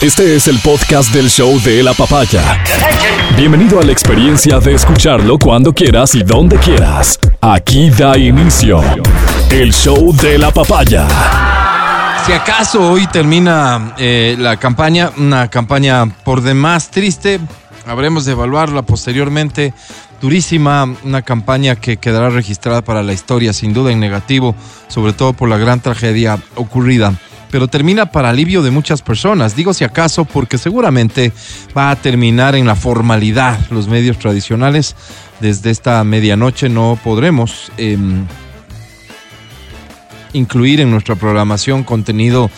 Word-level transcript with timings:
Este 0.00 0.34
es 0.34 0.48
el 0.48 0.58
podcast 0.60 1.12
del 1.12 1.28
show 1.28 1.60
de 1.60 1.82
la 1.82 1.92
papaya. 1.92 2.64
Bienvenido 3.36 3.80
a 3.80 3.82
la 3.82 3.92
experiencia 3.92 4.58
de 4.58 4.72
escucharlo 4.72 5.38
cuando 5.38 5.74
quieras 5.74 6.14
y 6.14 6.22
donde 6.22 6.56
quieras. 6.56 7.18
Aquí 7.42 7.90
da 7.90 8.16
inicio 8.16 8.80
el 9.50 9.74
show 9.74 10.16
de 10.16 10.38
la 10.38 10.50
papaya. 10.52 11.06
Si 12.24 12.32
acaso 12.32 12.90
hoy 12.90 13.08
termina 13.08 13.94
eh, 13.98 14.36
la 14.38 14.56
campaña, 14.56 15.12
una 15.18 15.50
campaña 15.50 16.06
por 16.24 16.40
demás 16.40 16.90
triste, 16.90 17.38
habremos 17.86 18.24
de 18.24 18.32
evaluarla 18.32 18.80
posteriormente. 18.80 19.74
Durísima, 20.22 20.94
una 21.04 21.20
campaña 21.20 21.76
que 21.76 21.98
quedará 21.98 22.30
registrada 22.30 22.80
para 22.80 23.02
la 23.02 23.12
historia, 23.12 23.52
sin 23.52 23.74
duda 23.74 23.92
en 23.92 24.00
negativo, 24.00 24.54
sobre 24.88 25.12
todo 25.12 25.34
por 25.34 25.50
la 25.50 25.58
gran 25.58 25.80
tragedia 25.80 26.38
ocurrida 26.54 27.12
pero 27.50 27.68
termina 27.68 28.06
para 28.06 28.30
alivio 28.30 28.62
de 28.62 28.70
muchas 28.70 29.02
personas. 29.02 29.56
Digo 29.56 29.74
si 29.74 29.84
acaso 29.84 30.24
porque 30.24 30.58
seguramente 30.58 31.32
va 31.76 31.90
a 31.90 31.96
terminar 31.96 32.54
en 32.54 32.66
la 32.66 32.76
formalidad. 32.76 33.58
Los 33.70 33.88
medios 33.88 34.18
tradicionales 34.18 34.96
desde 35.40 35.70
esta 35.70 36.02
medianoche 36.04 36.68
no 36.68 36.98
podremos 37.02 37.72
em, 37.76 38.26
incluir 40.32 40.80
en 40.80 40.90
nuestra 40.90 41.16
programación 41.16 41.82
contenido 41.82 42.50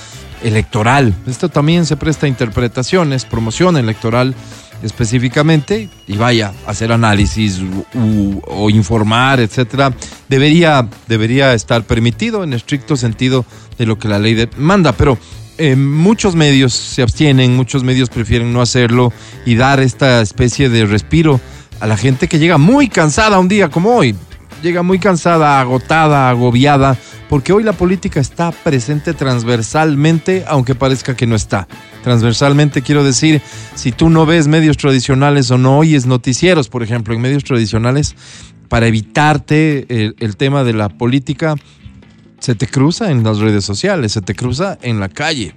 electoral. 0.43 1.15
Esto 1.27 1.49
también 1.49 1.87
se 1.87 1.97
presta 1.97 2.27
a 2.27 2.29
interpretaciones, 2.29 3.25
promoción 3.25 3.77
electoral 3.77 4.35
específicamente 4.83 5.89
y 6.09 6.17
vaya 6.17 6.53
hacer 6.67 6.93
análisis 6.93 7.61
o 7.95 8.69
informar, 8.69 9.39
etcétera, 9.41 9.95
debería, 10.29 10.89
debería 11.07 11.55
estar 11.55 11.85
permitido 11.85 12.43
en 12.43 12.53
estricto 12.53 12.97
sentido 12.97 13.45
de 13.79 13.87
lo 13.87 13.99
que 13.99 14.09
la 14.09 14.19
ley 14.19 14.49
manda, 14.57 14.93
pero 14.93 15.19
eh, 15.59 15.77
muchos 15.77 16.35
medios 16.35 16.73
se 16.73 17.03
abstienen, 17.03 17.57
muchos 17.57 17.85
medios 17.85 18.09
prefieren 18.09 18.53
no 18.53 18.63
hacerlo 18.63 19.13
y 19.45 19.55
dar 19.55 19.81
esta 19.81 20.21
especie 20.21 20.69
de 20.69 20.87
respiro 20.87 21.41
a 21.81 21.87
la 21.87 21.97
gente 21.97 22.29
que 22.29 22.39
llega 22.39 22.59
muy 22.59 22.89
cansada 22.89 23.39
un 23.39 23.49
día 23.49 23.69
como 23.69 23.95
hoy, 23.95 24.15
llega 24.63 24.83
muy 24.83 24.99
cansada, 24.99 25.61
agotada, 25.61 26.31
agobiada 26.31 26.97
porque 27.33 27.55
hoy 27.55 27.63
la 27.63 27.73
política 27.73 28.21
está 28.21 28.53
presente 28.53 29.15
transversalmente, 29.15 30.45
aunque 30.47 30.75
parezca 30.75 31.17
que 31.17 31.27
no 31.27 31.35
está. 31.35 31.67
Transversalmente 32.05 32.83
quiero 32.83 33.05
decir, 33.05 33.41
si 33.75 33.91
tú 33.91 34.11
no 34.11 34.27
ves 34.27 34.49
medios 34.49 34.77
tradicionales 34.77 35.51
o 35.51 35.57
no 35.57 35.79
oyes 35.79 36.05
noticieros, 36.05 36.69
por 36.69 36.83
ejemplo, 36.83 37.15
en 37.15 37.23
medios 37.23 37.43
tradicionales, 37.43 38.17
para 38.69 38.87
evitarte 38.87 40.15
el, 40.19 40.37
tema 40.37 40.63
de 40.63 40.75
la 40.75 40.91
política, 40.91 41.55
se 42.43 42.57
te 42.57 42.67
cruza 42.67 43.13
en 43.13 43.23
las 43.23 43.39
redes 43.39 43.65
sociales, 43.65 44.11
se 44.11 44.21
te 44.21 44.35
cruza 44.35 44.77
en 44.83 44.99
la 44.99 45.09
calle. 45.09 45.55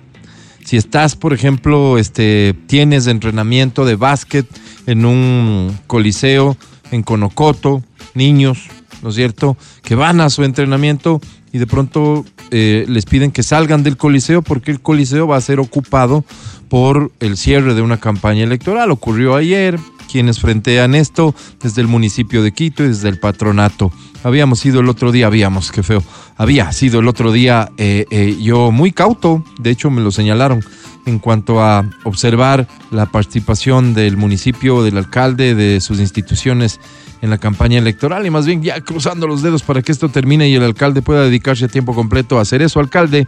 Si 0.63 0.77
estás, 0.77 1.15
por 1.15 1.33
ejemplo, 1.33 1.97
este, 1.97 2.55
tienes 2.67 3.07
entrenamiento 3.07 3.85
de 3.85 3.95
básquet 3.95 4.45
en 4.85 5.03
un 5.05 5.75
coliseo 5.87 6.55
en 6.91 7.01
Conocoto, 7.01 7.83
niños, 8.13 8.67
¿no 9.01 9.09
es 9.09 9.15
cierto?, 9.15 9.57
que 9.81 9.95
van 9.95 10.21
a 10.21 10.29
su 10.29 10.43
entrenamiento 10.43 11.21
y 11.51 11.57
de 11.57 11.65
pronto 11.65 12.23
eh, 12.51 12.85
les 12.87 13.05
piden 13.05 13.31
que 13.31 13.41
salgan 13.41 13.81
del 13.81 13.97
Coliseo 13.97 14.43
porque 14.43 14.69
el 14.69 14.79
Coliseo 14.79 15.25
va 15.25 15.37
a 15.37 15.41
ser 15.41 15.59
ocupado 15.59 16.23
por 16.69 17.11
el 17.19 17.35
cierre 17.35 17.73
de 17.73 17.81
una 17.81 17.99
campaña 17.99 18.43
electoral. 18.43 18.91
Ocurrió 18.91 19.35
ayer, 19.35 19.79
quienes 20.11 20.39
frentean 20.39 20.93
esto 20.93 21.33
desde 21.63 21.81
el 21.81 21.87
municipio 21.87 22.43
de 22.43 22.51
Quito 22.51 22.83
y 22.83 22.89
desde 22.89 23.09
el 23.09 23.19
patronato. 23.19 23.91
Habíamos 24.25 24.65
ido 24.65 24.79
el 24.79 24.89
otro 24.89 25.11
día, 25.11 25.27
habíamos, 25.27 25.71
qué 25.71 25.83
feo, 25.83 26.01
había 26.35 26.71
sido 26.71 26.99
el 26.99 27.07
otro 27.07 27.31
día 27.31 27.69
eh, 27.77 28.07
eh, 28.09 28.35
yo 28.41 28.71
muy 28.71 28.91
cauto, 28.91 29.43
de 29.59 29.69
hecho 29.69 29.91
me 29.91 30.01
lo 30.01 30.09
señalaron 30.09 30.65
en 31.05 31.19
cuanto 31.19 31.61
a 31.61 31.87
observar 32.05 32.67
la 32.89 33.05
participación 33.05 33.93
del 33.93 34.17
municipio, 34.17 34.81
del 34.81 34.97
alcalde, 34.97 35.53
de 35.53 35.79
sus 35.79 35.99
instituciones 35.99 36.79
en 37.21 37.29
la 37.29 37.37
campaña 37.37 37.77
electoral 37.77 38.25
y 38.25 38.31
más 38.31 38.47
bien 38.47 38.63
ya 38.63 38.81
cruzando 38.81 39.27
los 39.27 39.43
dedos 39.43 39.61
para 39.61 39.83
que 39.83 39.91
esto 39.91 40.09
termine 40.09 40.49
y 40.49 40.55
el 40.55 40.63
alcalde 40.63 41.03
pueda 41.03 41.21
dedicarse 41.21 41.65
a 41.65 41.67
tiempo 41.67 41.93
completo 41.93 42.39
a 42.39 42.41
hacer 42.41 42.63
eso, 42.63 42.79
alcalde. 42.79 43.27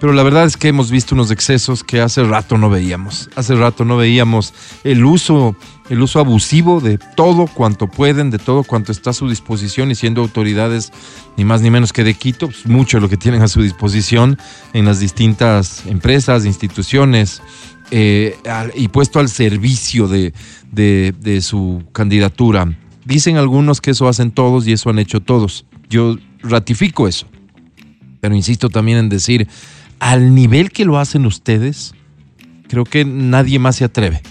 Pero 0.00 0.12
la 0.12 0.22
verdad 0.22 0.44
es 0.44 0.56
que 0.56 0.68
hemos 0.68 0.90
visto 0.90 1.14
unos 1.14 1.30
excesos 1.30 1.84
que 1.84 2.00
hace 2.00 2.24
rato 2.24 2.58
no 2.58 2.68
veíamos. 2.68 3.30
Hace 3.36 3.54
rato 3.54 3.84
no 3.84 3.96
veíamos 3.96 4.52
el 4.82 5.04
uso, 5.04 5.56
el 5.88 6.02
uso 6.02 6.20
abusivo 6.20 6.80
de 6.80 6.98
todo 6.98 7.46
cuanto 7.46 7.86
pueden, 7.86 8.30
de 8.30 8.38
todo 8.38 8.64
cuanto 8.64 8.92
está 8.92 9.10
a 9.10 9.14
su 9.14 9.28
disposición 9.28 9.90
y 9.90 9.94
siendo 9.94 10.20
autoridades 10.20 10.92
ni 11.36 11.44
más 11.44 11.62
ni 11.62 11.70
menos 11.70 11.92
que 11.92 12.04
de 12.04 12.14
Quito, 12.14 12.46
pues 12.48 12.66
mucho 12.66 13.00
lo 13.00 13.08
que 13.08 13.16
tienen 13.16 13.42
a 13.42 13.48
su 13.48 13.62
disposición 13.62 14.38
en 14.72 14.84
las 14.84 15.00
distintas 15.00 15.86
empresas, 15.86 16.44
instituciones 16.44 17.40
eh, 17.90 18.36
y 18.74 18.88
puesto 18.88 19.20
al 19.20 19.28
servicio 19.28 20.08
de, 20.08 20.32
de 20.72 21.40
su 21.40 21.82
candidatura. 21.92 22.76
Dicen 23.04 23.36
algunos 23.36 23.80
que 23.80 23.90
eso 23.90 24.08
hacen 24.08 24.30
todos 24.32 24.66
y 24.66 24.72
eso 24.72 24.90
han 24.90 24.98
hecho 24.98 25.20
todos. 25.20 25.66
Yo 25.88 26.16
ratifico 26.42 27.06
eso. 27.06 27.26
Pero 28.20 28.34
insisto 28.34 28.70
también 28.70 28.96
en 28.96 29.08
decir, 29.10 29.46
al 29.98 30.34
nivel 30.34 30.70
que 30.70 30.84
lo 30.84 30.98
hacen 30.98 31.26
ustedes, 31.26 31.94
creo 32.68 32.84
que 32.84 33.04
nadie 33.04 33.58
más 33.58 33.76
se 33.76 33.84
atreve. 33.84 34.22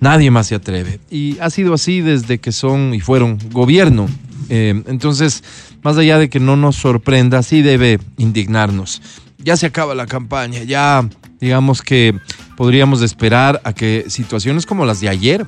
Nadie 0.00 0.30
más 0.30 0.48
se 0.48 0.54
atreve. 0.54 1.00
Y 1.10 1.38
ha 1.38 1.50
sido 1.50 1.74
así 1.74 2.00
desde 2.00 2.38
que 2.38 2.52
son 2.52 2.94
y 2.94 3.00
fueron 3.00 3.38
gobierno. 3.50 4.08
Eh, 4.48 4.82
entonces, 4.86 5.42
más 5.82 5.96
allá 5.96 6.18
de 6.18 6.28
que 6.28 6.40
no 6.40 6.56
nos 6.56 6.76
sorprenda, 6.76 7.42
sí 7.42 7.62
debe 7.62 7.98
indignarnos. 8.18 9.02
Ya 9.38 9.56
se 9.56 9.66
acaba 9.66 9.94
la 9.94 10.06
campaña, 10.06 10.62
ya 10.64 11.08
digamos 11.40 11.82
que 11.82 12.18
podríamos 12.56 13.02
esperar 13.02 13.60
a 13.64 13.72
que 13.72 14.06
situaciones 14.08 14.66
como 14.66 14.84
las 14.84 15.00
de 15.00 15.08
ayer, 15.08 15.46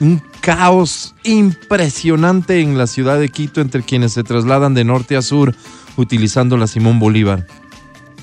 un 0.00 0.22
caos 0.40 1.14
impresionante 1.24 2.60
en 2.60 2.78
la 2.78 2.86
ciudad 2.86 3.18
de 3.18 3.28
Quito 3.28 3.60
entre 3.60 3.82
quienes 3.82 4.12
se 4.12 4.24
trasladan 4.24 4.74
de 4.74 4.84
norte 4.84 5.16
a 5.16 5.22
sur 5.22 5.54
utilizando 5.96 6.56
la 6.56 6.66
Simón 6.66 6.98
Bolívar. 6.98 7.46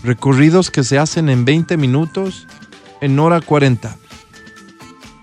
Recorridos 0.07 0.72
que 0.72 0.85
se 0.85 0.97
hacen 0.97 1.28
en 1.28 1.44
20 1.44 1.75
minutos, 1.75 2.47
en 3.01 3.19
hora 3.19 3.41
40. 3.41 3.97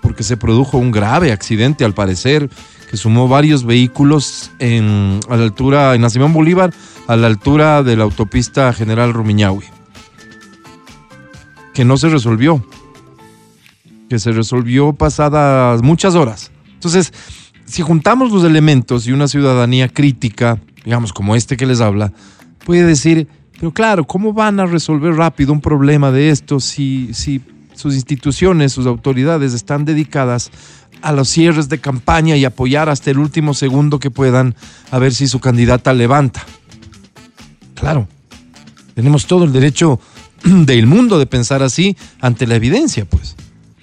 Porque 0.03 0.23
se 0.23 0.37
produjo 0.37 0.77
un 0.77 0.91
grave 0.91 1.33
accidente, 1.33 1.87
al 1.87 1.95
parecer, 1.95 2.51
que 2.91 2.99
sumó 2.99 3.27
varios 3.27 3.65
vehículos 3.65 4.51
en, 4.59 5.21
a 5.31 5.37
la 5.37 5.45
altura, 5.45 5.95
en 5.95 6.03
la 6.03 6.09
Bolívar, 6.27 6.75
a 7.07 7.17
la 7.17 7.29
altura 7.29 7.83
de 7.83 7.97
la 7.97 8.05
autopista 8.05 8.75
General 8.75 9.15
Rumiñahui. 9.15 9.65
Que 11.73 11.87
no 11.87 11.97
se 11.97 12.11
resolvió 12.11 12.63
que 14.11 14.19
se 14.19 14.33
resolvió 14.33 14.93
pasadas 14.93 15.83
muchas 15.83 16.15
horas. 16.15 16.53
Entonces, 16.75 17.11
si 17.65 17.81
juntamos 17.81 18.31
los 18.31 18.45
elementos 18.45 19.07
y 19.07 19.13
una 19.13 19.29
ciudadanía 19.29 19.89
crítica, 19.89 20.61
digamos 20.85 21.15
como 21.15 21.35
este 21.35 21.57
que 21.57 21.65
les 21.65 21.81
habla, 21.81 22.13
puede 22.67 22.85
decir, 22.85 23.29
pero 23.65 23.73
claro, 23.73 24.05
¿cómo 24.05 24.35
van 24.35 24.61
a 24.61 24.67
resolver 24.67 25.15
rápido 25.15 25.51
un 25.51 25.63
problema 25.63 26.11
de 26.11 26.29
esto 26.29 26.61
si, 26.61 27.15
si 27.15 27.41
sus 27.75 27.95
instituciones, 27.95 28.75
sus 28.75 28.85
autoridades 28.87 29.55
están 29.55 29.87
dedicadas 29.87 30.51
a 31.01 31.13
los 31.13 31.31
cierres 31.31 31.71
de 31.71 31.81
campaña 31.81 32.37
y 32.37 32.45
apoyar 32.45 32.91
hasta 32.91 33.11
el 33.11 33.19
último 33.19 33.55
segundo 33.55 33.99
que 33.99 34.11
puedan 34.11 34.55
a 34.91 34.99
ver 34.99 35.15
si 35.15 35.29
su 35.29 35.41
candidata 35.41 35.95
levanta? 35.95 36.45
Claro, 37.75 38.07
tenemos 38.95 39.27
todo 39.27 39.45
el 39.45 39.53
derecho 39.55 39.99
del 40.45 40.87
mundo 40.87 41.19
de 41.19 41.25
pensar 41.25 41.63
así 41.63 41.97
ante 42.21 42.47
la 42.47 42.57
evidencia, 42.57 43.07
pues. 43.07 43.35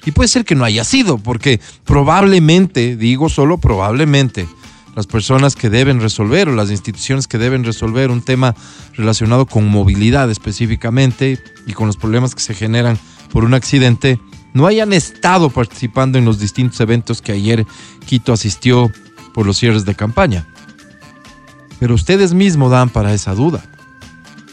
Y 0.05 0.11
puede 0.11 0.27
ser 0.27 0.45
que 0.45 0.53
no 0.53 0.63
haya 0.63 0.83
sido, 0.83 1.17
porque 1.17 1.59
probablemente, 1.85 2.97
digo 2.97 3.29
solo 3.29 3.57
probablemente, 3.57 4.47
las 4.95 5.07
personas 5.07 5.55
que 5.55 5.69
deben 5.69 6.01
resolver 6.01 6.49
o 6.49 6.55
las 6.55 6.69
instituciones 6.69 7.27
que 7.27 7.37
deben 7.37 7.63
resolver 7.63 8.11
un 8.11 8.21
tema 8.21 8.55
relacionado 8.93 9.45
con 9.45 9.67
movilidad 9.67 10.29
específicamente 10.29 11.41
y 11.65 11.73
con 11.73 11.87
los 11.87 11.97
problemas 11.97 12.35
que 12.35 12.41
se 12.41 12.53
generan 12.53 12.99
por 13.31 13.45
un 13.45 13.53
accidente, 13.53 14.19
no 14.53 14.67
hayan 14.67 14.91
estado 14.91 15.49
participando 15.49 16.17
en 16.17 16.25
los 16.25 16.39
distintos 16.39 16.79
eventos 16.81 17.21
que 17.21 17.31
ayer 17.31 17.65
Quito 18.05 18.33
asistió 18.33 18.91
por 19.33 19.45
los 19.45 19.57
cierres 19.57 19.85
de 19.85 19.95
campaña. 19.95 20.45
Pero 21.79 21.95
ustedes 21.95 22.33
mismos 22.33 22.71
dan 22.71 22.89
para 22.89 23.13
esa 23.13 23.33
duda. 23.33 23.63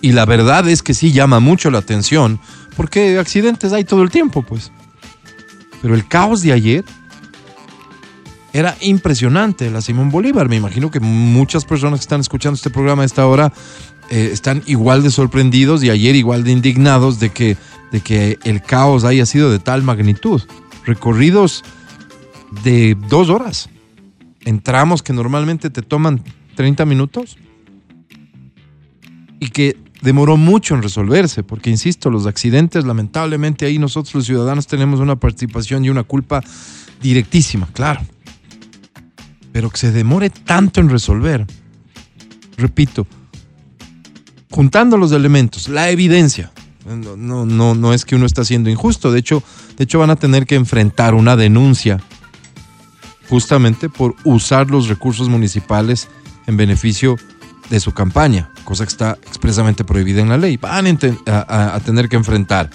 Y 0.00 0.12
la 0.12 0.24
verdad 0.24 0.68
es 0.68 0.82
que 0.82 0.94
sí 0.94 1.12
llama 1.12 1.40
mucho 1.40 1.70
la 1.70 1.78
atención, 1.78 2.38
porque 2.76 3.18
accidentes 3.18 3.72
hay 3.72 3.84
todo 3.84 4.02
el 4.02 4.10
tiempo, 4.10 4.42
pues. 4.42 4.70
Pero 5.82 5.94
el 5.94 6.06
caos 6.06 6.42
de 6.42 6.52
ayer 6.52 6.84
era 8.52 8.76
impresionante, 8.80 9.70
la 9.70 9.80
Simón 9.80 10.10
Bolívar. 10.10 10.48
Me 10.48 10.56
imagino 10.56 10.90
que 10.90 11.00
muchas 11.00 11.64
personas 11.64 12.00
que 12.00 12.04
están 12.04 12.20
escuchando 12.20 12.56
este 12.56 12.70
programa 12.70 13.02
a 13.02 13.06
esta 13.06 13.26
hora 13.26 13.52
eh, 14.10 14.30
están 14.32 14.62
igual 14.66 15.02
de 15.02 15.10
sorprendidos 15.10 15.84
y 15.84 15.90
ayer 15.90 16.16
igual 16.16 16.44
de 16.44 16.52
indignados 16.52 17.20
de 17.20 17.30
que, 17.30 17.56
de 17.92 18.00
que 18.00 18.38
el 18.44 18.62
caos 18.62 19.04
haya 19.04 19.26
sido 19.26 19.50
de 19.50 19.58
tal 19.58 19.82
magnitud. 19.82 20.42
Recorridos 20.84 21.64
de 22.64 22.96
dos 23.08 23.28
horas. 23.28 23.68
Entramos 24.44 25.02
que 25.02 25.12
normalmente 25.12 25.68
te 25.68 25.82
toman 25.82 26.22
30 26.54 26.86
minutos 26.86 27.36
y 29.40 29.48
que 29.50 29.76
demoró 30.00 30.36
mucho 30.36 30.74
en 30.74 30.82
resolverse, 30.82 31.42
porque 31.42 31.70
insisto, 31.70 32.10
los 32.10 32.26
accidentes, 32.26 32.84
lamentablemente 32.84 33.66
ahí 33.66 33.78
nosotros 33.78 34.14
los 34.14 34.24
ciudadanos 34.24 34.66
tenemos 34.66 35.00
una 35.00 35.16
participación 35.16 35.84
y 35.84 35.90
una 35.90 36.04
culpa 36.04 36.42
directísima, 37.02 37.68
claro. 37.72 38.00
Pero 39.52 39.70
que 39.70 39.78
se 39.78 39.92
demore 39.92 40.30
tanto 40.30 40.80
en 40.80 40.90
resolver, 40.90 41.46
repito, 42.56 43.06
juntando 44.50 44.96
los 44.96 45.12
elementos, 45.12 45.68
la 45.68 45.90
evidencia, 45.90 46.52
no, 46.86 47.16
no, 47.16 47.44
no, 47.44 47.74
no 47.74 47.92
es 47.92 48.04
que 48.04 48.16
uno 48.16 48.26
está 48.26 48.44
siendo 48.44 48.70
injusto, 48.70 49.12
de 49.12 49.18
hecho, 49.18 49.42
de 49.76 49.84
hecho 49.84 49.98
van 49.98 50.10
a 50.10 50.16
tener 50.16 50.46
que 50.46 50.54
enfrentar 50.54 51.14
una 51.14 51.36
denuncia 51.36 52.00
justamente 53.28 53.88
por 53.88 54.14
usar 54.24 54.70
los 54.70 54.88
recursos 54.88 55.28
municipales 55.28 56.08
en 56.46 56.56
beneficio 56.56 57.16
de 57.68 57.80
su 57.80 57.92
campaña, 57.92 58.50
cosa 58.64 58.84
que 58.84 58.90
está 58.90 59.18
expresamente 59.26 59.84
prohibida 59.84 60.22
en 60.22 60.30
la 60.30 60.38
ley. 60.38 60.56
Van 60.56 60.86
a, 61.26 61.74
a, 61.74 61.80
tener 61.80 62.08
que 62.08 62.16
enfrentar. 62.16 62.70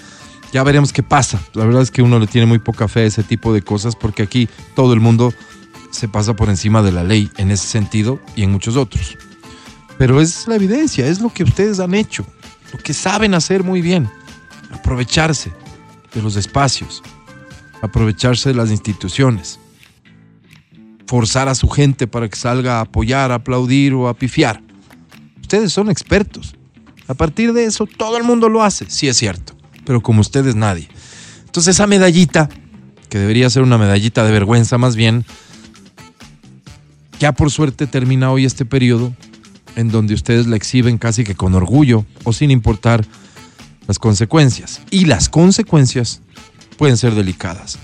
Ya 0.52 0.64
veremos 0.64 0.94
qué 0.94 1.02
pasa. 1.02 1.42
La 1.54 1.66
verdad 1.66 1.82
es 1.82 1.90
que 1.90 2.04
uno 2.04 2.20
le 2.20 2.28
tiene 2.28 2.46
muy 2.46 2.60
poca 2.60 2.88
fe 2.88 3.02
a 3.02 3.06
ese 3.06 3.24
tipo 3.24 3.54
de 3.54 3.64
cosas 3.64 3.96
porque 3.96 4.22
aquí 4.22 4.48
todo 4.76 4.94
el 4.94 5.00
mundo 5.00 5.34
se 5.94 6.08
pasa 6.08 6.36
por 6.36 6.50
encima 6.50 6.82
de 6.82 6.92
la 6.92 7.04
ley 7.04 7.32
en 7.38 7.52
ese 7.52 7.68
sentido 7.68 8.20
y 8.36 8.44
en 8.44 8.52
muchos 8.52 8.76
otros. 8.76 9.18
Pero 9.98 10.20
es 10.20 10.48
la 10.48 10.56
evidencia, 10.56 11.06
es 11.08 11.22
lo 11.22 11.32
que 11.32 11.44
ustedes 11.44 11.80
han 11.80 11.94
hecho, 11.94 12.26
lo 12.74 12.80
que 12.80 12.94
saben 12.94 13.34
hacer 13.34 13.64
muy 13.64 13.82
bien, 13.82 14.10
aprovecharse 14.72 15.54
de 16.14 16.22
los 16.22 16.36
espacios, 16.36 17.04
aprovecharse 17.82 18.50
de 18.50 18.56
las 18.56 18.72
instituciones 18.72 19.60
forzar 21.14 21.48
a 21.48 21.54
su 21.54 21.70
gente 21.70 22.08
para 22.08 22.28
que 22.28 22.36
salga 22.36 22.80
a 22.80 22.82
apoyar, 22.82 23.32
aplaudir 23.32 23.94
o 23.94 24.08
a 24.08 24.16
pifiar. 24.16 24.64
Ustedes 25.42 25.72
son 25.72 25.92
expertos. 25.92 26.56
A 27.08 27.14
partir 27.14 27.54
de 27.54 27.66
eso, 27.66 27.86
todo 27.86 28.18
el 28.18 28.24
mundo 28.24 28.50
lo 28.50 28.64
hace, 28.64 28.90
sí 28.90 29.08
es 29.08 29.18
cierto, 29.18 29.54
pero 29.86 30.02
como 30.02 30.22
ustedes 30.22 30.56
nadie. 30.56 30.90
Entonces 31.46 31.76
esa 31.76 31.86
medallita, 31.86 32.50
que 33.10 33.20
debería 33.20 33.48
ser 33.52 33.62
una 33.62 33.78
medallita 33.78 34.24
de 34.24 34.32
vergüenza 34.32 34.80
más 34.80 34.96
bien, 34.96 35.24
ya 37.24 37.32
por 37.32 37.52
suerte 37.52 37.88
termina 37.88 38.32
hoy 38.32 38.44
este 38.44 38.66
periodo 38.66 39.14
en 39.78 39.90
donde 39.90 40.14
ustedes 40.14 40.46
la 40.46 40.58
exhiben 40.58 40.98
casi 40.98 41.24
que 41.24 41.36
con 41.36 41.56
orgullo 41.56 42.06
o 42.26 42.34
sin 42.34 42.52
importar 42.52 43.06
las 43.88 43.98
consecuencias. 43.98 44.82
Y 44.92 45.06
las 45.06 45.30
consecuencias 45.30 46.20
pueden 46.78 46.98
ser 46.98 47.16
delicadas. 47.16 47.80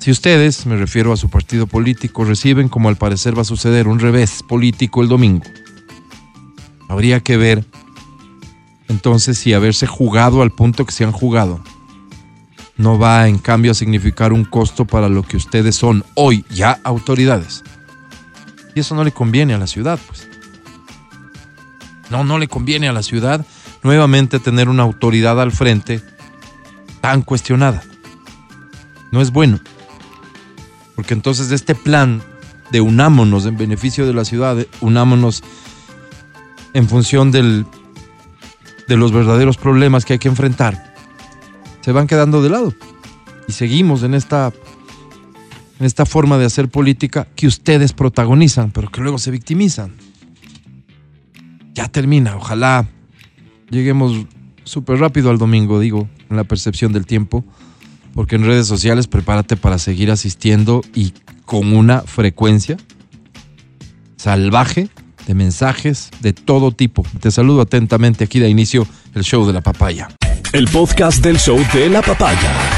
Si 0.00 0.10
ustedes, 0.10 0.66
me 0.66 0.76
refiero 0.76 1.14
a 1.14 1.16
su 1.16 1.30
partido 1.30 1.66
político, 1.66 2.26
reciben, 2.26 2.68
como 2.68 2.90
al 2.90 2.96
parecer 2.96 3.34
va 3.34 3.40
a 3.40 3.46
suceder, 3.46 3.88
un 3.88 4.00
revés 4.00 4.42
político 4.46 5.00
el 5.00 5.08
domingo, 5.08 5.46
habría 6.90 7.20
que 7.20 7.38
ver 7.38 7.64
entonces 8.88 9.38
si 9.38 9.54
haberse 9.54 9.86
jugado 9.86 10.42
al 10.42 10.50
punto 10.50 10.84
que 10.84 10.92
se 10.92 11.04
han 11.04 11.12
jugado 11.12 11.62
no 12.76 12.98
va 12.98 13.28
en 13.28 13.38
cambio 13.38 13.70
a 13.70 13.74
significar 13.74 14.34
un 14.34 14.44
costo 14.44 14.84
para 14.84 15.08
lo 15.08 15.22
que 15.22 15.38
ustedes 15.38 15.74
son 15.74 16.04
hoy 16.14 16.44
ya 16.50 16.78
autoridades. 16.84 17.64
Y 18.74 18.80
eso 18.80 18.94
no 18.94 19.04
le 19.04 19.12
conviene 19.12 19.54
a 19.54 19.58
la 19.58 19.66
ciudad, 19.66 19.98
pues. 20.06 20.28
No, 22.10 22.24
no 22.24 22.38
le 22.38 22.48
conviene 22.48 22.88
a 22.88 22.92
la 22.92 23.02
ciudad 23.02 23.44
nuevamente 23.82 24.38
tener 24.38 24.68
una 24.68 24.82
autoridad 24.82 25.40
al 25.40 25.52
frente 25.52 26.00
tan 27.00 27.22
cuestionada. 27.22 27.82
No 29.12 29.20
es 29.20 29.30
bueno 29.30 29.60
porque 30.98 31.14
entonces 31.14 31.52
este 31.52 31.76
plan 31.76 32.20
de 32.72 32.80
unámonos 32.80 33.46
en 33.46 33.56
beneficio 33.56 34.04
de 34.04 34.12
la 34.12 34.24
ciudad, 34.24 34.66
unámonos 34.80 35.44
en 36.74 36.88
función 36.88 37.30
del, 37.30 37.66
de 38.88 38.96
los 38.96 39.12
verdaderos 39.12 39.58
problemas 39.58 40.04
que 40.04 40.14
hay 40.14 40.18
que 40.18 40.26
enfrentar, 40.26 40.96
se 41.82 41.92
van 41.92 42.08
quedando 42.08 42.42
de 42.42 42.50
lado. 42.50 42.74
Y 43.46 43.52
seguimos 43.52 44.02
en 44.02 44.14
esta, 44.14 44.52
en 45.78 45.86
esta 45.86 46.06
forma 46.06 46.38
de 46.38 46.46
hacer 46.46 46.68
política 46.68 47.28
que 47.36 47.46
ustedes 47.46 47.92
protagonizan, 47.92 48.70
pero 48.70 48.90
que 48.90 49.00
luego 49.00 49.18
se 49.18 49.30
victimizan. 49.30 49.92
Ya 51.74 51.88
termina, 51.88 52.36
ojalá 52.36 52.88
lleguemos 53.70 54.26
súper 54.64 54.98
rápido 54.98 55.30
al 55.30 55.38
domingo, 55.38 55.78
digo, 55.78 56.08
en 56.28 56.36
la 56.36 56.44
percepción 56.44 56.92
del 56.92 57.06
tiempo 57.06 57.44
porque 58.18 58.34
en 58.34 58.44
redes 58.44 58.66
sociales 58.66 59.06
prepárate 59.06 59.56
para 59.56 59.78
seguir 59.78 60.10
asistiendo 60.10 60.82
y 60.92 61.12
con 61.44 61.72
una 61.72 62.00
frecuencia 62.00 62.76
salvaje 64.16 64.88
de 65.28 65.34
mensajes 65.34 66.10
de 66.20 66.32
todo 66.32 66.72
tipo. 66.72 67.04
Te 67.20 67.30
saludo 67.30 67.60
atentamente 67.60 68.24
aquí 68.24 68.40
de 68.40 68.48
inicio 68.48 68.88
el 69.14 69.22
show 69.22 69.46
de 69.46 69.52
la 69.52 69.60
papaya. 69.60 70.08
El 70.52 70.66
podcast 70.66 71.22
del 71.22 71.38
show 71.38 71.64
de 71.72 71.88
la 71.90 72.02
papaya. 72.02 72.77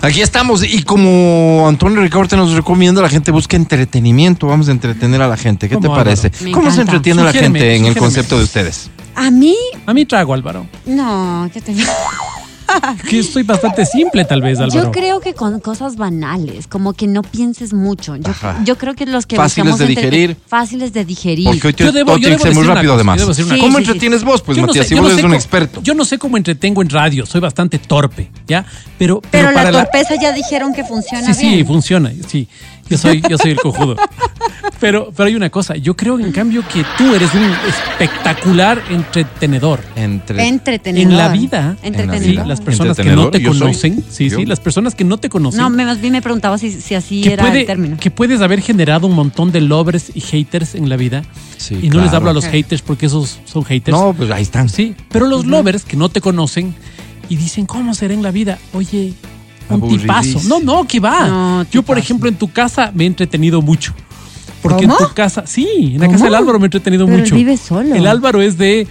Aquí 0.00 0.20
estamos 0.20 0.62
y 0.62 0.82
como 0.82 1.66
Antonio 1.66 2.00
Ricaurte 2.02 2.36
nos 2.36 2.52
recomienda, 2.52 3.00
la 3.00 3.08
gente 3.08 3.30
busca 3.30 3.56
entretenimiento, 3.56 4.46
vamos 4.46 4.68
a 4.68 4.72
entretener 4.72 5.22
a 5.22 5.28
la 5.28 5.36
gente. 5.36 5.68
¿Qué 5.68 5.76
te 5.76 5.88
parece? 5.88 6.30
¿Cómo 6.52 6.70
se 6.70 6.82
entretiene 6.82 7.22
la 7.22 7.32
gente 7.32 7.76
en 7.76 7.86
el 7.86 7.96
concepto 7.96 8.36
de 8.36 8.44
ustedes? 8.44 8.90
A 9.14 9.30
mí. 9.30 9.56
A 9.86 9.94
mí 9.94 10.04
trago, 10.04 10.34
Álvaro. 10.34 10.66
No, 10.86 11.48
¿qué 11.52 11.60
te 11.60 11.74
que 13.08 13.18
estoy 13.18 13.42
bastante 13.42 13.86
simple, 13.86 14.24
tal 14.24 14.42
vez, 14.42 14.58
Álvaro. 14.60 14.84
Yo 14.84 14.90
creo 14.90 15.20
que 15.20 15.34
con 15.34 15.60
cosas 15.60 15.96
banales, 15.96 16.66
como 16.66 16.92
que 16.92 17.06
no 17.06 17.22
pienses 17.22 17.72
mucho. 17.72 18.16
Yo, 18.16 18.32
yo 18.64 18.78
creo 18.78 18.94
que 18.94 19.06
los 19.06 19.26
que 19.26 19.36
Fáciles 19.36 19.78
de 19.78 19.86
digerir. 19.86 20.36
Fáciles 20.46 20.92
de 20.92 21.04
digerir. 21.04 21.46
Porque 21.46 21.68
hoy 21.68 21.74
yo 21.76 21.92
debo, 21.92 22.16
yo 22.16 22.30
debo 22.30 22.52
muy 22.52 22.64
rápido, 22.64 22.94
además. 22.94 23.22
¿Cómo 23.60 23.78
entretienes 23.78 24.24
vos? 24.24 24.42
Pues, 24.42 24.58
Matías, 24.58 24.86
si 24.86 24.94
vos 24.94 25.12
eres 25.12 25.24
un 25.24 25.34
experto. 25.34 25.80
Yo 25.82 25.94
no 25.94 26.04
sé 26.04 26.18
cómo 26.18 26.36
entretengo 26.36 26.82
en 26.82 26.90
radio, 26.90 27.26
soy 27.26 27.40
bastante 27.40 27.78
torpe, 27.78 28.30
¿ya? 28.46 28.64
Pero, 28.98 29.20
pero, 29.30 29.50
la 29.50 29.70
torpeza 29.70 30.14
ya 30.20 30.32
dijeron 30.32 30.74
que 30.74 30.84
funciona 30.84 31.32
sí, 31.34 31.46
bien. 31.46 31.58
Sí, 31.58 31.64
funciona, 31.64 32.12
sí. 32.26 32.48
Yo 32.88 32.98
soy, 32.98 33.22
yo 33.28 33.38
soy 33.38 33.52
el 33.52 33.58
cojudo. 33.58 33.96
Pero, 34.80 35.12
pero 35.16 35.28
hay 35.28 35.34
una 35.34 35.50
cosa, 35.50 35.76
yo 35.76 35.96
creo 35.96 36.18
en 36.18 36.32
cambio 36.32 36.62
que 36.66 36.84
tú 36.98 37.14
eres 37.14 37.32
un 37.34 37.50
espectacular 37.68 38.82
entretenedor. 38.90 39.80
entretenedor. 39.96 41.12
En 41.12 41.16
la 41.16 41.28
vida. 41.28 41.76
Entretenedor. 41.82 42.46
las 42.46 42.60
personas 42.60 42.96
que 42.96 43.04
no 43.04 43.30
te 43.30 43.42
conocen, 43.42 44.04
sí, 44.10 44.30
sí, 44.30 44.44
las 44.44 44.60
personas 44.60 44.94
que 44.94 45.04
no 45.04 45.18
te 45.18 45.28
conocen. 45.28 45.60
No, 45.60 45.70
más 45.70 46.00
bien 46.00 46.12
me 46.12 46.22
preguntaba 46.22 46.58
si, 46.58 46.70
si 46.70 46.94
así 46.94 47.26
era 47.26 47.52
el 47.52 47.66
término. 47.66 47.96
Que 47.98 48.10
puedes 48.10 48.40
haber 48.40 48.60
generado 48.60 49.06
un 49.06 49.14
montón 49.14 49.52
de 49.52 49.60
lovers 49.60 50.12
y 50.14 50.20
haters 50.20 50.74
en 50.74 50.88
la 50.88 50.96
vida. 50.96 51.22
Sí, 51.56 51.78
y 51.82 51.88
no 51.88 52.02
les 52.02 52.12
hablo 52.12 52.30
a 52.30 52.34
los 52.34 52.44
haters 52.44 52.82
porque 52.82 53.06
esos 53.06 53.40
son 53.44 53.64
haters. 53.64 53.96
No, 53.96 54.12
pues 54.12 54.30
ahí 54.30 54.42
están. 54.42 54.68
Sí, 54.68 54.94
pero 55.08 55.26
los 55.26 55.46
lovers 55.46 55.84
que 55.84 55.96
no 55.96 56.08
te 56.08 56.20
conocen 56.20 56.74
y 57.28 57.36
dicen, 57.36 57.66
¿cómo 57.66 57.94
será 57.94 58.12
en 58.12 58.22
la 58.22 58.30
vida? 58.30 58.58
Oye, 58.72 59.14
un 59.68 59.88
tipazo. 59.88 60.40
No, 60.48 60.60
no, 60.60 60.86
que 60.86 61.00
va. 61.00 61.66
Yo, 61.70 61.82
por 61.82 61.98
ejemplo, 61.98 62.28
en 62.28 62.36
tu 62.36 62.50
casa 62.50 62.90
me 62.94 63.04
he 63.04 63.06
entretenido 63.06 63.62
mucho. 63.62 63.94
Porque 64.62 64.84
en 64.84 64.90
tu 64.96 65.12
casa, 65.14 65.44
sí, 65.46 65.92
en 65.94 66.00
la 66.00 66.08
casa 66.08 66.24
del 66.24 66.34
Álvaro 66.34 66.58
me 66.58 66.64
he 66.64 66.68
entretenido 66.68 67.04
Pero 67.06 67.18
mucho. 67.18 67.34
vive 67.34 67.56
solo. 67.56 67.94
El 67.94 68.06
Álvaro 68.06 68.40
es 68.40 68.56
de, 68.56 68.86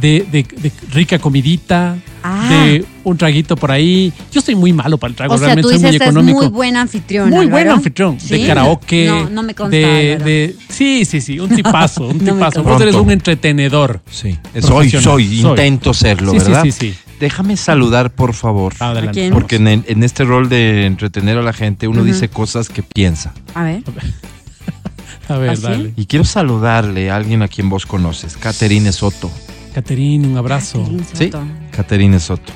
de, 0.00 0.24
de, 0.30 0.72
rica 0.92 1.18
comidita, 1.18 1.96
ah. 2.22 2.48
de 2.48 2.84
un 3.02 3.16
traguito 3.16 3.56
por 3.56 3.72
ahí. 3.72 4.12
Yo 4.30 4.40
soy 4.40 4.54
muy 4.54 4.72
malo 4.72 4.98
para 4.98 5.10
el 5.10 5.16
trago, 5.16 5.34
o 5.34 5.38
sea, 5.38 5.46
realmente 5.46 5.68
tú 5.68 5.80
soy 5.80 5.88
muy 5.88 5.96
económico. 5.96 6.38
muy 6.38 6.48
buen 6.48 6.76
anfitrión. 6.76 7.28
Muy 7.28 7.46
buen 7.46 7.68
anfitrión. 7.68 8.18
De 8.18 8.46
karaoke. 8.46 9.06
No, 9.06 9.30
no 9.30 9.42
me 9.42 9.52
consta. 9.52 9.76
De, 9.76 10.54
sí, 10.68 11.04
sí, 11.04 11.20
sí, 11.20 11.40
un 11.40 11.48
tipazo, 11.56 12.06
un 12.06 12.20
tipazo. 12.20 12.62
Vos 12.62 12.80
eres 12.80 12.94
un 12.94 13.10
entretenedor. 13.10 14.00
Sí, 14.08 14.38
soy, 14.60 14.90
soy, 14.90 15.40
intento 15.40 15.92
serlo, 15.92 16.32
¿verdad? 16.32 16.62
Sí, 16.62 16.70
sí, 16.70 16.92
sí. 16.92 17.09
Déjame 17.20 17.58
saludar, 17.58 18.10
por 18.10 18.32
favor. 18.32 18.72
Adelante. 18.78 19.30
Porque 19.30 19.56
en, 19.56 20.02
este 20.02 20.24
rol 20.24 20.48
de 20.48 20.86
entretener 20.86 21.36
a 21.36 21.42
la 21.42 21.52
gente, 21.52 21.86
uno 21.86 22.02
dice 22.02 22.28
cosas 22.28 22.70
que 22.70 22.82
piensa. 22.82 23.34
A 23.54 23.64
ver. 23.64 23.82
A 25.28 25.36
ver, 25.36 25.50
¿Ah, 25.50 25.54
dale. 25.60 25.92
Y 25.94 26.06
quiero 26.06 26.24
saludarle 26.24 27.08
a 27.08 27.14
alguien 27.14 27.42
a 27.42 27.46
quien 27.46 27.68
vos 27.68 27.86
conoces, 27.86 28.36
Caterine 28.36 28.90
Soto. 28.90 29.30
Caterine, 29.72 30.26
un 30.26 30.36
abrazo. 30.36 30.84
Sí, 31.12 31.30
Caterine 31.70 32.18
Soto. 32.18 32.52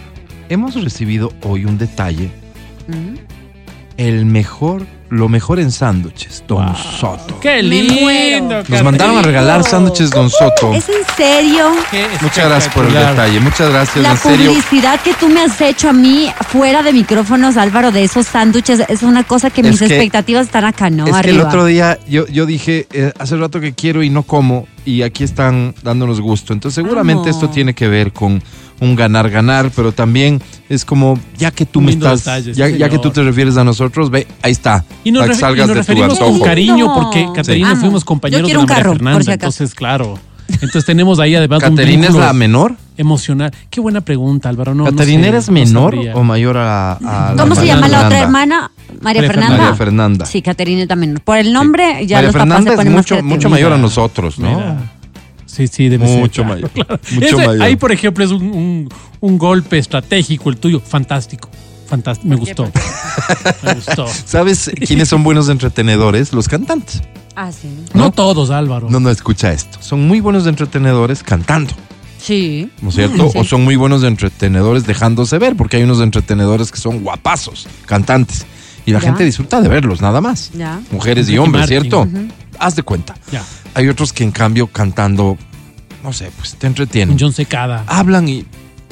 Hemos 0.48 0.74
recibido 0.82 1.32
hoy 1.42 1.66
un 1.66 1.78
detalle. 1.78 2.32
El 3.96 4.26
mejor 4.26 4.86
lo 5.14 5.28
mejor 5.28 5.60
en 5.60 5.70
sándwiches, 5.70 6.42
Don 6.48 6.74
Soto. 6.76 7.38
¡Qué 7.40 7.62
lindo! 7.62 8.62
Nos 8.68 8.82
mandaron 8.82 9.18
a 9.18 9.22
regalar 9.22 9.62
sándwiches 9.62 10.10
Don 10.10 10.28
Soto. 10.28 10.72
¿Es 10.74 10.88
en 10.88 11.04
serio? 11.16 11.70
Muchas 12.20 12.48
gracias 12.48 12.74
por 12.74 12.86
el 12.86 12.94
detalle, 12.94 13.38
muchas 13.38 13.70
gracias. 13.70 14.02
La 14.02 14.16
publicidad 14.16 15.00
que 15.00 15.14
tú 15.14 15.28
me 15.28 15.42
has 15.42 15.60
hecho 15.60 15.90
a 15.90 15.92
mí 15.92 16.30
fuera 16.48 16.82
de 16.82 16.92
micrófonos, 16.92 17.56
Álvaro, 17.56 17.92
de 17.92 18.02
esos 18.02 18.26
sándwiches, 18.26 18.80
es 18.88 19.02
una 19.02 19.22
cosa 19.22 19.50
que 19.50 19.62
mis 19.62 19.80
expectativas 19.82 20.46
están 20.46 20.64
acá, 20.64 20.90
¿no? 20.90 21.06
Es 21.06 21.16
que 21.22 21.30
el 21.30 21.40
otro 21.40 21.64
día 21.64 21.98
yo, 22.08 22.26
yo 22.26 22.44
dije, 22.44 22.88
eh, 22.92 23.12
hace 23.18 23.36
rato 23.36 23.60
que 23.60 23.72
quiero 23.72 24.02
y 24.02 24.10
no 24.10 24.24
como, 24.24 24.66
y 24.84 25.02
aquí 25.02 25.22
están 25.22 25.74
dándonos 25.82 26.20
gusto. 26.20 26.52
Entonces 26.52 26.82
seguramente 26.82 27.30
esto 27.30 27.50
tiene 27.50 27.74
que 27.74 27.86
ver 27.86 28.12
con 28.12 28.42
un 28.84 28.96
ganar-ganar, 28.96 29.70
pero 29.74 29.92
también 29.92 30.40
es 30.68 30.84
como, 30.84 31.18
ya 31.36 31.50
que 31.50 31.66
tú 31.66 31.80
me 31.80 31.92
estás, 31.92 32.24
ya, 32.54 32.88
que 32.88 32.98
tú 32.98 33.10
te 33.10 33.22
refieres 33.22 33.56
a 33.56 33.64
nosotros, 33.64 34.10
ve, 34.10 34.26
ahí 34.42 34.52
está. 34.52 34.84
Y 35.02 35.10
nos, 35.10 35.36
salgas 35.36 35.68
referimos 35.68 36.18
con 36.18 36.40
cariño, 36.40 36.92
porque 36.94 37.28
Caterina 37.34 37.76
fuimos 37.76 38.04
compañeros 38.04 38.48
de 38.48 38.58
María 38.58 38.84
Fernanda, 38.84 39.32
entonces 39.32 39.74
claro. 39.74 40.18
Entonces 40.48 40.84
tenemos 40.84 41.18
ahí 41.20 41.34
además 41.34 41.60
¿Caterina 41.60 42.08
es 42.08 42.14
la 42.14 42.32
menor? 42.32 42.76
Emocional. 42.96 43.50
Qué 43.70 43.80
buena 43.80 44.02
pregunta, 44.02 44.48
Álvaro. 44.48 44.74
No, 44.74 44.84
¿Caterina 44.84 45.26
eres 45.28 45.50
menor 45.50 45.96
o 46.14 46.22
mayor 46.22 46.56
a, 46.58 47.34
¿Cómo 47.36 47.54
se 47.54 47.66
llama 47.66 47.88
la 47.88 48.06
otra 48.06 48.20
hermana? 48.20 48.70
María, 49.00 49.22
Fernanda. 49.22 49.56
María 49.56 49.74
Fernanda. 49.74 50.26
Sí, 50.26 50.42
Caterina 50.42 50.94
menor. 50.94 51.20
Por 51.22 51.38
el 51.38 51.52
nombre 51.52 52.06
ya 52.06 52.18
María 52.18 52.28
los 52.28 52.32
Fernanda 52.32 52.56
papás 52.56 52.72
se 52.72 52.76
ponen 52.76 52.92
es 52.92 52.96
mucho, 52.96 53.14
más 53.16 53.24
mucho 53.24 53.50
mayor 53.50 53.72
a 53.72 53.78
nosotros, 53.78 54.38
¿no? 54.38 54.76
Sí, 55.54 55.68
sí, 55.68 55.88
debe 55.88 56.06
mucho 56.06 56.42
ser. 56.42 56.50
Mayor, 56.50 56.70
claro. 56.70 56.98
Mucho 57.12 57.26
Ese, 57.26 57.36
mayor. 57.36 57.62
Ahí, 57.62 57.76
por 57.76 57.92
ejemplo, 57.92 58.24
es 58.24 58.30
un, 58.30 58.42
un, 58.42 58.88
un, 59.20 59.38
golpe 59.38 59.78
estratégico 59.78 60.50
el 60.50 60.56
tuyo. 60.56 60.80
Fantástico. 60.80 61.48
Fantástico. 61.86 62.28
Me 62.28 62.36
gustó. 62.36 62.70
Me 63.62 63.74
gustó. 63.74 64.06
¿Sabes 64.08 64.70
quiénes 64.86 65.08
son 65.08 65.22
buenos 65.22 65.48
entretenedores? 65.48 66.32
Los 66.32 66.48
cantantes. 66.48 67.02
Ah, 67.36 67.52
sí. 67.52 67.68
No, 67.94 68.04
no 68.04 68.10
todos, 68.12 68.50
Álvaro. 68.50 68.88
No, 68.90 69.00
no, 69.00 69.10
escucha 69.10 69.52
esto. 69.52 69.78
Son 69.80 70.06
muy 70.06 70.20
buenos 70.20 70.46
entretenedores 70.46 71.22
cantando. 71.22 71.72
Sí. 72.18 72.70
¿No 72.80 72.88
es 72.88 72.94
cierto? 72.94 73.30
Sí. 73.30 73.38
O 73.38 73.44
son 73.44 73.64
muy 73.64 73.76
buenos 73.76 74.02
entretenedores 74.02 74.86
dejándose 74.86 75.38
ver, 75.38 75.56
porque 75.56 75.76
hay 75.76 75.82
unos 75.82 76.00
entretenedores 76.00 76.72
que 76.72 76.78
son 76.78 77.00
guapazos, 77.02 77.68
cantantes. 77.86 78.46
Y 78.86 78.92
la 78.92 78.98
Ya. 78.98 79.06
gente 79.08 79.24
disfruta 79.24 79.60
de 79.60 79.68
verlos, 79.68 80.00
nada 80.00 80.20
más. 80.20 80.50
Ya. 80.52 80.80
Mujeres 80.90 81.28
y 81.28 81.38
hombres, 81.38 81.62
Martin. 81.70 81.80
¿cierto? 81.80 82.08
Haz 82.58 82.76
de 82.76 82.82
cuenta. 82.82 83.14
Ya. 83.30 83.42
Hay 83.74 83.88
otros 83.88 84.12
que 84.12 84.24
en 84.24 84.30
cambio 84.30 84.66
cantando, 84.68 85.36
no 86.02 86.12
sé, 86.12 86.30
pues 86.36 86.54
te 86.56 86.66
entretienen. 86.66 87.16
John 87.18 87.32
Secada. 87.32 87.84
Hablan 87.86 88.28
y 88.28 88.44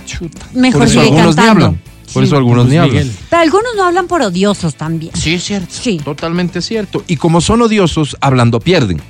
chuta. 0.06 0.46
Mejor 0.54 0.80
Por 0.80 0.88
eso 0.88 1.00
sigue 1.02 1.12
algunos 1.20 1.36
ni 1.36 1.42
hablan. 1.44 1.80
Por 2.12 2.22
Sí. 2.22 2.26
eso 2.26 2.36
algunos 2.36 2.64
Luis 2.66 2.72
ni 2.74 2.78
hablan. 2.78 3.10
Pero 3.30 3.42
algunos 3.42 3.70
no 3.76 3.84
hablan 3.84 4.06
por 4.06 4.20
odiosos 4.22 4.74
también. 4.74 5.12
Sí, 5.14 5.34
es 5.34 5.44
cierto. 5.44 5.68
Sí. 5.70 5.98
Totalmente 6.04 6.60
cierto. 6.60 7.02
Y 7.06 7.16
como 7.16 7.40
son 7.40 7.62
odiosos, 7.62 8.16
hablando 8.20 8.60
pierden. 8.60 9.00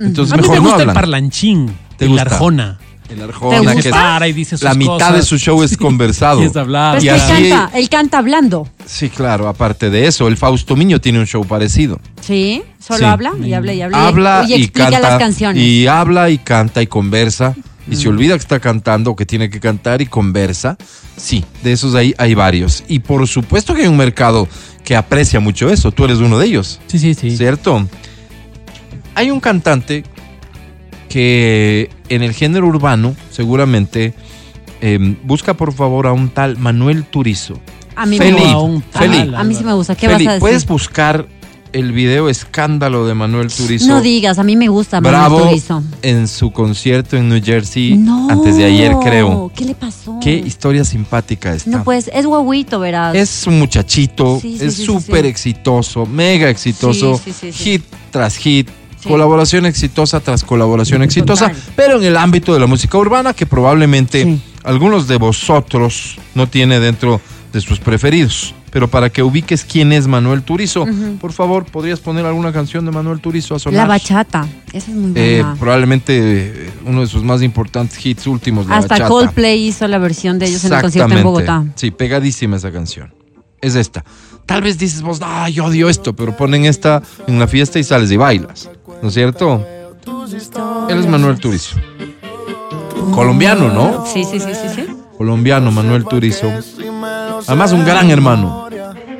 Entonces 0.00 0.32
A 0.32 0.36
mí 0.36 0.42
mejor 0.42 0.54
me 0.56 0.60
no 0.62 0.62
gusta 0.68 0.76
el 0.82 0.88
hablan. 0.90 0.94
parlanchín. 0.94 1.72
¿Te 1.98 2.04
el 2.06 2.12
gusta? 2.12 2.22
Arjona. 2.22 2.78
El 3.08 3.18
¿Te 3.18 3.22
Arjona, 3.22 3.76
que 3.76 3.90
para 3.90 4.26
y 4.26 4.32
dice 4.32 4.56
sus 4.56 4.62
la 4.64 4.74
mitad 4.74 4.94
cosas. 4.94 5.14
de 5.14 5.22
su 5.22 5.38
show 5.38 5.62
es 5.62 5.76
conversado. 5.76 6.42
Y 6.42 6.46
es 6.46 6.56
hablar. 6.56 6.98
Pero 6.98 6.98
es 6.98 7.04
Y 7.04 7.08
así- 7.32 7.42
él 7.44 7.50
canta, 7.50 7.78
él 7.78 7.88
canta 7.88 8.18
hablando. 8.18 8.68
Sí, 8.84 9.10
claro, 9.10 9.48
aparte 9.48 9.90
de 9.90 10.06
eso, 10.06 10.26
el 10.26 10.36
Fausto 10.36 10.74
Miño 10.76 11.00
tiene 11.00 11.18
un 11.20 11.26
show 11.26 11.44
parecido. 11.44 12.00
Sí, 12.20 12.62
solo 12.86 12.98
Sí. 13.00 13.04
habla 13.04 13.32
y 13.42 13.52
habla 13.52 13.72
y 13.74 13.82
habla. 13.82 14.06
Habla 14.06 14.44
y, 14.46 14.52
y, 14.52 14.54
explica 14.62 14.90
canta. 14.90 15.08
las 15.10 15.18
canciones. 15.18 15.62
Y 15.62 15.86
habla 15.86 16.30
y 16.30 16.38
canta 16.38 16.82
y 16.82 16.86
conversa. 16.86 17.54
Y 17.88 17.94
Mm. 17.94 17.98
se 17.98 18.08
olvida 18.08 18.34
que 18.34 18.40
está 18.40 18.58
cantando 18.60 19.12
o 19.12 19.16
que 19.16 19.24
tiene 19.26 19.48
que 19.48 19.60
cantar 19.60 20.02
y 20.02 20.06
conversa. 20.06 20.76
Sí, 21.16 21.44
de 21.62 21.72
esos 21.72 21.94
ahí 21.94 22.14
hay 22.18 22.34
varios. 22.34 22.82
Y 22.88 22.98
por 22.98 23.26
supuesto 23.28 23.74
que 23.74 23.82
hay 23.82 23.88
un 23.88 23.96
mercado 23.96 24.48
que 24.84 24.96
aprecia 24.96 25.38
mucho 25.40 25.68
eso. 25.70 25.90
Tú 25.92 26.04
eres 26.04 26.18
uno 26.18 26.38
de 26.38 26.46
ellos, 26.46 26.80
Sí, 26.88 26.98
sí, 26.98 27.14
sí. 27.14 27.36
¿cierto? 27.36 27.86
Hay 29.14 29.30
un 29.30 29.40
cantante 29.40 30.04
que 31.08 31.90
en 32.08 32.22
el 32.22 32.32
género 32.32 32.66
urbano 32.66 33.14
seguramente 33.30 34.14
eh, 34.80 34.98
busca 35.24 35.54
por 35.54 35.72
favor 35.72 36.06
a 36.06 36.12
un 36.12 36.28
tal 36.28 36.58
Manuel 36.58 37.04
Turizo. 37.04 37.58
a 37.94 38.04
mí 38.04 38.18
Feli, 38.18 38.32
me 38.32 38.54
gusta. 38.54 38.98
a 38.98 39.04
un 39.04 39.34
A 39.36 39.44
mí 39.44 39.54
sí 39.54 39.64
me 39.64 39.72
gusta. 39.72 39.94
¿Qué 39.94 40.08
Feli, 40.08 40.24
vas 40.24 40.30
a 40.32 40.34
decir? 40.34 40.40
¿puedes 40.40 40.66
buscar 40.66 41.26
el 41.72 41.92
video 41.92 42.28
escándalo 42.28 43.06
de 43.06 43.14
Manuel 43.14 43.48
Turizo? 43.52 43.86
No 43.88 44.00
digas, 44.00 44.38
a 44.38 44.42
mí 44.44 44.56
me 44.56 44.68
gusta 44.68 45.00
Manuel 45.00 45.20
Bravo 45.20 45.42
Turizo. 45.48 45.82
en 46.02 46.28
su 46.28 46.50
concierto 46.52 47.16
en 47.16 47.28
New 47.28 47.42
Jersey 47.44 47.96
No. 47.96 48.28
antes 48.30 48.56
de 48.56 48.64
ayer, 48.64 48.92
creo. 49.02 49.50
¿Qué 49.54 49.64
le 49.64 49.74
pasó? 49.74 50.18
Qué 50.22 50.34
historia 50.34 50.84
simpática 50.84 51.54
esta. 51.54 51.70
No, 51.70 51.84
pues, 51.84 52.10
es 52.12 52.26
guaguito, 52.26 52.80
verás. 52.80 53.14
Es 53.14 53.46
un 53.46 53.58
muchachito, 53.58 54.38
Sí, 54.40 54.56
sí, 54.58 54.64
es 54.64 54.74
súper 54.76 55.22
sí. 55.22 55.28
exitoso, 55.28 56.06
mega 56.06 56.48
exitoso, 56.48 57.20
hit 57.52 57.82
tras 58.10 58.36
hit, 58.36 58.68
colaboración 59.06 59.66
exitosa 59.66 60.20
tras 60.20 60.42
colaboración 60.42 61.02
exitosa, 61.02 61.48
Total. 61.48 61.62
pero 61.76 61.98
en 61.98 62.04
el 62.04 62.16
ámbito 62.16 62.52
de 62.54 62.60
la 62.60 62.66
música 62.66 62.98
urbana 62.98 63.34
que 63.34 63.46
probablemente 63.46 64.38
algunos 64.64 65.06
de 65.06 65.16
vosotros 65.16 66.16
no 66.34 66.48
tiene 66.48 66.80
dentro 66.80 67.20
de 67.52 67.60
sus 67.60 67.78
preferidos. 67.78 68.54
Pero 68.76 68.88
para 68.88 69.08
que 69.08 69.22
ubiques 69.22 69.64
quién 69.64 69.90
es 69.90 70.06
Manuel 70.06 70.42
Turizo, 70.42 70.84
por 71.18 71.32
favor, 71.32 71.64
¿podrías 71.64 71.98
poner 71.98 72.26
alguna 72.26 72.52
canción 72.52 72.84
de 72.84 72.90
Manuel 72.90 73.20
Turizo 73.20 73.54
a 73.54 73.58
sonar? 73.58 73.78
La 73.84 73.86
bachata. 73.86 74.46
Esa 74.70 74.90
es 74.90 74.94
muy 74.98 75.12
Eh, 75.14 75.40
buena. 75.40 75.58
probablemente 75.58 76.12
eh, 76.66 76.70
uno 76.84 77.00
de 77.00 77.06
sus 77.06 77.22
más 77.24 77.40
importantes 77.40 78.04
hits 78.04 78.26
últimos, 78.26 78.66
la 78.66 78.76
Hasta 78.76 78.96
bachata. 78.96 79.08
Coldplay 79.08 79.66
hizo 79.66 79.88
la 79.88 79.96
versión 79.96 80.38
de 80.38 80.44
ellos 80.44 80.62
en 80.66 80.74
el 80.74 80.82
concierto 80.82 81.14
en. 81.16 81.22
Bogotá. 81.22 81.64
Sí, 81.74 81.90
pegadísima 81.90 82.56
esa 82.58 82.70
canción. 82.70 83.14
Es 83.62 83.76
esta. 83.76 84.04
Tal 84.44 84.60
vez 84.60 84.76
dices 84.76 85.00
vos, 85.00 85.20
ah, 85.22 85.48
yo 85.48 85.64
odio 85.64 85.88
esto, 85.88 86.14
pero 86.14 86.36
ponen 86.36 86.66
esta 86.66 87.00
en 87.26 87.38
la 87.38 87.46
fiesta 87.48 87.78
y 87.78 87.82
sales 87.82 88.10
y 88.10 88.18
bailas. 88.18 88.68
¿No 89.00 89.08
es 89.08 89.14
cierto? 89.14 89.66
Él 90.90 90.98
es 90.98 91.06
Manuel 91.06 91.38
Turizo. 91.38 91.76
Colombiano, 93.14 93.72
¿no? 93.72 94.04
Sí, 94.06 94.22
sí, 94.24 94.38
sí, 94.38 94.50
sí, 94.52 94.68
sí. 94.74 94.86
Colombiano, 95.16 95.70
Manuel 95.72 96.04
Turizo. 96.04 96.52
Además, 97.46 97.72
un 97.72 97.86
gran 97.86 98.10
hermano. 98.10 98.65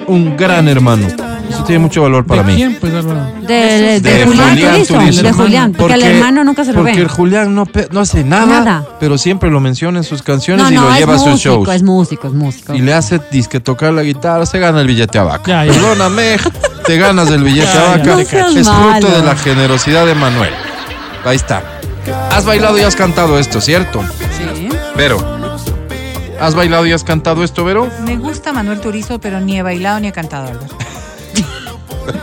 Un 0.09 0.37
gran 0.37 0.69
hermano. 0.69 1.07
Eso 1.49 1.63
tiene 1.65 1.79
mucho 1.81 2.03
valor 2.03 2.27
para 2.27 2.43
¿De 2.43 2.49
mí. 2.53 2.57
quién, 2.57 2.77
pues? 2.81 2.93
De, 2.93 3.01
de, 3.49 4.01
De 4.01 4.25
Julián, 4.27 4.49
Julián 4.51 4.73
Turizo, 4.73 4.95
Turizo. 4.95 5.23
De 5.23 5.33
Julián, 5.33 5.73
porque, 5.73 5.95
el 5.95 6.03
hermano 6.03 6.43
nunca 6.45 6.65
se 6.65 6.73
lo 6.73 6.81
porque 6.81 6.95
ve. 6.97 7.03
el 7.03 7.09
Julián 7.09 7.55
no, 7.55 7.65
no 7.93 8.01
hace 8.01 8.25
nada, 8.25 8.47
Nada. 8.47 8.85
pero 8.99 9.17
siempre 9.17 9.49
lo 9.51 9.61
menciona 9.61 9.99
en 9.99 10.05
sus 10.05 10.23
canciones 10.23 10.65
No, 10.65 10.71
y 10.73 10.75
no, 10.75 10.83
lo 10.83 10.93
es 10.93 10.99
lleva 10.99 11.15
a 11.15 11.19
sus 11.19 11.29
músico, 11.29 11.55
shows. 11.55 11.69
es 11.77 11.83
músico, 11.85 12.27
es 12.29 12.35
músico. 12.35 12.75
y 12.75 12.81
le 12.81 12.93
hace 12.95 13.21
disque 13.31 13.61
tocar 13.61 13.93
la 13.93 14.03
guitarra, 14.03 14.45
se 14.45 14.59
gana 14.59 14.81
el 14.81 14.89
billete 14.89 15.19
a 15.19 15.23
vaca. 15.23 15.45
Ya, 15.47 15.65
ya. 15.67 15.73
Perdóname, 15.73 16.37
te 16.85 16.97
ganas 16.99 17.31
el 17.31 17.45
billete 17.45 17.69
Ya, 17.73 17.93
a 17.95 17.97
vaca. 17.99 18.17
no 18.17 18.25
seas 18.25 18.57
es 18.57 18.69
fruto 18.69 18.81
malo. 18.91 19.11
de 19.11 19.23
la 19.23 19.37
generosidad 19.37 20.05
de 20.07 20.15
Manuel. 20.17 20.51
Ahí 21.25 21.37
está. 21.37 21.63
Has 22.33 22.45
bailado 22.45 22.77
y 22.79 22.83
has 22.83 22.97
cantado 22.97 23.39
esto, 23.39 23.61
¿cierto? 23.61 24.03
Sí. 24.37 24.69
Vero. 24.97 25.36
¿Has 26.41 26.55
bailado 26.55 26.87
y 26.87 26.93
has 26.93 27.05
cantado 27.05 27.43
esto, 27.45 27.65
Vero? 27.65 27.89
Me 28.05 28.17
gusta 28.17 28.53
Manuel 28.53 28.81
Turizo, 28.81 29.19
pero 29.19 29.41
ni 29.41 29.59
he 29.59 29.63
bailado 29.63 30.01
ni 30.01 30.09
he 30.09 30.13
cantado 30.13 30.49
algo. 30.49 30.67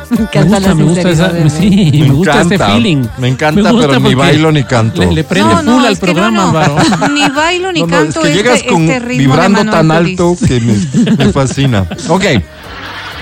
Me 0.09 0.17
Me 0.17 0.23
encanta 0.23 0.55
gusta, 0.57 0.69
la 0.69 0.75
me 0.75 0.83
gusta 0.83 1.09
esa, 1.09 1.49
sí, 1.49 1.69
me, 1.69 2.07
Me 2.07 2.13
gusta 2.13 2.41
este 2.41 2.55
encanta, 2.55 2.73
feeling. 2.73 3.03
me 3.17 3.27
encanta, 3.27 3.71
pero 3.79 3.99
ni 3.99 4.13
bailo 4.15 4.51
ni 4.51 4.63
canto. 4.63 5.01
Le, 5.01 5.11
le 5.11 5.23
prende 5.23 5.55
full 5.57 5.85
al 5.85 5.93
es 5.93 5.99
que 5.99 6.05
programa, 6.05 6.51
no, 6.51 6.97
no. 6.99 7.07
Ni 7.13 7.27
bailo 7.29 7.71
ni 7.71 7.81
No, 7.81 7.87
no, 7.87 7.91
canto 7.91 8.21
es 8.21 8.27
que 8.27 8.33
llegas 8.33 8.55
este, 8.57 8.69
con, 8.69 8.83
este 8.83 8.99
ritmo 8.99 9.17
vibrando 9.33 9.65
tan 9.65 9.87
Turizo. 9.89 10.29
alto 10.29 10.47
que 10.47 10.59
me, 10.61 11.15
me 11.25 11.33
fascina. 11.33 11.85
Ok. 12.09 12.23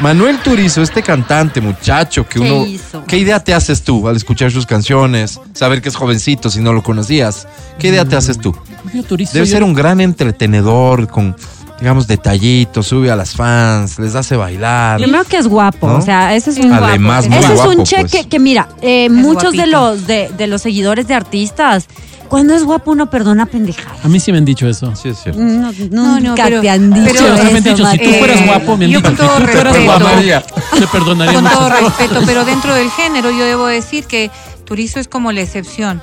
Manuel 0.02 0.40
Turizo, 0.40 0.82
este 0.82 1.04
cantante, 1.04 1.62
muchacho, 1.62 2.28
que 2.28 2.40
¿Qué 2.40 2.52
uno. 2.52 2.66
hizo? 2.66 3.04
¿Qué 3.06 3.18
idea 3.18 3.40
te 3.44 3.54
haces 3.54 3.84
tú 3.84 4.08
al 4.08 4.16
escuchar 4.16 4.50
sus 4.52 4.66
canciones? 4.66 5.40
Saber 5.54 5.82
que 5.82 5.90
es 5.90 5.96
jovencito 5.96 6.50
si 6.50 6.60
no 6.60 6.74
lo 6.74 6.82
conocías. 6.82 7.48
¿Qué 7.78 7.90
idea 7.90 8.04
te 8.06 8.16
haces 8.16 8.40
tú? 8.40 8.56
Yo, 8.94 9.04
Turizo, 9.04 9.34
Debe 9.34 9.46
yo- 9.46 9.52
ser 9.52 9.64
un 9.64 9.76
gran 9.76 10.02
entretenedor 10.02 11.08
con, 11.08 11.36
digamos, 11.82 12.08
detallitos, 12.08 12.88
sube 12.88 13.12
a 13.12 13.16
las 13.16 13.34
fans, 13.36 14.00
les 14.00 14.16
hace 14.16 14.36
bailar. 14.38 14.98
Primero 15.02 15.24
que 15.26 15.38
es 15.38 15.48
guapo, 15.48 15.88
¿No? 15.88 15.98
o 15.98 16.02
sea, 16.02 16.34
ese 16.36 16.52
es 16.52 16.58
un 16.60 16.72
Además, 16.72 17.28
guapo. 17.28 17.30
muy 17.36 17.44
Ese 17.44 17.54
es 17.54 17.60
guapo, 17.64 17.72
un 17.80 17.84
cheque 17.84 18.08
pues. 18.10 18.26
que 18.28 18.40
mira, 18.40 18.70
eh, 18.82 19.10
muchos 19.10 19.52
de 19.54 19.66
los 19.68 20.08
de, 20.08 20.30
de 20.38 20.48
los 20.48 20.62
seguidores 20.62 21.08
de 21.08 21.16
artistas, 21.16 21.88
cuando 22.30 22.54
es 22.54 22.64
guapo 22.64 22.92
uno 22.92 23.10
perdona 23.10 23.46
pendejadas. 23.46 24.06
A 24.06 24.08
mí 24.08 24.20
sí 24.20 24.32
me 24.32 24.38
han 24.38 24.46
dicho 24.46 24.66
eso. 24.70 24.96
Sí, 24.96 25.10
es 25.10 25.18
cierto. 25.22 25.42
No, 25.42 25.72
No, 25.92 26.20
no, 26.20 26.30
nunca 26.30 26.46
te 26.48 26.70
han 26.70 26.94
dicho 26.94 27.14
pero- 27.14 27.44
me 27.44 27.58
han 27.58 27.64
dicho, 27.64 27.86
si 27.92 27.98
tú 27.98 28.10
fueras 28.12 28.46
guapo, 28.46 28.78
me 28.78 28.86
han 28.86 28.92
yo 28.92 29.00
dicho, 29.00 29.10
con 29.10 29.18
si 29.18 29.24
todo 29.28 29.38
tú 29.40 29.44
fueras 29.52 29.64
respeto- 29.76 29.86
guapo, 29.86 30.16
María. 30.16 30.44
te 30.80 30.88
perdonaría 30.88 31.34
Con 31.34 31.44
todo 31.50 31.70
respeto, 31.70 32.22
pero 32.26 32.46
dentro 32.46 32.74
del 32.74 32.90
género 32.92 33.32
yo 33.32 33.44
debo 33.44 33.66
decir 33.68 34.06
que 34.06 34.32
Turizo 34.66 35.00
es 35.02 35.10
como 35.10 35.32
la 35.34 35.42
excepción, 35.42 36.02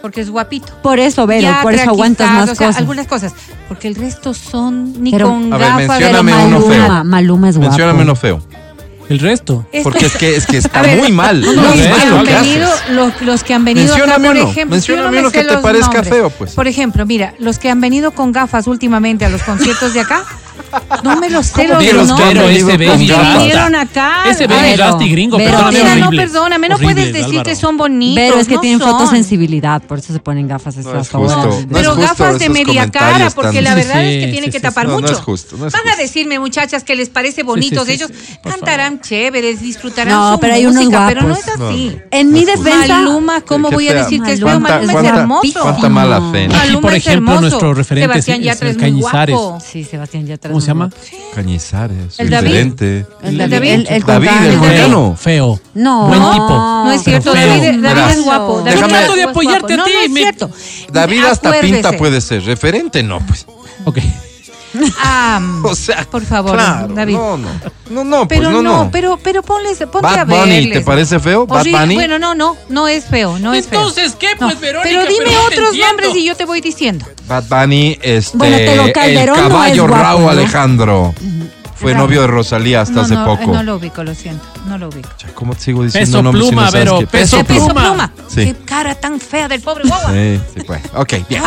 porque 0.00 0.20
es 0.20 0.30
guapito. 0.30 0.72
Por 0.82 0.98
eso, 0.98 1.26
Vero, 1.26 1.42
Ya 1.42 1.62
por 1.62 1.74
eso 1.74 1.90
aguantas 1.90 2.30
más 2.30 2.50
o 2.50 2.54
sea, 2.54 2.66
cosas. 2.68 2.80
algunas 2.80 3.06
cosas, 3.06 3.32
porque 3.68 3.88
el 3.88 3.94
resto 3.94 4.34
son 4.34 5.02
ni 5.02 5.10
Pero- 5.12 5.28
con 5.28 5.52
A 5.52 5.56
ver, 5.58 5.68
gafas 5.68 5.98
Pero 5.98 6.22
mencióname 6.22 6.46
uno 6.46 6.60
feo. 6.60 6.68
Maluma, 6.80 7.04
Maluma 7.04 7.48
es 7.50 7.56
guapo. 7.56 7.70
Mencióname 7.70 8.02
uno 8.02 8.16
feo. 8.16 8.42
El 9.08 9.18
resto. 9.18 9.66
Esto- 9.72 9.90
Porque 9.90 10.06
es 10.06 10.16
que, 10.16 10.36
es 10.36 10.46
que 10.46 10.56
está 10.58 10.82
ver, 10.82 10.96
muy 10.98 11.10
mal. 11.10 11.40
Los, 11.40 11.56
muy 11.56 11.78
que 11.82 11.88
mal 11.88 12.00
han 12.18 12.24
venido, 12.24 12.68
los, 12.90 13.22
los 13.22 13.42
que 13.44 13.54
han 13.54 13.64
venido 13.64 13.92
acá, 13.92 13.96
Mencióname 14.06 14.28
por 14.28 14.36
uno, 14.36 14.50
ejemplo, 14.50 14.74
mencióname 14.76 15.16
no 15.16 15.20
uno 15.22 15.30
que 15.32 15.38
te 15.42 15.52
los 15.52 15.62
parezca 15.62 15.86
nombres. 15.94 16.08
feo, 16.08 16.30
pues. 16.30 16.52
Por 16.52 16.68
ejemplo, 16.68 17.06
mira, 17.06 17.34
los 17.40 17.58
que 17.58 17.70
han 17.70 17.80
venido 17.80 18.12
con 18.12 18.30
gafas 18.30 18.68
últimamente 18.68 19.24
a 19.24 19.28
los 19.28 19.42
conciertos 19.42 19.94
de 19.94 20.00
acá, 20.00 20.22
no 21.04 21.16
me 21.16 21.30
los 21.30 21.46
sé 21.46 21.66
¿Cómo 21.66 21.74
los 21.74 21.78
que 21.84 21.92
los 21.92 22.06
que 22.12 22.22
han 22.22 22.34
nombres. 22.34 22.64
venido 22.64 22.68
ese 22.68 22.78
baby 22.78 23.38
vinieron 23.38 23.74
acá. 23.74 24.24
Ese 24.28 24.44
A 24.44 24.46
baby 24.48 25.04
y 25.04 25.10
gringo, 25.10 25.36
Vero, 25.38 25.50
perdóname, 25.50 25.78
mira, 25.82 25.96
no, 25.96 26.10
perdóname, 26.10 26.68
no 26.68 26.78
puedes 26.78 27.12
decir 27.12 27.42
que 27.42 27.56
son 27.56 27.76
bonitos. 27.76 28.14
Pero 28.22 28.38
es 28.40 28.48
que 28.48 28.54
no 28.56 28.60
tienen 28.60 28.78
son. 28.80 28.90
fotosensibilidad, 28.92 29.82
por 29.82 29.98
eso 29.98 30.12
se 30.12 30.18
ponen 30.20 30.48
gafas 30.48 30.76
No 30.76 30.80
estas 30.82 31.06
es 31.06 31.12
justo. 31.12 31.38
horas. 31.40 31.44
No 31.46 31.50
es 31.60 31.66
Pero 31.72 31.90
justo 31.94 32.00
gafas 32.08 32.38
de 32.38 32.48
media 32.48 32.90
cara, 32.90 33.30
porque 33.30 33.54
tan- 33.56 33.64
la 33.64 33.74
verdad 33.74 34.00
Sí, 34.02 34.06
es 34.08 34.14
que 34.20 34.24
sí, 34.26 34.30
tienen 34.32 34.44
sí, 34.44 34.50
que 34.52 34.58
sí. 34.58 34.62
tapar 34.62 34.86
No, 34.86 34.94
no 34.94 35.00
mucho. 35.00 35.12
es 35.12 35.18
justo, 35.20 35.56
no 35.56 35.66
es 35.66 35.72
Van 35.72 35.88
a 35.88 35.96
decirme, 35.96 36.38
muchachas, 36.38 36.84
que 36.84 36.96
les 36.96 37.08
parece 37.08 37.42
bonitos. 37.42 37.86
sí, 37.86 37.96
sí, 37.96 38.02
Ellos 38.04 38.10
cantarán 38.42 39.00
chéveres, 39.00 39.60
disfrutarán 39.60 40.14
No, 40.14 40.32
su 40.34 40.40
pero 40.40 40.54
hay 40.54 40.66
unos 40.66 40.84
música, 40.84 41.06
pero 41.08 41.22
no 41.22 41.34
es 41.34 41.48
así. 41.48 41.96
En 42.10 42.32
mi 42.32 42.44
No 42.44 42.46
defensa, 42.52 42.88
Maluma, 43.00 43.40
¿cómo 43.42 43.70
voy 43.70 43.88
a 43.88 43.94
decir 43.94 44.22
que 44.22 44.32
es 44.32 44.38
feo? 44.40 44.48
Maluma 44.60 44.80
es 44.82 44.90
¿Cuánta- 44.90 45.20
hermoso. 45.20 45.60
cuánta 45.62 45.88
mala 45.88 46.20
fe? 46.32 46.44
Aquí, 46.46 46.54
Maluma 46.54 46.80
por 46.80 46.94
ejemplo, 46.94 47.40
nuestro 47.40 47.74
referente 47.74 48.08
Sebastián 48.12 48.38
es- 48.40 48.44
Yatra 48.46 48.70
es 48.70 48.78
muy 48.78 48.90
guapo. 49.00 49.58
sí, 49.64 49.84
Sebastián 49.84 50.26
Yatra 50.26 50.49
¿Cómo 50.50 50.60
se 50.60 50.66
llama? 50.68 50.90
Cañizares. 51.34 52.18
El 52.18 52.30
David. 52.30 52.48
diferente. 52.48 53.06
El 53.22 53.38
David. 53.38 53.50
David, 53.52 53.70
el, 53.72 53.86
el 53.88 54.02
David, 54.02 54.28
el 54.28 54.58
colombiano. 54.58 55.16
Feo. 55.16 55.60
No. 55.74 56.06
Buen 56.08 56.20
tipo. 56.32 56.48
No 56.84 56.92
es 56.92 57.02
cierto, 57.02 57.32
David. 57.32 57.80
David 57.82 58.02
es 58.12 58.22
guapo. 58.24 58.58
David 58.62 58.70
Déjame- 58.80 58.92
es 58.92 58.98
Trato 58.98 59.14
de 59.14 59.22
guapo. 59.24 59.30
apoyarte 59.30 59.74
a 59.74 59.76
no, 59.76 59.84
ti, 59.84 59.90
No, 59.94 60.00
es 60.00 60.12
cierto. 60.14 60.50
David 60.92 61.24
hasta 61.24 61.48
Acuérdese. 61.50 61.72
pinta 61.74 61.92
puede 61.98 62.20
ser. 62.20 62.42
Referente 62.44 63.02
no, 63.02 63.20
pues. 63.26 63.46
Ok. 63.84 63.98
Ah, 64.98 65.40
O 65.64 65.74
sea, 65.74 66.04
por 66.08 66.24
favor, 66.24 66.52
claro, 66.52 66.94
David. 66.94 67.14
No, 67.14 67.36
no. 67.36 67.48
No, 67.90 68.04
no, 68.04 68.28
pues 68.28 68.38
Pero 68.38 68.50
no, 68.52 68.62
no, 68.62 68.84
no. 68.84 68.90
pero, 68.92 69.18
pero 69.20 69.42
ponles, 69.42 69.78
ponte 69.90 70.06
a 70.06 70.24
Bad 70.24 70.28
Bunny. 70.28 70.70
¿te 70.70 70.80
parece 70.82 71.18
feo? 71.18 71.44
Bad. 71.44 71.66
Bunny. 71.66 71.94
Bueno, 71.96 72.20
no, 72.20 72.34
no, 72.36 72.56
no 72.68 72.86
es 72.86 73.04
feo, 73.06 73.38
no 73.40 73.52
es 73.52 73.66
feo. 73.66 73.80
Entonces, 73.80 74.14
¿qué, 74.14 74.28
No, 74.38 74.46
pues, 74.46 74.60
Verónica? 74.60 74.88
Pero 74.88 75.02
dime 75.10 75.24
Pero 75.24 75.40
otros 75.40 75.58
entiendo. 75.70 75.86
nombres 75.88 76.14
y 76.14 76.24
yo 76.24 76.36
te 76.36 76.44
voy 76.44 76.60
diciendo. 76.60 77.04
Bad 77.30 77.44
Bunny, 77.48 77.96
este. 78.02 78.36
Bueno, 78.36 78.56
el 78.56 79.26
no 79.26 79.32
caballo 79.34 79.84
es 79.84 79.88
guapo, 79.88 79.94
Raúl 80.02 80.22
¿no? 80.24 80.30
Alejandro. 80.30 81.14
Fue 81.76 81.92
Raúl. 81.94 82.04
novio 82.08 82.20
de 82.22 82.26
Rosalía 82.26 82.80
hasta 82.82 82.94
no, 82.96 83.00
hace 83.02 83.14
no, 83.14 83.24
poco. 83.24 83.52
No 83.52 83.62
lo 83.62 83.76
ubico, 83.76 84.02
lo 84.04 84.14
siento, 84.14 84.44
no 84.66 84.76
lo 84.76 84.88
ubico. 84.88 85.08
¿Cómo 85.34 85.54
te 85.54 85.60
sigo 85.62 85.84
diciendo 85.84 86.10
Peso 86.10 86.22
nombres 86.22 86.44
si 86.44 86.50
pluma, 86.50 86.64
no 86.66 86.70
sabes 86.72 86.84
Vero, 86.84 86.98
qué? 86.98 87.06
peso 87.06 87.36
De 87.38 87.44
peso 87.44 87.66
pluma. 87.68 87.82
pluma. 87.84 88.12
Sí. 88.28 88.44
Qué 88.46 88.54
cara 88.66 88.94
tan 88.96 89.18
fea 89.20 89.46
del 89.48 89.60
pobre 89.62 89.84
guagua. 89.88 90.10
Sí, 90.12 90.40
sí, 90.54 90.60
pues. 90.66 90.82
Ok, 90.94 91.12
bien. 91.28 91.42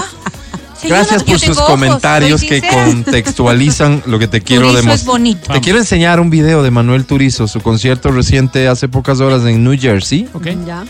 Sí, 0.81 0.87
yo 0.89 0.95
Gracias 0.95 1.21
no- 1.21 1.25
por 1.27 1.39
sus 1.39 1.57
ojos, 1.57 1.69
comentarios 1.69 2.39
soy 2.39 2.49
que 2.49 2.59
sincera. 2.61 2.85
contextualizan 2.85 4.03
lo 4.05 4.19
que 4.19 4.27
te 4.27 4.41
quiero 4.41 4.73
demostrar. 4.73 5.05
bonito. 5.05 5.53
Te 5.53 5.61
quiero 5.61 5.79
enseñar 5.79 6.19
un 6.19 6.29
video 6.29 6.63
de 6.63 6.71
Manuel 6.71 7.05
Turizo, 7.05 7.47
su 7.47 7.61
concierto 7.61 8.09
reciente 8.11 8.67
hace 8.67 8.87
pocas 8.87 9.19
horas 9.19 9.43
en 9.45 9.63
New 9.63 9.77
Jersey, 9.79 10.27
Ok. 10.33 10.47
Ya. 10.65 10.83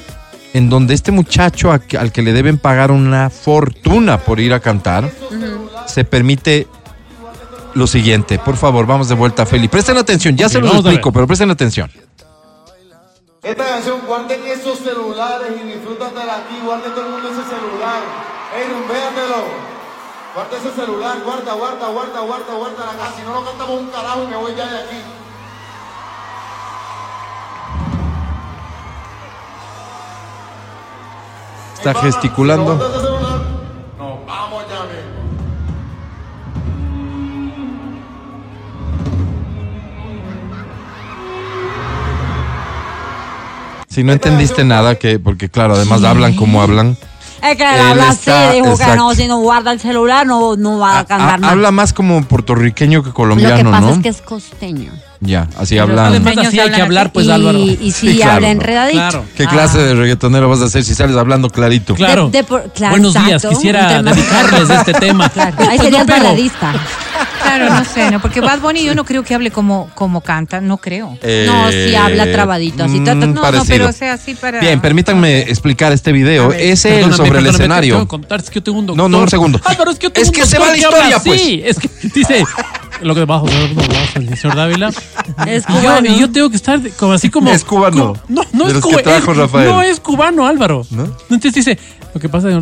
En 0.53 0.69
donde 0.69 0.93
este 0.93 1.11
muchacho 1.11 1.71
a 1.71 1.81
al 1.99 2.11
que 2.11 2.21
le 2.21 2.31
deben 2.31 2.57
pagar 2.57 2.91
una 2.91 3.29
fortuna 3.29 4.19
por 4.19 4.39
ir 4.39 4.53
a 4.53 4.59
cantar, 4.59 5.11
se 5.87 6.05
permite 6.05 6.67
lo 7.73 7.87
siguiente. 7.87 8.37
Por 8.37 8.55
favor, 8.55 8.85
vamos 8.85 9.09
de 9.09 9.15
vuelta, 9.15 9.45
Feli. 9.45 9.67
Presten 9.67 9.97
atención, 9.97 10.37
ya 10.37 10.45
Ok, 10.45 10.51
se 10.51 10.59
los 10.61 10.73
explico, 10.75 11.11
pero 11.11 11.25
presten 11.25 11.49
atención. 11.49 11.91
Esta 13.41 13.65
canción, 13.65 13.99
guarden 14.07 14.45
esos 14.47 14.79
celulares 14.79 15.51
y 15.59 15.67
disfrútatela 15.67 16.37
aquí, 16.37 16.55
guarden 16.63 16.93
todo 16.93 17.05
el 17.07 17.11
mundo 17.11 17.29
ese 17.29 17.43
celular. 17.43 18.01
Ey, 18.55 18.71
rumbéatelo. 18.71 19.43
Guarda 20.33 20.57
ese 20.57 20.71
celular, 20.71 21.17
guarda, 21.25 21.53
guarda, 21.53 21.87
guarda, 21.89 22.19
guarda, 22.21 22.53
guarda 22.53 22.85
la 22.85 22.93
casa. 22.93 23.13
Si 23.17 23.23
no 23.23 23.33
lo 23.33 23.45
cantamos 23.45 23.81
un 23.81 23.87
carajo 23.87 24.27
me 24.27 24.37
voy 24.37 24.55
ya 24.55 24.67
de 24.67 24.77
aquí. 24.77 25.22
Está 31.85 31.99
gesticulando. 32.01 32.77
Nos 32.77 34.25
vamos 34.25 34.63
ya. 34.69 34.87
Si 43.89 44.01
no 44.05 44.13
entendiste 44.13 44.63
nada, 44.63 44.95
que 44.95 45.19
porque 45.19 45.49
claro, 45.49 45.73
además 45.73 46.05
hablan 46.05 46.37
como 46.37 46.61
hablan. 46.61 46.95
Es 47.43 47.57
que 47.57 47.63
él 47.63 47.79
habla 47.81 48.09
está- 48.09 48.49
así, 48.49 48.55
dijo 48.57 48.69
exacto. 48.71 48.91
que 48.93 48.97
no, 48.97 49.13
si 49.15 49.27
no 49.27 49.37
guarda 49.39 49.71
el 49.73 49.79
celular 49.79 50.25
no, 50.25 50.55
no 50.55 50.79
va 50.79 50.99
a 50.99 51.05
cantar 51.05 51.39
más. 51.41 51.51
habla 51.51 51.71
más 51.71 51.91
como 51.93 52.23
puertorriqueño 52.23 53.03
que 53.03 53.09
Lo 53.09 53.13
colombiano, 53.13 53.57
que 53.57 53.63
pasa 53.65 53.81
¿no? 53.81 53.89
es 53.93 53.99
que 53.99 54.09
es 54.09 54.21
costeño. 54.21 54.91
Ya, 55.19 55.47
así 55.57 55.75
Pero 55.75 55.83
hablan. 55.83 56.05
Además, 56.07 56.37
así 56.37 56.59
hay 56.59 56.69
que 56.71 56.81
hablar, 56.81 57.05
así. 57.07 57.11
pues, 57.13 57.25
y, 57.27 57.31
Álvaro. 57.31 57.57
y 57.59 57.77
sí, 57.77 57.91
Sí, 57.91 58.15
claro. 58.17 58.31
habla 58.33 58.49
enredadito. 58.49 58.97
Claro. 58.97 59.25
¿Qué 59.37 59.43
Ah. 59.43 59.49
clase 59.49 59.77
de 59.79 59.93
reggaetonero 59.95 60.49
vas 60.49 60.61
a 60.61 60.65
hacer 60.65 60.83
si 60.83 60.93
sales 60.95 61.15
hablando 61.15 61.49
clarito? 61.49 61.95
Claro. 61.95 62.25
De- 62.29 62.39
de 62.39 62.43
por- 62.43 62.71
claro, 62.73 62.91
Buenos 62.91 63.13
días, 63.13 63.27
exacto, 63.43 63.55
quisiera 63.57 63.81
un 63.83 63.87
tema- 63.87 64.11
dedicarles 64.11 64.69
este 64.69 64.93
tema. 64.99 65.29
Claro, 65.29 65.55
Pues 65.55 65.69
ahí 65.69 65.77
no 65.77 65.83
serías 65.83 66.05
pego. 66.05 66.19
Claro, 67.43 67.69
no 67.69 67.85
sé, 67.85 68.09
¿no? 68.11 68.19
Porque 68.21 68.41
Bad 68.41 68.59
Bunny 68.59 68.83
yo 68.83 68.95
no 68.95 69.05
creo 69.05 69.23
que 69.23 69.35
hable 69.35 69.51
como, 69.51 69.89
como 69.93 70.21
canta, 70.21 70.61
no 70.61 70.77
creo. 70.77 71.17
Eh, 71.21 71.45
No, 71.47 71.69
sí 71.71 71.95
habla 71.95 72.31
trabadito, 72.31 72.83
así. 72.85 72.99
No, 72.99 73.13
no, 73.15 73.41
parecido. 73.41 73.65
pero 73.67 73.89
o 73.89 73.91
sea, 73.91 74.13
así 74.13 74.33
para... 74.35 74.59
Bien, 74.59 74.79
permítanme 74.81 75.41
explicar 75.41 75.91
este 75.91 76.11
video. 76.11 76.49
Ver. 76.49 76.61
Es 76.61 76.85
él 76.85 77.13
sobre 77.13 77.39
el 77.39 77.45
escenario. 77.47 77.99
que 77.99 78.07
contar, 78.07 78.39
es 78.39 78.49
que 78.49 78.55
yo 78.55 78.63
tengo 78.63 78.79
un 78.79 78.85
No, 78.85 78.93
doctor. 78.93 79.09
no, 79.11 79.19
un 79.19 79.29
segundo. 79.29 79.59
Álvaro, 79.63 79.91
es 79.91 79.99
que 79.99 80.03
yo 80.07 80.11
tengo 80.11 80.23
Es 80.23 80.29
un 80.29 80.35
que 80.35 80.45
se 80.45 80.57
va 80.57 80.65
la 80.65 80.71
habla 80.71 80.77
historia, 80.87 81.19
pues. 81.23 81.41
así. 81.41 81.61
Es 81.65 81.77
que 81.79 81.89
dice 82.15 82.45
lo 83.01 83.13
que 83.15 83.25
bajo, 83.25 83.47
el 84.15 84.37
señor 84.37 84.55
Dávila. 84.55 84.89
Es 85.47 85.63
Y 85.67 85.73
yo, 85.73 85.79
cubano. 85.81 86.09
y 86.09 86.19
yo 86.19 86.31
tengo 86.31 86.49
que 86.49 86.55
estar 86.55 86.79
como 86.97 87.13
así 87.13 87.29
como. 87.29 87.51
Es 87.51 87.63
cubano. 87.63 88.13
no, 88.29 88.43
no 88.53 88.67
es 88.67 88.73
cubano. 88.75 89.45
No 89.65 89.81
es 89.81 89.99
cubano, 89.99 90.47
Álvaro. 90.47 90.85
¿No? 90.91 91.03
Entonces 91.29 91.53
dice, 91.53 91.77
lo 92.13 92.19
que 92.21 92.29
pasa 92.29 92.49
es 92.49 92.55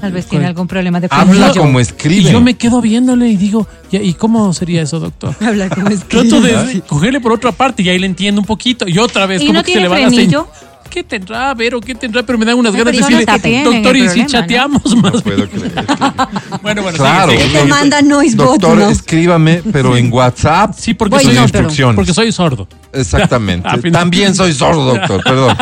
Tal 0.00 0.12
vez 0.12 0.26
tiene 0.26 0.46
algún 0.46 0.66
problema 0.68 1.00
de 1.00 1.08
Habla 1.10 1.52
como 1.52 1.78
Y 1.80 1.82
escribe. 1.82 2.30
yo 2.30 2.40
me 2.40 2.54
quedo 2.54 2.80
viéndole 2.80 3.28
y 3.28 3.36
digo, 3.36 3.66
"Ya, 3.90 4.00
¿y 4.00 4.14
cómo 4.14 4.52
sería 4.52 4.82
eso, 4.82 5.00
doctor? 5.00 5.34
Habla 5.40 5.68
como 5.68 5.88
es 5.88 6.04
Trato 6.04 6.40
de 6.40 6.82
cogerle 6.86 7.20
por 7.20 7.32
otra 7.32 7.52
parte 7.52 7.82
y 7.82 7.88
ahí 7.88 7.98
le 7.98 8.06
entiendo 8.06 8.40
un 8.40 8.46
poquito. 8.46 8.86
Y 8.88 8.98
otra 8.98 9.26
vez, 9.26 9.42
¿Y 9.42 9.46
como 9.46 9.58
no 9.58 9.64
que 9.64 9.72
se 9.72 9.78
tiene 9.78 9.82
le 9.82 9.88
va 9.88 9.96
señal. 10.10 10.46
¿Qué 10.90 11.04
tendrá, 11.04 11.54
Vero? 11.54 11.80
¿Qué 11.80 11.94
tendrá? 11.94 12.22
Pero 12.24 12.36
me 12.38 12.44
dan 12.44 12.58
unas 12.58 12.74
ganas 12.74 12.92
de 12.92 12.98
decirle, 13.00 13.24
doctor, 13.64 13.96
y 13.96 14.08
si 14.08 14.26
chateamos 14.26 14.96
más. 14.96 15.14
No 15.14 15.20
puedo 15.22 15.48
creer. 15.48 15.72
Bueno, 16.62 16.82
bueno, 16.82 16.98
Claro. 16.98 17.30
sigue, 17.32 17.44
sigue. 17.44 17.58
Te 17.60 17.64
manda 17.66 18.02
noise 18.02 18.36
bot, 18.36 18.46
Doctor, 18.60 18.76
¿no? 18.76 18.90
escríbame, 18.90 19.62
pero 19.72 19.96
en 19.96 20.12
WhatsApp. 20.12 20.74
Sí, 20.76 20.94
porque 20.94 21.14
Voy, 21.16 21.24
soy 21.24 21.34
no, 21.34 21.42
instrucciones. 21.42 21.96
Porque 21.96 22.12
soy 22.12 22.32
sordo. 22.32 22.68
Exactamente. 22.92 23.68
También 23.92 24.34
soy 24.34 24.52
sordo, 24.52 24.84
doctor, 24.94 25.22
perdón. 25.24 25.56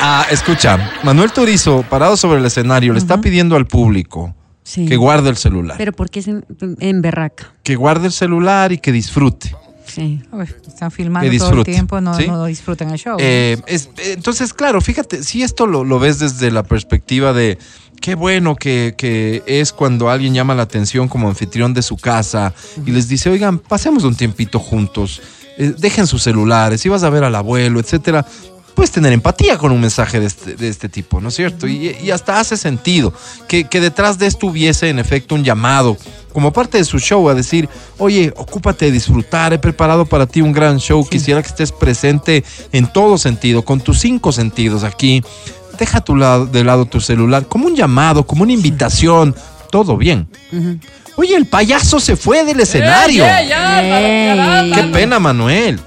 Ah, 0.00 0.26
escucha, 0.30 0.92
Manuel 1.04 1.30
Turizo, 1.32 1.84
parado 1.88 2.16
sobre 2.16 2.40
el 2.40 2.46
escenario, 2.46 2.92
le 2.92 2.98
está 2.98 3.20
pidiendo 3.20 3.54
al 3.56 3.66
público 3.66 4.34
Sí. 4.64 4.86
que 4.86 4.96
guarde 4.96 5.28
el 5.28 5.36
celular. 5.36 5.76
Pero 5.76 5.92
porque 5.92 6.20
es 6.20 6.28
en, 6.28 6.44
en 6.80 7.02
berraca. 7.02 7.52
Que 7.62 7.74
guarde 7.76 8.06
el 8.06 8.12
celular 8.12 8.72
y 8.72 8.78
que 8.78 8.92
disfrute. 8.92 9.54
Sí. 9.86 10.20
Están 10.66 10.90
filmando 10.90 11.30
Que 11.30 11.38
todo 11.38 11.52
el 11.58 11.64
tiempo, 11.64 12.00
no, 12.00 12.14
¿sí? 12.16 12.26
no 12.26 12.44
disfrutan 12.46 12.90
el 12.90 12.98
show. 12.98 13.16
Eh, 13.20 13.58
es- 13.66 13.90
entonces, 14.06 14.52
claro, 14.54 14.80
fíjate, 14.80 15.22
si 15.22 15.42
esto 15.42 15.66
lo, 15.66 15.84
lo 15.84 15.98
ves 15.98 16.18
desde 16.18 16.50
la 16.50 16.62
perspectiva 16.62 17.32
de 17.32 17.58
qué 18.00 18.14
bueno 18.14 18.56
que, 18.56 18.94
que 18.96 19.42
es 19.46 19.72
cuando 19.72 20.10
alguien 20.10 20.34
llama 20.34 20.54
la 20.54 20.62
atención 20.62 21.08
como 21.08 21.28
anfitrión 21.28 21.74
de 21.74 21.82
su 21.82 21.96
casa 21.96 22.52
y 22.86 22.90
les 22.90 23.08
dice, 23.08 23.30
oigan, 23.30 23.58
pasemos 23.58 24.04
un 24.04 24.14
tiempito 24.16 24.58
juntos, 24.58 25.20
eh, 25.58 25.74
dejen 25.78 26.06
sus 26.06 26.22
celulares, 26.22 26.80
si 26.80 26.88
vas 26.88 27.02
a 27.02 27.10
ver 27.10 27.24
al 27.24 27.34
abuelo, 27.34 27.78
etcétera. 27.78 28.24
Puedes 28.74 28.90
tener 28.90 29.12
empatía 29.12 29.58
con 29.58 29.72
un 29.72 29.80
mensaje 29.80 30.18
de 30.20 30.26
este, 30.26 30.54
de 30.56 30.68
este 30.68 30.88
tipo, 30.88 31.20
¿no 31.20 31.28
es 31.28 31.34
cierto? 31.34 31.68
Y, 31.68 31.96
y 32.02 32.10
hasta 32.10 32.40
hace 32.40 32.56
sentido 32.56 33.12
que, 33.48 33.64
que 33.64 33.80
detrás 33.80 34.18
de 34.18 34.26
esto 34.26 34.46
hubiese 34.46 34.88
en 34.88 34.98
efecto 34.98 35.34
un 35.34 35.44
llamado 35.44 35.96
como 36.32 36.52
parte 36.52 36.78
de 36.78 36.84
su 36.84 36.98
show 36.98 37.28
a 37.28 37.34
decir, 37.34 37.68
oye, 37.98 38.32
ocúpate 38.36 38.86
de 38.86 38.92
disfrutar, 38.92 39.52
he 39.52 39.58
preparado 39.58 40.06
para 40.06 40.26
ti 40.26 40.40
un 40.40 40.52
gran 40.52 40.78
show, 40.78 41.06
quisiera 41.06 41.42
que 41.42 41.48
estés 41.48 41.72
presente 41.72 42.44
en 42.72 42.90
todo 42.90 43.18
sentido, 43.18 43.64
con 43.64 43.80
tus 43.80 44.00
cinco 44.00 44.32
sentidos 44.32 44.82
aquí, 44.84 45.22
deja 45.78 46.00
tu 46.00 46.16
lado, 46.16 46.46
de 46.46 46.64
lado 46.64 46.86
tu 46.86 47.00
celular, 47.00 47.46
como 47.46 47.66
un 47.66 47.76
llamado, 47.76 48.26
como 48.26 48.42
una 48.42 48.52
invitación, 48.52 49.34
todo 49.70 49.96
bien. 49.96 50.28
Oye, 51.16 51.36
el 51.36 51.46
payaso 51.46 52.00
se 52.00 52.16
fue 52.16 52.44
del 52.44 52.60
escenario. 52.60 53.24
Ey. 53.26 54.72
Qué 54.72 54.82
pena, 54.84 55.18
Manuel. 55.18 55.80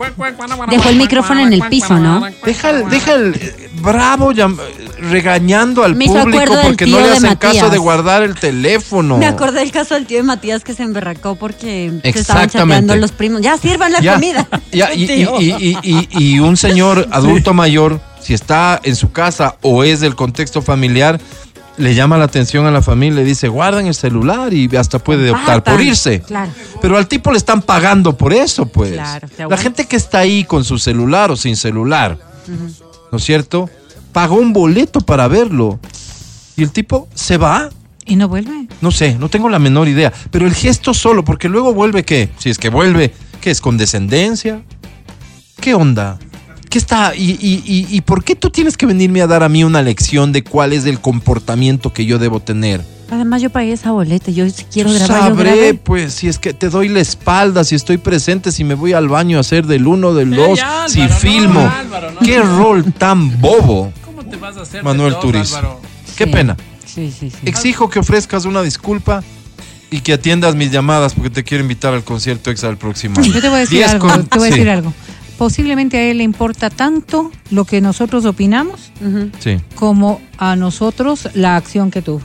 Dejó 0.69 0.89
el 0.89 0.95
micrófono 0.97 1.41
en 1.41 1.53
el 1.53 1.63
piso, 1.63 1.97
¿no? 1.97 2.25
Deja 2.45 2.69
el, 2.69 2.89
deja 2.89 3.13
el 3.13 3.35
eh, 3.35 3.69
bravo 3.81 4.31
llam- 4.31 4.57
regañando 4.99 5.83
al 5.83 5.95
Me 5.95 6.05
público 6.05 6.55
porque 6.63 6.85
no 6.85 6.99
le 6.99 7.11
hacen 7.11 7.35
caso 7.35 7.69
de 7.69 7.77
guardar 7.77 8.23
el 8.23 8.35
teléfono. 8.35 9.17
Me 9.17 9.25
acordé 9.25 9.59
del 9.59 9.71
caso 9.71 9.95
del 9.95 10.05
tío 10.05 10.17
de 10.17 10.23
Matías 10.23 10.63
que 10.63 10.73
se 10.73 10.83
emberracó 10.83 11.35
porque 11.35 11.91
se 12.03 12.09
estaban 12.09 12.49
chateando 12.49 12.95
los 12.95 13.11
primos. 13.11 13.41
Ya 13.41 13.57
sirvan 13.57 13.91
la 13.93 14.01
Ya, 14.01 14.13
comida. 14.13 14.47
ya, 14.71 14.93
y, 14.95 15.03
y- 15.03 15.07
Tío. 15.07 15.41
y- 15.41 15.51
y- 15.53 15.77
y- 15.83 16.07
y 16.35 16.39
un 16.39 16.55
señor 16.57 17.07
adulto 17.11 17.53
mayor, 17.53 17.99
si 18.21 18.33
está 18.33 18.79
en 18.83 18.95
su 18.95 19.11
casa 19.11 19.55
o 19.61 19.83
es 19.83 19.99
del 20.01 20.15
contexto 20.15 20.61
familiar, 20.61 21.19
le 21.77 21.95
llama 21.95 22.17
la 22.17 22.25
atención 22.25 22.65
a 22.65 22.71
la 22.71 22.81
familia, 22.81 23.21
le 23.21 23.23
dice, 23.25 23.47
guarden 23.47 23.87
el 23.87 23.95
celular 23.95 24.53
y 24.53 24.73
hasta 24.75 24.99
puede 24.99 25.31
optar 25.31 25.63
por 25.63 25.81
irse. 25.81 26.21
Claro. 26.21 26.51
Pero 26.81 26.97
al 26.97 27.07
tipo 27.07 27.31
le 27.31 27.37
están 27.37 27.61
pagando 27.61 28.17
por 28.17 28.33
eso, 28.33 28.65
pues. 28.65 28.93
Claro, 28.93 29.27
la 29.49 29.57
gente 29.57 29.85
que 29.85 29.95
está 29.95 30.19
ahí 30.19 30.43
con 30.43 30.63
su 30.63 30.77
celular 30.77 31.31
o 31.31 31.35
sin 31.35 31.55
celular, 31.55 32.17
¿no 33.11 33.17
es 33.17 33.23
cierto? 33.23 33.69
Pagó 34.11 34.35
un 34.35 34.53
boleto 34.53 35.01
para 35.01 35.27
verlo. 35.27 35.79
Y 36.55 36.63
el 36.63 36.71
tipo 36.71 37.07
se 37.13 37.37
va. 37.37 37.69
¿Y 38.05 38.15
no 38.15 38.29
vuelve? 38.29 38.67
No 38.81 38.91
sé, 38.91 39.17
no 39.19 39.29
tengo 39.29 39.49
la 39.49 39.59
menor 39.59 39.87
idea. 39.87 40.13
Pero 40.31 40.47
el 40.47 40.53
gesto 40.53 40.93
solo, 40.93 41.25
porque 41.25 41.49
luego 41.49 41.73
vuelve 41.73 42.03
qué? 42.03 42.29
Si 42.37 42.49
es 42.49 42.57
que 42.57 42.69
vuelve, 42.69 43.13
¿qué 43.41 43.51
es? 43.51 43.59
¿Condescendencia? 43.59 44.61
¿Qué 45.59 45.73
onda? 45.73 46.17
¿Qué 46.75 46.79
está? 46.79 47.15
¿Y, 47.15 47.31
y, 47.39 47.63
y, 47.65 47.87
y 47.89 48.01
por 48.01 48.21
qué 48.21 48.35
tú 48.35 48.49
tienes 48.49 48.75
que 48.75 48.85
venirme 48.85 49.21
a 49.21 49.27
dar 49.27 49.43
a 49.43 49.47
mí 49.47 49.63
una 49.63 49.81
lección 49.81 50.33
de 50.33 50.43
cuál 50.43 50.73
es 50.73 50.83
el 50.85 50.99
comportamiento 50.99 51.93
que 51.93 52.05
yo 52.05 52.19
debo 52.19 52.41
tener? 52.41 52.81
Además, 53.09 53.41
yo 53.41 53.49
pagué 53.49 53.71
esa 53.71 53.91
boleta. 53.93 54.29
Yo 54.29 54.49
si 54.49 54.65
quiero 54.65 54.89
Yo 54.89 54.95
grabar, 54.95 55.21
yo 55.21 55.35
sabré, 55.37 55.73
pues, 55.75 56.13
si 56.13 56.27
es 56.27 56.37
que 56.37 56.53
te 56.53 56.67
doy 56.67 56.89
la 56.89 56.99
espalda, 56.99 57.63
si 57.63 57.75
estoy 57.75 57.97
presente, 57.97 58.51
si 58.51 58.65
me 58.65 58.73
voy 58.73 58.91
al 58.91 59.07
baño 59.07 59.37
a 59.37 59.39
hacer 59.39 59.65
del 59.67 59.87
uno, 59.87 60.13
del 60.13 60.33
Eh, 60.33 60.35
dos, 60.35 60.59
ya, 60.59 60.89
si 60.89 60.99
no, 60.99 61.07
filmo. 61.15 61.61
Álvaro, 61.61 62.11
no. 62.11 62.19
Qué 62.19 62.41
rol 62.41 62.83
tan 62.91 63.39
bobo, 63.39 63.93
¿Cómo 64.03 64.25
te 64.25 64.35
vas 64.35 64.57
a 64.57 64.63
hacer 64.63 64.81
de 64.81 64.83
Manuel 64.83 65.15
Turiz. 65.21 65.53
Álvaro? 65.55 65.79
Qué 66.17 66.25
Sí. 66.25 66.29
pena. 66.29 66.57
Sí, 66.85 67.09
sí, 67.17 67.29
sí. 67.29 67.37
Exijo 67.45 67.89
que 67.89 67.99
ofrezcas 67.99 68.43
una 68.43 68.61
disculpa 68.61 69.23
Y 69.91 70.01
que 70.01 70.11
atiendas 70.11 70.55
mis 70.55 70.71
llamadas 70.71 71.13
porque 71.13 71.29
te 71.29 71.43
quiero 71.45 71.61
invitar 71.63 71.93
al 71.93 72.03
concierto 72.03 72.51
EXA 72.51 72.67
del 72.67 72.75
próximo 72.77 73.17
año. 73.21 73.31
Yo 73.31 73.39
te 73.39 73.47
voy 73.47 73.57
a 73.57 73.59
decir 73.61 73.77
10 73.77 73.91
algo, 73.91 74.09
con- 74.09 74.25
te 74.25 74.37
voy 74.39 74.47
a 74.49 74.51
sí, 74.51 74.57
decir 74.57 74.69
algo. 74.69 74.93
Posiblemente 75.37 75.97
a 75.97 76.03
él 76.03 76.19
le 76.19 76.23
importa 76.23 76.69
tanto 76.69 77.31
lo 77.51 77.65
que 77.65 77.81
nosotros 77.81 78.25
opinamos 78.25 78.91
Sí. 79.39 79.57
como 79.75 80.21
a 80.37 80.55
nosotros 80.55 81.27
la 81.33 81.55
acción 81.57 81.91
que 81.91 82.01
tuvo. 82.01 82.21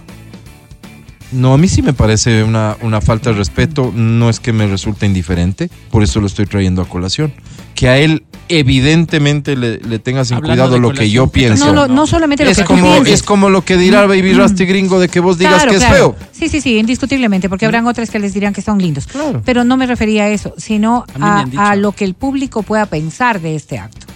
No, 1.32 1.54
a 1.54 1.58
mí 1.58 1.68
sí 1.68 1.80
me 1.82 1.92
parece 1.92 2.42
una, 2.42 2.76
una 2.82 3.00
falta 3.00 3.30
de 3.30 3.36
respeto. 3.36 3.92
No 3.94 4.28
es 4.30 4.40
que 4.40 4.52
me 4.52 4.66
resulte 4.66 5.06
indiferente, 5.06 5.70
por 5.90 6.02
eso 6.02 6.20
lo 6.20 6.26
estoy 6.26 6.46
trayendo 6.46 6.82
a 6.82 6.88
colación. 6.88 7.32
Que 7.74 7.88
a 7.88 7.98
él 7.98 8.24
evidentemente 8.50 9.56
le, 9.56 9.78
le 9.78 9.98
tenga 9.98 10.24
sin 10.24 10.36
Hablando 10.36 10.64
cuidado 10.64 10.78
lo 10.78 10.92
que 10.92 11.08
yo 11.10 11.28
pienso. 11.28 11.66
No, 11.66 11.72
lo- 11.72 11.88
no 11.88 12.06
solamente 12.06 12.44
lo 12.44 12.50
es 12.50 12.56
que 12.58 12.64
tú 12.64 12.68
como 12.68 12.92
pienses. 12.92 13.14
es 13.14 13.22
como 13.22 13.48
lo 13.50 13.64
que 13.64 13.76
dirá 13.76 14.06
Baby 14.06 14.32
Rusty 14.34 14.64
gringo 14.66 14.98
de 15.00 15.08
que 15.08 15.20
vos 15.20 15.38
digas 15.38 15.54
Claro, 15.54 15.70
que 15.70 15.76
es 15.76 15.84
claro. 15.84 16.16
feo. 16.18 16.28
Sí, 16.32 16.48
sí, 16.48 16.60
sí, 16.60 16.78
indiscutiblemente, 16.78 17.48
porque 17.48 17.66
habrán 17.66 17.86
otras 17.86 18.10
que 18.10 18.18
les 18.18 18.34
dirán 18.34 18.52
que 18.52 18.62
son 18.62 18.78
lindos. 18.78 19.06
Claro. 19.06 19.42
Pero 19.44 19.64
no 19.64 19.76
me 19.76 19.86
refería 19.86 20.24
a 20.24 20.28
eso, 20.30 20.54
sino 20.58 21.04
a 21.20 21.76
lo 21.76 21.92
que 21.92 22.04
el 22.04 22.14
público 22.14 22.62
pueda 22.62 22.86
pensar 22.86 23.40
de 23.40 23.54
este 23.56 23.78
acto. 23.78 24.06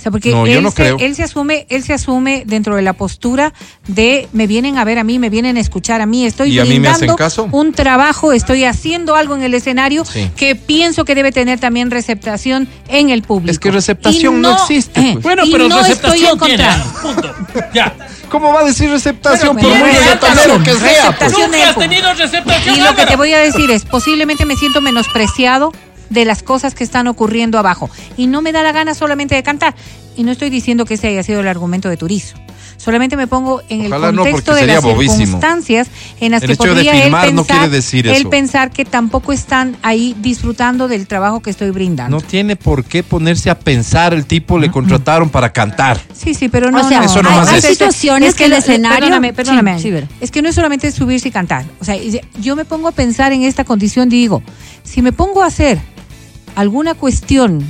O 0.00 0.02
sea, 0.02 0.10
porque 0.10 0.30
No, 0.30 0.46
yo 0.46 0.56
él, 0.58 0.62
no 0.62 0.70
se, 0.70 0.76
creo. 0.76 0.96
él 0.98 1.14
se 1.14 1.22
asume, 1.24 1.66
él 1.68 1.82
se 1.84 1.92
asume 1.92 2.44
dentro 2.46 2.74
de 2.74 2.80
la 2.80 2.94
postura 2.94 3.52
de 3.86 4.28
me 4.32 4.46
vienen 4.46 4.78
a 4.78 4.84
ver 4.84 4.98
a 4.98 5.04
mí, 5.04 5.18
me 5.18 5.28
vienen 5.28 5.58
a 5.58 5.60
escuchar 5.60 6.00
a 6.00 6.06
mí, 6.06 6.24
estoy 6.24 6.52
¿Y 6.54 6.58
a 6.58 6.64
mí 6.64 6.80
me 6.80 6.88
hacen 6.88 7.00
brindando 7.00 7.16
caso? 7.16 7.48
un 7.52 7.74
trabajo, 7.74 8.32
estoy 8.32 8.64
haciendo 8.64 9.14
algo 9.14 9.36
en 9.36 9.42
el 9.42 9.52
escenario 9.52 10.06
Sí. 10.06 10.30
que 10.36 10.56
pienso 10.56 11.04
que 11.04 11.14
debe 11.14 11.32
tener 11.32 11.60
también 11.60 11.90
receptación 11.90 12.66
en 12.88 13.10
el 13.10 13.20
público. 13.22 13.50
Es 13.50 13.58
que 13.58 13.70
receptación 13.70 14.40
no 14.40 14.52
existe, 14.54 15.00
pues. 15.12 15.22
Bueno, 15.22 15.42
pero 15.52 15.68
no 15.68 15.80
estoy 15.80 16.24
en 16.24 16.38
receptación 16.38 16.38
tiene. 16.38 16.64
contra. 16.64 16.84
Punto. 17.02 17.34
Ya. 17.74 17.94
¿Cómo 18.30 18.52
va 18.54 18.60
a 18.60 18.64
decir 18.64 18.88
receptación 18.88 19.54
Bueno, 19.54 19.68
por 19.68 19.78
muy 19.80 19.90
reggaetonero 19.90 20.62
que 20.62 20.72
receptación, 20.72 20.78
sea? 20.80 21.12
pues? 21.18 21.32
receptación. 21.32 21.50
Nunca 21.50 21.68
has 21.68 21.76
tenido 21.76 22.14
receptación. 22.14 22.76
Y 22.76 22.80
lo 22.80 22.94
que 22.94 23.04
te 23.06 23.16
voy 23.16 23.32
a 23.34 23.38
decir 23.40 23.70
es, 23.70 23.84
posiblemente 23.84 24.46
me 24.46 24.56
siento 24.56 24.80
menospreciado 24.80 25.72
de 26.10 26.24
las 26.24 26.42
cosas 26.42 26.74
que 26.74 26.84
están 26.84 27.06
ocurriendo 27.08 27.58
abajo. 27.58 27.88
Y 28.16 28.26
no 28.26 28.42
me 28.42 28.52
da 28.52 28.62
la 28.62 28.72
gana 28.72 28.94
solamente 28.94 29.34
de 29.34 29.42
cantar. 29.42 29.74
Y 30.16 30.22
no 30.24 30.32
estoy 30.32 30.50
diciendo 30.50 30.84
que 30.84 30.94
ese 30.94 31.08
haya 31.08 31.22
sido 31.22 31.40
el 31.40 31.48
argumento 31.48 31.88
de 31.88 31.96
Turizo. 31.96 32.36
Solamente 32.76 33.14
me 33.14 33.26
pongo 33.26 33.60
en 33.68 33.82
el 33.82 33.86
Ojalá 33.88 34.10
no, 34.10 34.22
contexto 34.22 34.52
porque 34.52 34.66
de 34.66 34.72
las 34.72 34.82
bobísimo. 34.82 35.18
circunstancias 35.18 35.88
en 36.18 36.30
las 36.32 36.42
El 36.42 36.46
que 36.48 36.52
hecho 36.54 36.62
de 36.64 36.68
podría 36.70 37.04
él 37.04 37.10
no 37.12 37.20
pensar, 37.20 37.44
quiere 37.58 37.68
decir 37.68 38.06
él 38.06 38.14
eso. 38.14 38.30
pensar 38.30 38.70
que 38.70 38.86
tampoco 38.86 39.32
están 39.34 39.76
ahí 39.82 40.16
disfrutando 40.18 40.88
del 40.88 41.06
trabajo 41.06 41.40
que 41.40 41.50
estoy 41.50 41.70
brindando. 41.72 42.16
No 42.16 42.22
tiene 42.26 42.56
por 42.56 42.84
qué 42.84 43.02
ponerse 43.02 43.50
a 43.50 43.58
pensar. 43.58 44.14
El 44.14 44.24
tipo 44.24 44.58
le 44.58 44.70
contrataron 44.70 45.28
para 45.28 45.52
cantar. 45.52 46.00
Sí, 46.14 46.32
sí, 46.32 46.48
pero 46.48 46.70
no, 46.70 46.80
O 46.80 46.88
sea, 46.88 47.00
no. 47.00 47.04
Eso 47.04 47.20
hay, 47.22 47.48
hay 47.48 47.58
es. 47.58 47.64
situaciones 47.66 48.34
que 48.34 48.44
el 48.46 48.52
lo- 48.52 48.56
escenario... 48.56 48.98
Perdóname, 48.98 49.34
perdóname. 49.34 49.78
Sí, 49.78 49.90
sí, 49.92 50.04
es 50.22 50.30
que 50.30 50.40
no 50.40 50.48
es 50.48 50.54
solamente 50.54 50.90
subirse 50.90 51.28
y 51.28 51.30
cantar. 51.30 51.66
O 51.80 51.84
sea, 51.84 51.96
yo 52.40 52.56
me 52.56 52.64
pongo 52.64 52.88
a 52.88 52.92
pensar 52.92 53.32
en 53.34 53.42
esta 53.42 53.64
condición, 53.64 54.08
digo, 54.08 54.42
si 54.84 55.02
me 55.02 55.12
pongo 55.12 55.42
a 55.42 55.46
hacer 55.48 55.78
alguna 56.54 56.94
cuestión, 56.94 57.60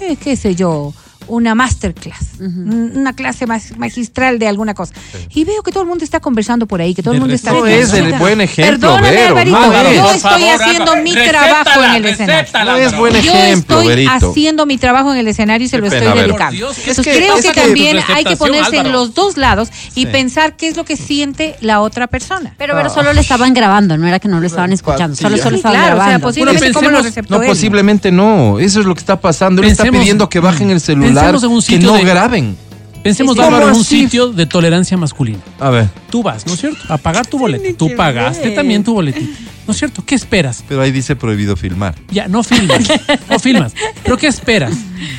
eh, 0.00 0.16
qué 0.16 0.36
sé 0.36 0.54
yo, 0.54 0.92
una 1.26 1.54
masterclass, 1.54 2.40
un- 2.40 2.92
una 2.96 3.12
clase 3.14 3.46
más 3.46 3.76
magistral 3.76 4.38
de 4.38 4.48
alguna 4.48 4.74
cosa, 4.74 4.92
y 5.34 5.44
veo 5.44 5.62
que 5.62 5.70
todo 5.72 5.82
el 5.82 5.88
mundo 5.88 6.04
está 6.04 6.20
conversando 6.20 6.66
por 6.66 6.80
ahí, 6.80 6.94
que 6.94 7.02
todo 7.02 7.14
el 7.14 7.20
mundo 7.20 7.34
está... 7.34 7.52
No 7.52 7.66
es 7.66 7.92
el 7.92 8.12
buen 8.14 8.40
ejemplo, 8.40 8.88
Perdóname, 8.90 9.10
Vero, 9.10 9.28
Alvarito, 9.28 9.60
no 9.60 9.92
yo 9.92 10.12
estoy 10.12 10.20
favor, 10.20 10.60
haciendo 10.60 10.96
mi 10.96 11.12
trabajo 11.14 11.82
en 11.84 11.94
el 11.94 12.04
escenario. 12.06 12.50
No 12.64 12.76
es 12.76 12.96
buen 12.96 13.12
Yo 13.14 13.18
ejemplo, 13.32 13.76
estoy 13.80 13.88
Verito. 13.88 14.10
haciendo 14.30 14.66
mi 14.66 14.78
trabajo 14.78 15.12
en 15.12 15.18
el 15.18 15.28
escenario 15.28 15.66
y 15.66 15.68
se 15.68 15.76
Qué 15.76 15.82
lo 15.82 15.90
pena, 15.90 16.04
estoy 16.06 16.20
dedicando. 16.22 16.44
Por 16.44 16.56
Dios, 16.56 16.76
¿qué 16.76 16.90
Entonces 16.90 17.06
es 17.06 17.12
que- 17.12 17.18
creo 17.24 17.36
es 17.36 17.44
que, 17.46 17.52
que- 17.52 17.60
también 17.60 17.98
hay 18.14 18.24
que 18.24 18.36
ponerse 18.36 18.76
en 18.78 18.92
los 18.92 19.14
dos 19.14 19.36
lados 19.36 19.68
y 19.94 20.02
Sí. 20.02 20.06
pensar 20.06 20.56
qué 20.56 20.68
es 20.68 20.76
lo 20.76 20.84
que 20.84 20.96
siente 20.96 21.56
la 21.60 21.80
otra 21.80 22.06
persona. 22.06 22.54
Pero, 22.58 22.74
pero 22.74 22.90
solo 22.90 23.12
le 23.12 23.20
estaban 23.20 23.54
grabando, 23.54 23.96
no 23.96 24.06
era 24.06 24.18
que 24.18 24.28
no 24.28 24.40
lo 24.40 24.46
estaban 24.46 24.72
escuchando, 24.72 25.16
solo, 25.16 25.36
solo 25.38 25.50
Sí, 25.50 25.56
estaban 25.56 25.78
claro, 25.78 25.94
o 25.94 25.98
sea, 25.98 26.04
grabando. 26.04 26.26
posiblemente 26.26 26.64
Bueno, 26.72 26.74
cómo 26.74 26.90
lo 26.90 26.96
pensemos- 26.98 27.04
receptó 27.06 27.34
No, 27.36 27.42
él. 27.42 27.48
posiblemente 27.48 28.12
no. 28.12 28.58
Eso 28.58 28.80
es 28.80 28.86
lo 28.86 28.94
que 28.94 29.00
está 29.00 29.20
pasando. 29.20 29.62
Él 29.62 29.68
está 29.68 29.84
pidiendo 29.84 30.28
que 30.28 30.40
bajen 30.40 30.70
el 30.70 30.80
celular, 30.80 31.13
Pensemos 31.14 31.42
en 31.44 31.50
un 31.50 31.56
que 31.60 31.66
sitio 31.66 31.90
no 31.92 31.96
de- 31.96 32.04
graben. 32.04 32.56
Pensemos, 33.02 33.34
Sí, 33.36 33.40
sí. 33.42 33.46
Álvaro, 33.46 33.64
en 33.66 33.68
¿Cómo 33.72 33.78
un 33.80 33.84
sitio 33.84 34.28
de 34.28 34.46
tolerancia 34.46 34.96
masculina. 34.96 35.38
A 35.60 35.68
ver, 35.68 35.88
Tú 36.10 36.22
vas, 36.22 36.46
¿no 36.46 36.54
es 36.54 36.60
cierto? 36.60 36.78
A 36.88 36.96
pagar 36.96 37.26
tu 37.26 37.38
boleto. 37.38 37.76
Tú 37.76 37.94
pagaste 37.94 38.50
también 38.52 38.82
tu 38.82 38.94
boletito. 38.94 39.30
¿No 39.66 39.72
es 39.72 39.78
cierto? 39.78 40.02
¿Qué 40.06 40.14
esperas? 40.14 40.62
pero 40.66 40.80
ahí 40.80 40.90
dice 40.90 41.14
prohibido 41.16 41.54
filmar. 41.56 41.94
Ya, 42.10 42.28
no 42.28 42.42
filmas. 42.42 42.80
No 43.28 43.38
filmas. 43.38 43.74
¿Pero 44.02 44.16
qué 44.16 44.26
esperas? 44.28 44.72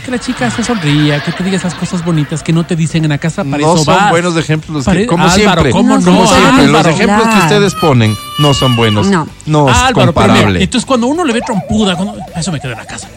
Que 0.03 0.09
la 0.09 0.19
chica 0.19 0.49
se 0.49 0.63
sonría, 0.63 1.23
que 1.23 1.31
te 1.31 1.43
diga 1.43 1.57
esas 1.57 1.75
cosas 1.75 2.03
bonitas 2.03 2.41
que 2.41 2.53
no 2.53 2.65
te 2.65 2.75
dicen 2.75 3.03
en 3.03 3.09
la 3.11 3.17
casa. 3.19 3.43
Para 3.43 3.57
no 3.59 3.75
eso 3.75 3.83
son 3.83 3.95
vas. 3.95 4.09
buenos 4.09 4.35
ejemplos, 4.37 4.85
que- 4.85 5.05
como 5.05 5.23
Álvaro, 5.25 5.35
siempre. 5.35 5.69
¿cómo 5.71 5.97
No, 5.99 6.03
como 6.05 6.25
siempre, 6.27 6.67
los 6.67 6.79
Álvaro, 6.79 6.89
ejemplos 6.89 7.27
que 7.27 7.39
ustedes 7.39 7.75
ponen 7.75 8.15
no 8.39 8.53
son 8.55 8.75
buenos. 8.75 9.07
No. 9.07 9.27
No, 9.45 9.69
es 9.69 9.75
Álvaro, 9.77 9.93
pero 9.93 10.05
mira, 10.05 10.13
comparable. 10.33 10.63
entonces 10.63 10.85
cuando 10.87 11.05
uno 11.07 11.23
le 11.23 11.33
ve 11.33 11.41
trompuda, 11.45 11.95
cuando, 11.95 12.17
eso 12.35 12.51
me 12.51 12.59
quedo 12.59 12.71
en 12.71 12.79
la 12.79 12.85
casa. 12.85 13.09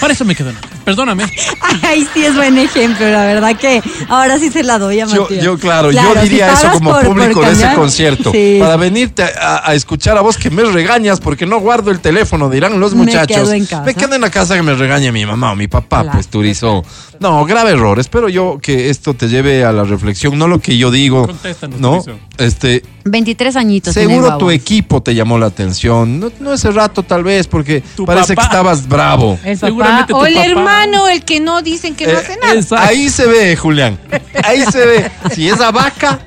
Para 0.00 0.12
eso 0.12 0.24
me 0.24 0.34
quedo 0.34 0.50
en. 0.50 0.56
Perdóname. 0.84 1.24
Ay, 1.82 2.06
sí 2.12 2.24
es 2.24 2.34
buen 2.34 2.58
ejemplo, 2.58 3.08
la 3.10 3.24
verdad 3.24 3.56
que 3.56 3.82
ahora 4.08 4.38
sí 4.38 4.50
se 4.50 4.62
la 4.62 4.78
doy 4.78 5.00
a 5.00 5.06
Matías. 5.06 5.42
yo, 5.42 5.56
claro, 5.58 5.88
Claro, 5.90 6.14
yo 6.14 6.20
si 6.22 6.28
diría 6.28 6.52
eso 6.52 6.70
como 6.72 6.90
por- 6.90 7.04
por 7.06 7.16
público 7.16 7.40
de 7.40 7.52
ese 7.52 7.74
concierto. 7.74 8.30
sí. 8.32 8.58
Para 8.60 8.76
venirte 8.76 9.22
a, 9.22 9.72
escuchar 9.74 10.18
a 10.18 10.20
vos 10.20 10.36
que 10.36 10.50
me 10.50 10.62
regañas 10.64 11.20
porque 11.20 11.46
no 11.46 11.58
guardo 11.60 11.90
el 11.90 12.00
teléfono, 12.00 12.50
dirán 12.50 12.78
los 12.80 12.94
Me 12.94 13.04
muchachos. 13.04 13.36
quedo 13.36 13.52
en 13.52 13.64
casa. 13.64 13.82
Me 13.84 13.94
quedo 13.94 14.14
en 14.14 14.20
la 14.20 14.30
casa 14.30 14.54
que 14.56 14.62
me 14.62 14.74
regañe 14.74 15.10
mi 15.10 15.24
mamá 15.24 15.52
o 15.52 15.56
mi 15.56 15.68
papá, 15.68 16.02
Claro. 16.02 16.12
pues 16.12 16.28
Turizo. 16.28 16.84
No, 17.20 17.44
grave 17.46 17.70
error. 17.70 17.98
Espero 17.98 18.28
yo 18.28 18.58
que 18.60 18.90
esto 18.90 19.14
te 19.14 19.28
lleve 19.28 19.64
a 19.64 19.72
la 19.72 19.84
reflexión, 19.84 20.36
no 20.38 20.48
lo 20.48 20.58
que 20.60 20.76
yo 20.76 20.90
digo. 20.90 21.26
Contéstanos, 21.26 21.80
No, 21.80 22.02
Turizo. 22.02 22.18
este, 22.38 22.82
23 23.04 23.56
añitos. 23.56 23.94
seguro 23.94 24.36
tu 24.36 24.50
equipo 24.50 25.02
te 25.02 25.14
llamó 25.14 25.38
la 25.38 25.46
atención. 25.46 26.20
No, 26.20 26.30
no 26.40 26.52
ese 26.52 26.70
rato 26.72 27.02
tal 27.02 27.22
vez, 27.24 27.46
porque 27.46 27.82
Tu 27.96 28.04
parece 28.04 28.34
papá. 28.34 28.42
que 28.48 28.52
estabas 28.54 28.88
bravo. 28.88 29.38
El 29.44 29.58
papá, 29.58 30.06
o 30.12 30.26
el 30.26 30.34
papá. 30.34 30.46
hermano, 30.46 31.08
el 31.08 31.22
que 31.24 31.40
no 31.40 31.60
dicen 31.62 31.94
que 31.94 32.06
no 32.06 32.12
Eh, 32.12 32.16
hace 32.16 32.36
nada. 32.38 32.54
Exacto. 32.54 32.76
Ahí 32.88 33.08
se 33.10 33.26
ve, 33.26 33.56
Julián. 33.56 33.98
Ahí 34.42 34.64
se 34.70 34.86
ve 34.86 35.10
si 35.34 35.48
es 35.48 35.60
a 35.60 35.70
vaca 35.70 36.18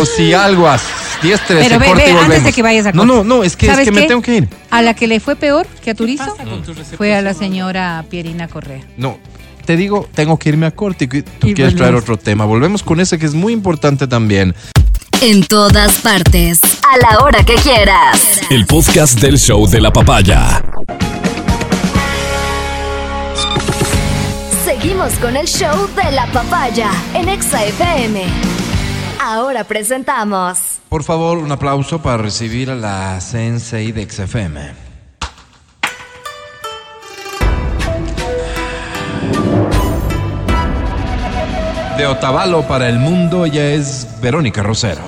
o 0.00 0.04
si 0.04 0.32
algo 0.34 0.66
a 0.68 0.78
10, 1.22 1.40
13, 1.46 1.64
Pero 1.68 1.78
ve, 1.80 1.86
corte 1.86 2.02
ve, 2.02 2.08
y 2.08 2.10
antes 2.12 2.26
volvemos. 2.26 2.44
de 2.44 2.52
que 2.52 2.62
vayas 2.62 2.86
a 2.86 2.92
No, 2.92 3.02
corte. 3.06 3.14
no, 3.14 3.24
no, 3.24 3.44
es 3.44 3.56
que, 3.56 3.66
es 3.66 3.72
¿Sabes 3.72 3.84
que 3.88 3.92
me 3.92 4.02
tengo 4.02 4.20
que 4.22 4.36
ir. 4.36 4.48
A 4.70 4.82
la 4.82 4.94
que 4.94 5.06
le 5.06 5.20
fue 5.20 5.36
peor 5.36 5.66
que 5.82 5.90
a 5.92 5.94
Turizo 5.94 6.36
fue 6.96 7.14
a 7.14 7.22
la 7.22 7.32
señora 7.34 8.04
Pierina 8.10 8.48
Correa. 8.48 8.80
No, 8.96 9.18
te 9.64 9.76
digo, 9.76 10.08
tengo 10.14 10.38
que 10.38 10.48
irme 10.50 10.66
a 10.66 10.70
corte 10.72 11.04
y 11.04 11.22
tú 11.22 11.48
Y 11.48 11.54
quieres 11.54 11.76
traer 11.76 11.94
otro 11.94 12.16
tema. 12.18 12.44
Volvemos 12.44 12.82
con 12.82 13.00
ese 13.00 13.18
que 13.18 13.26
es 13.26 13.34
muy 13.34 13.52
importante 13.52 14.06
también. 14.06 14.54
En 15.22 15.42
todas 15.46 15.94
partes. 16.00 16.60
A 16.92 16.98
la 16.98 17.24
hora 17.24 17.42
que 17.44 17.54
quieras. 17.54 18.40
El 18.50 18.66
podcast 18.66 19.18
del 19.20 19.38
show 19.38 19.66
de 19.66 19.80
la 19.80 19.90
papaya. 19.92 20.62
Seguimos 24.80 25.14
con 25.20 25.36
el 25.36 25.46
show 25.46 25.88
de 25.94 26.10
la 26.10 26.26
papaya 26.32 26.90
en 27.14 27.28
Exa 27.28 27.64
FM. 27.64 28.24
Ahora 29.22 29.62
presentamos. 29.62 30.58
Por 30.88 31.04
favor, 31.04 31.38
un 31.38 31.52
aplauso 31.52 32.02
para 32.02 32.16
recibir 32.16 32.68
a 32.70 32.74
la 32.74 33.20
Sensei 33.20 33.92
de 33.92 34.10
XFM. 34.10 34.72
De 41.96 42.06
Otavalo 42.06 42.66
para 42.66 42.88
el 42.88 42.98
mundo, 42.98 43.44
ella 43.46 43.74
es 43.74 44.08
Verónica 44.20 44.64
Rosero. 44.64 45.02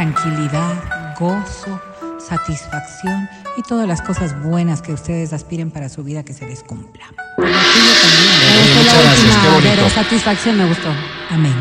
Tranquilidad, 0.00 1.14
gozo, 1.18 1.78
satisfacción 2.18 3.28
y 3.58 3.62
todas 3.62 3.86
las 3.86 4.00
cosas 4.00 4.42
buenas 4.42 4.80
que 4.80 4.94
ustedes 4.94 5.34
aspiren 5.34 5.70
para 5.70 5.90
su 5.90 6.02
vida 6.02 6.22
que 6.22 6.32
se 6.32 6.46
les 6.46 6.62
cumpla. 6.62 7.04
Me 7.36 7.44
gustó 7.44 8.78
Muchas 8.78 8.94
la 8.94 9.02
gracias, 9.02 9.18
última, 9.26 9.42
qué 9.42 9.48
bonito. 9.50 9.68
Vero, 9.76 9.90
satisfacción 9.90 10.56
me 10.56 10.64
gustó. 10.66 10.88
Amén. 11.28 11.54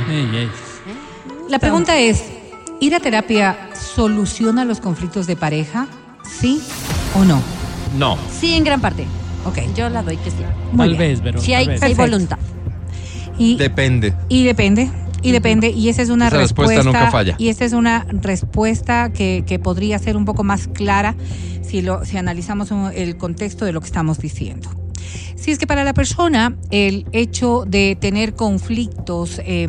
La 1.50 1.60
pregunta 1.60 1.98
es, 1.98 2.24
¿ir 2.80 2.96
a 2.96 3.02
terapia 3.02 3.58
soluciona 3.74 4.64
los 4.64 4.80
conflictos 4.80 5.28
de 5.28 5.36
pareja? 5.36 5.88
¿Sí 6.24 6.62
o 7.16 7.26
no? 7.26 7.42
No. 7.98 8.18
Sí, 8.32 8.56
en 8.56 8.64
gran 8.64 8.80
parte. 8.80 9.06
Ok. 9.44 9.58
Yo 9.76 9.90
la 9.90 10.02
doy 10.02 10.16
que 10.16 10.32
sí. 10.32 10.38
Muy 10.72 10.78
Tal 10.78 10.88
bien. 10.88 11.00
vez, 11.00 11.20
pero. 11.22 11.42
Si 11.42 11.54
hay, 11.54 11.66
si 11.66 11.72
vez. 11.72 11.84
hay 11.84 11.94
Perfecto. 11.94 12.04
voluntad. 12.04 12.38
Y, 13.38 13.58
Depende. 13.58 14.14
y 14.30 14.46
depende, 14.46 14.90
y 15.22 15.32
depende, 15.32 15.70
y 15.70 15.90
esa 15.90 16.02
es 16.02 16.10
una 16.10 16.28
Esa 16.28 16.38
respuesta 16.38 16.76
respuesta, 16.76 17.00
nunca 17.00 17.12
falla. 17.12 17.36
y 17.38 17.50
esa 17.50 17.66
es 17.66 17.74
una 17.74 18.06
respuesta 18.10 19.12
que, 19.12 19.44
que 19.46 19.60
podría 19.60 20.00
ser 20.00 20.18
un 20.18 20.26
poco 20.26 20.44
más 20.44 20.68
clara 20.68 21.16
si 21.62 21.82
lo, 21.82 22.06
si 22.06 22.18
analizamos 22.18 22.72
el 22.94 23.18
contexto 23.18 23.66
de 23.66 23.72
lo 23.74 23.82
que 23.82 23.88
estamos 23.88 24.20
diciendo. 24.20 24.70
Si 25.36 25.52
es 25.52 25.58
que 25.58 25.68
para 25.68 25.84
la 25.84 25.94
persona 25.94 26.56
el 26.72 27.06
hecho 27.14 27.64
de 27.68 27.98
tener 28.00 28.34
conflictos 28.36 29.40
eh, 29.46 29.68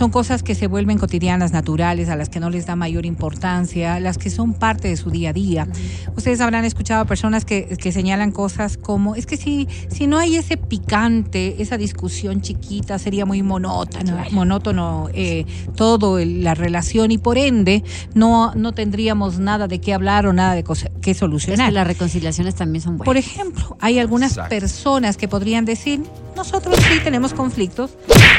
son 0.00 0.10
cosas 0.10 0.42
que 0.42 0.54
se 0.54 0.66
vuelven 0.66 0.96
cotidianas, 0.96 1.52
naturales, 1.52 2.08
a 2.08 2.16
las 2.16 2.30
que 2.30 2.40
no 2.40 2.48
les 2.48 2.64
da 2.64 2.74
mayor 2.74 3.04
importancia, 3.04 4.00
las 4.00 4.16
que 4.16 4.30
son 4.30 4.54
parte 4.54 4.88
de 4.88 4.96
su 4.96 5.10
día 5.10 5.28
a 5.28 5.32
día. 5.34 5.68
Ustedes 6.16 6.40
habrán 6.40 6.64
escuchado 6.64 7.02
a 7.02 7.04
personas 7.04 7.44
que, 7.44 7.76
que, 7.76 7.92
señalan 7.92 8.32
cosas 8.32 8.78
como, 8.78 9.14
es 9.14 9.26
que 9.26 9.36
si, 9.36 9.68
si 9.90 10.06
no 10.06 10.16
hay 10.16 10.36
ese 10.36 10.56
picante, 10.56 11.60
esa 11.60 11.76
discusión 11.76 12.40
chiquita, 12.40 12.98
sería 12.98 13.26
muy 13.26 13.42
monótono, 13.42 14.16
monótono 14.30 15.10
eh, 15.12 15.44
todo 15.76 16.18
la 16.18 16.54
relación 16.54 17.10
y 17.10 17.18
por 17.18 17.36
ende 17.36 17.84
no, 18.14 18.54
no 18.54 18.72
tendríamos 18.72 19.38
nada 19.38 19.68
de 19.68 19.82
qué 19.82 19.92
hablar 19.92 20.26
o 20.26 20.32
nada 20.32 20.54
de 20.54 20.64
qué 21.02 21.12
solucionar. 21.12 21.66
Es 21.66 21.72
que 21.72 21.74
las 21.74 21.86
reconciliaciones 21.86 22.54
también 22.54 22.80
son 22.80 22.96
buenas. 22.96 23.04
Por 23.04 23.18
ejemplo, 23.18 23.76
hay 23.80 23.98
algunas 23.98 24.38
personas 24.48 25.18
que 25.18 25.28
podrían 25.28 25.66
decir, 25.66 26.00
nosotros 26.36 26.78
sí 26.78 27.00
tenemos 27.04 27.34
conflictos, 27.34 27.90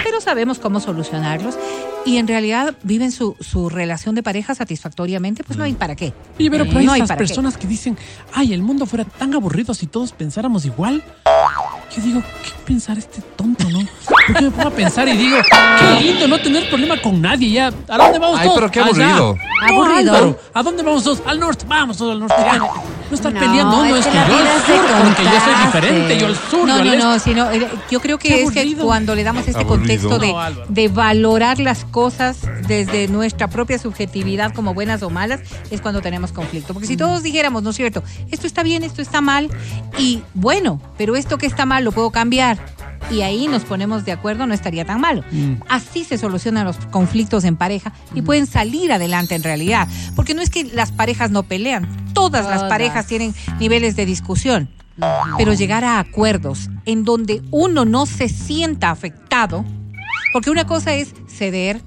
pero 0.03 0.21
sabemos 0.21 0.59
cómo 0.59 0.79
solucionarlos 0.79 1.57
y 2.05 2.17
en 2.17 2.27
realidad 2.27 2.75
viven 2.83 3.11
su, 3.11 3.35
su 3.39 3.69
relación 3.69 4.15
de 4.15 4.23
pareja 4.23 4.55
satisfactoriamente, 4.55 5.43
pues 5.43 5.57
no 5.57 5.63
hay 5.63 5.73
para 5.73 5.95
qué. 5.95 6.13
Y 6.37 6.49
pero, 6.49 6.63
hay 6.63 6.85
no 6.85 6.95
esas 6.95 7.17
personas 7.17 7.57
que 7.57 7.67
dicen, 7.67 7.97
ay, 8.33 8.53
el 8.53 8.61
mundo 8.61 8.85
fuera 8.85 9.05
tan 9.05 9.33
aburrido 9.33 9.73
si 9.73 9.87
todos 9.87 10.11
pensáramos 10.11 10.65
igual. 10.65 11.03
Yo 11.95 12.01
digo, 12.01 12.21
¿qué 12.43 12.51
pensar 12.65 12.97
este 12.97 13.21
tonto, 13.35 13.69
no? 13.69 13.79
Porque 14.07 14.43
me 14.43 14.51
pongo 14.51 14.69
a 14.69 14.71
pensar 14.71 15.07
y 15.09 15.17
digo, 15.17 15.37
qué 15.41 16.03
lindo 16.03 16.27
no 16.27 16.39
tener 16.39 16.69
problema 16.69 17.01
con 17.01 17.21
nadie 17.21 17.51
ya. 17.51 17.67
¿A 17.89 17.97
dónde 17.97 18.17
vamos 18.17 18.39
ay, 18.39 18.49
pero 18.55 18.71
qué 18.71 18.79
aburrido. 18.79 19.35
Aburrido. 19.67 20.39
¿A 20.53 20.63
dónde 20.63 20.83
vamos 20.83 21.03
todos? 21.03 21.21
Al 21.25 21.39
norte, 21.39 21.65
vamos 21.67 21.97
todos 21.97 22.13
al 22.13 22.19
norte. 22.19 22.35
No 23.09 23.15
estar 23.15 23.33
peleando, 23.33 23.85
no, 23.85 23.95
es 23.97 24.05
que, 24.07 24.13
yo 24.13 24.21
al 24.21 24.61
sur, 24.65 24.85
porque 25.03 25.23
yo 25.25 25.41
soy 25.41 25.65
diferente, 25.65 26.17
yo 26.17 26.27
al 26.27 26.35
sur. 26.37 26.65
No, 26.65 26.77
yo 26.77 26.83
no, 26.85 26.91
al 26.91 26.99
no, 26.99 27.19
sino, 27.19 27.51
eh, 27.51 27.67
yo 27.89 27.99
creo 27.99 28.17
que 28.17 28.43
es 28.43 28.51
que 28.51 28.75
cuando 28.77 29.15
le 29.15 29.25
damos 29.25 29.45
este 29.49 29.65
contexto 29.65 30.17
de, 30.17 30.33
de 30.69 30.87
valorar 30.87 31.59
las 31.59 31.83
cosas 31.83 32.37
desde 32.69 33.09
nuestra 33.09 33.49
propia 33.49 33.77
subjetividad 33.79 34.53
como 34.53 34.73
buenas 34.73 35.03
o 35.03 35.09
malas, 35.09 35.41
es 35.71 35.81
cuando 35.81 36.01
tenemos 36.01 36.31
conflicto. 36.31 36.73
Porque 36.73 36.87
si 36.87 36.95
todos 36.95 37.21
dijéramos, 37.21 37.63
¿no 37.63 37.71
es 37.71 37.75
cierto? 37.75 38.01
Esto 38.31 38.47
está 38.47 38.63
bien, 38.63 38.83
esto 38.83 39.01
está 39.01 39.19
mal, 39.19 39.49
y 39.97 40.21
bueno, 40.33 40.81
pero 40.97 41.17
esto 41.17 41.37
que 41.37 41.47
está 41.47 41.65
mal 41.65 41.80
lo 41.81 41.91
puedo 41.91 42.11
cambiar 42.11 42.57
y 43.09 43.21
ahí 43.21 43.47
nos 43.47 43.63
ponemos 43.63 44.05
de 44.05 44.11
acuerdo, 44.11 44.45
no 44.45 44.53
estaría 44.53 44.85
tan 44.85 45.01
malo. 45.01 45.23
Mm. 45.31 45.55
Así 45.67 46.03
se 46.03 46.17
solucionan 46.17 46.65
los 46.65 46.77
conflictos 46.77 47.43
en 47.43 47.55
pareja 47.55 47.91
y 48.13 48.21
mm. 48.21 48.25
pueden 48.25 48.47
salir 48.47 48.91
adelante 48.91 49.35
en 49.35 49.43
realidad. 49.43 49.87
Porque 50.15 50.33
no 50.33 50.41
es 50.41 50.49
que 50.49 50.63
las 50.63 50.91
parejas 50.91 51.31
no 51.31 51.43
pelean, 51.43 51.87
todas, 52.13 52.45
las 52.45 52.63
parejas 52.63 53.07
tienen 53.07 53.33
niveles 53.59 53.95
de 53.95 54.05
discusión. 54.05 54.69
Pero 55.37 55.53
llegar 55.53 55.83
a 55.83 55.99
acuerdos 55.99 56.69
en 56.85 57.03
donde 57.03 57.41
uno 57.49 57.85
no 57.85 58.05
se 58.05 58.29
sienta 58.29 58.91
afectado, 58.91 59.65
porque 60.31 60.51
una 60.51 60.67
cosa 60.67 60.93
es 60.93 61.15
ceder, 61.27 61.81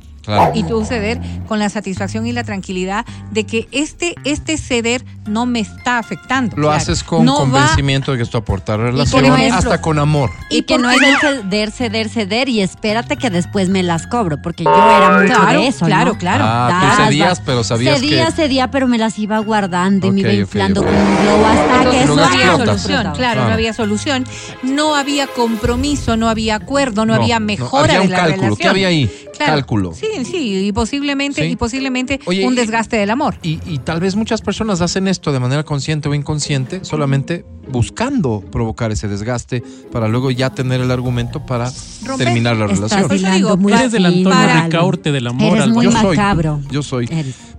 y 0.55 0.65
tú 0.65 0.85
ceder 0.85 1.21
con 1.47 1.59
la 1.59 1.69
satisfacción 1.69 2.27
y 2.27 2.33
la 2.33 2.45
tranquilidad 2.45 3.05
de 3.31 3.45
que 3.45 3.69
este, 3.73 4.15
este 4.25 4.57
ceder 4.57 5.05
no 5.27 5.47
me 5.47 5.61
está 5.61 5.99
afectando. 5.99 6.57
Lo 6.57 6.71
haces 6.71 7.03
con 7.03 7.27
convencimiento 7.27 8.13
de 8.13 8.19
que 8.19 8.23
esto 8.25 8.39
aporta 8.39 8.77
relación, 8.77 9.25
hasta 9.53 9.81
con 9.81 9.99
amor. 9.99 10.31
Y, 10.51 10.63
que 10.63 10.79
no 10.79 10.91
es 10.91 11.01
el 11.01 11.17
ceder, 11.19 11.71
ceder, 11.71 12.09
ceder 12.09 12.49
y 12.49 12.61
espérate 12.61 13.17
que 13.17 13.31
después 13.31 13.69
me 13.69 13.83
las 13.83 14.07
cobro, 14.07 14.41
porque 14.41 14.65
yo 14.65 14.71
era 14.71 15.21
mucho 15.21 15.35
claro, 15.35 15.61
de 15.61 15.67
eso. 15.67 15.87
Claro, 15.87 16.19
claro. 16.19 16.45
Ah, 16.47 16.97
tú 16.97 17.05
cedías, 17.05 17.41
pero 17.41 17.65
sabías 17.65 18.01
cedía, 18.01 18.31
Cedía, 18.31 18.71
pero 18.71 18.89
me 18.89 18.99
las 18.99 19.19
iba 19.19 19.39
guardando 19.39 20.09
y 20.09 20.13
me 20.13 20.21
iba 20.21 20.33
inflando 20.33 20.83
con 20.83 20.95
un 20.95 21.23
globo 21.23 21.47
hasta 21.47 21.91
que 21.91 22.07
no 22.07 22.25
había 22.25 22.57
solución. 22.57 23.13
Claro, 23.15 23.45
no 23.47 23.53
había 23.53 23.73
solución. 23.73 24.27
No 24.63 24.95
había 24.95 25.27
compromiso, 25.27 26.17
no 26.17 26.29
había 26.29 26.57
acuerdo, 26.57 27.07
no, 27.07 27.15
había 27.15 27.41
mejora 27.41 27.97
había 27.97 28.03
un 28.03 28.09
cálculo. 28.09 28.57
¿Qué 28.57 28.69
había 28.69 28.89
ahí? 28.89 29.11
Cálculo. 29.39 29.93
Sí, 29.95 30.07
sí, 30.25 30.67
y 30.67 30.73
posiblemente, 30.73 31.47
y 31.47 31.57
posiblemente 31.57 32.21
un 32.45 32.55
desgaste 32.55 32.97
del 32.97 33.11
amor. 33.11 33.37
Y, 33.43 33.59
y, 33.67 33.79
tal 33.79 34.01
vez 34.01 34.17
muchas 34.17 34.41
personas 34.43 34.81
hacen 34.81 35.09
esto 35.09 35.33
de 35.33 35.41
manera 35.41 35.65
consciente 35.65 36.09
o 36.09 36.15
inconsciente, 36.15 36.85
solamente 36.85 37.45
buscando 37.69 38.41
provocar 38.53 38.93
ese 38.93 39.09
desgaste 39.09 39.63
para 39.91 40.09
luego 40.09 40.31
ya 40.31 40.51
tener 40.51 40.81
el 40.81 40.91
argumento 40.91 41.45
para 41.47 41.73
terminar 42.19 42.57
la 42.57 42.67
relación. 42.67 43.03
Por 43.03 43.15
eso 43.15 43.31
digo, 43.33 43.59
eres 43.71 43.93
del 43.93 44.07
Antonio 44.07 44.63
Ricaurte 44.65 45.13
del 45.13 45.27
amor. 45.27 45.57
Eres 45.57 45.69
muy 45.69 45.87
yo 45.87 45.91
macabro. 45.91 46.61
Soy, 46.63 46.73
yo 46.73 46.83
soy. 46.83 47.09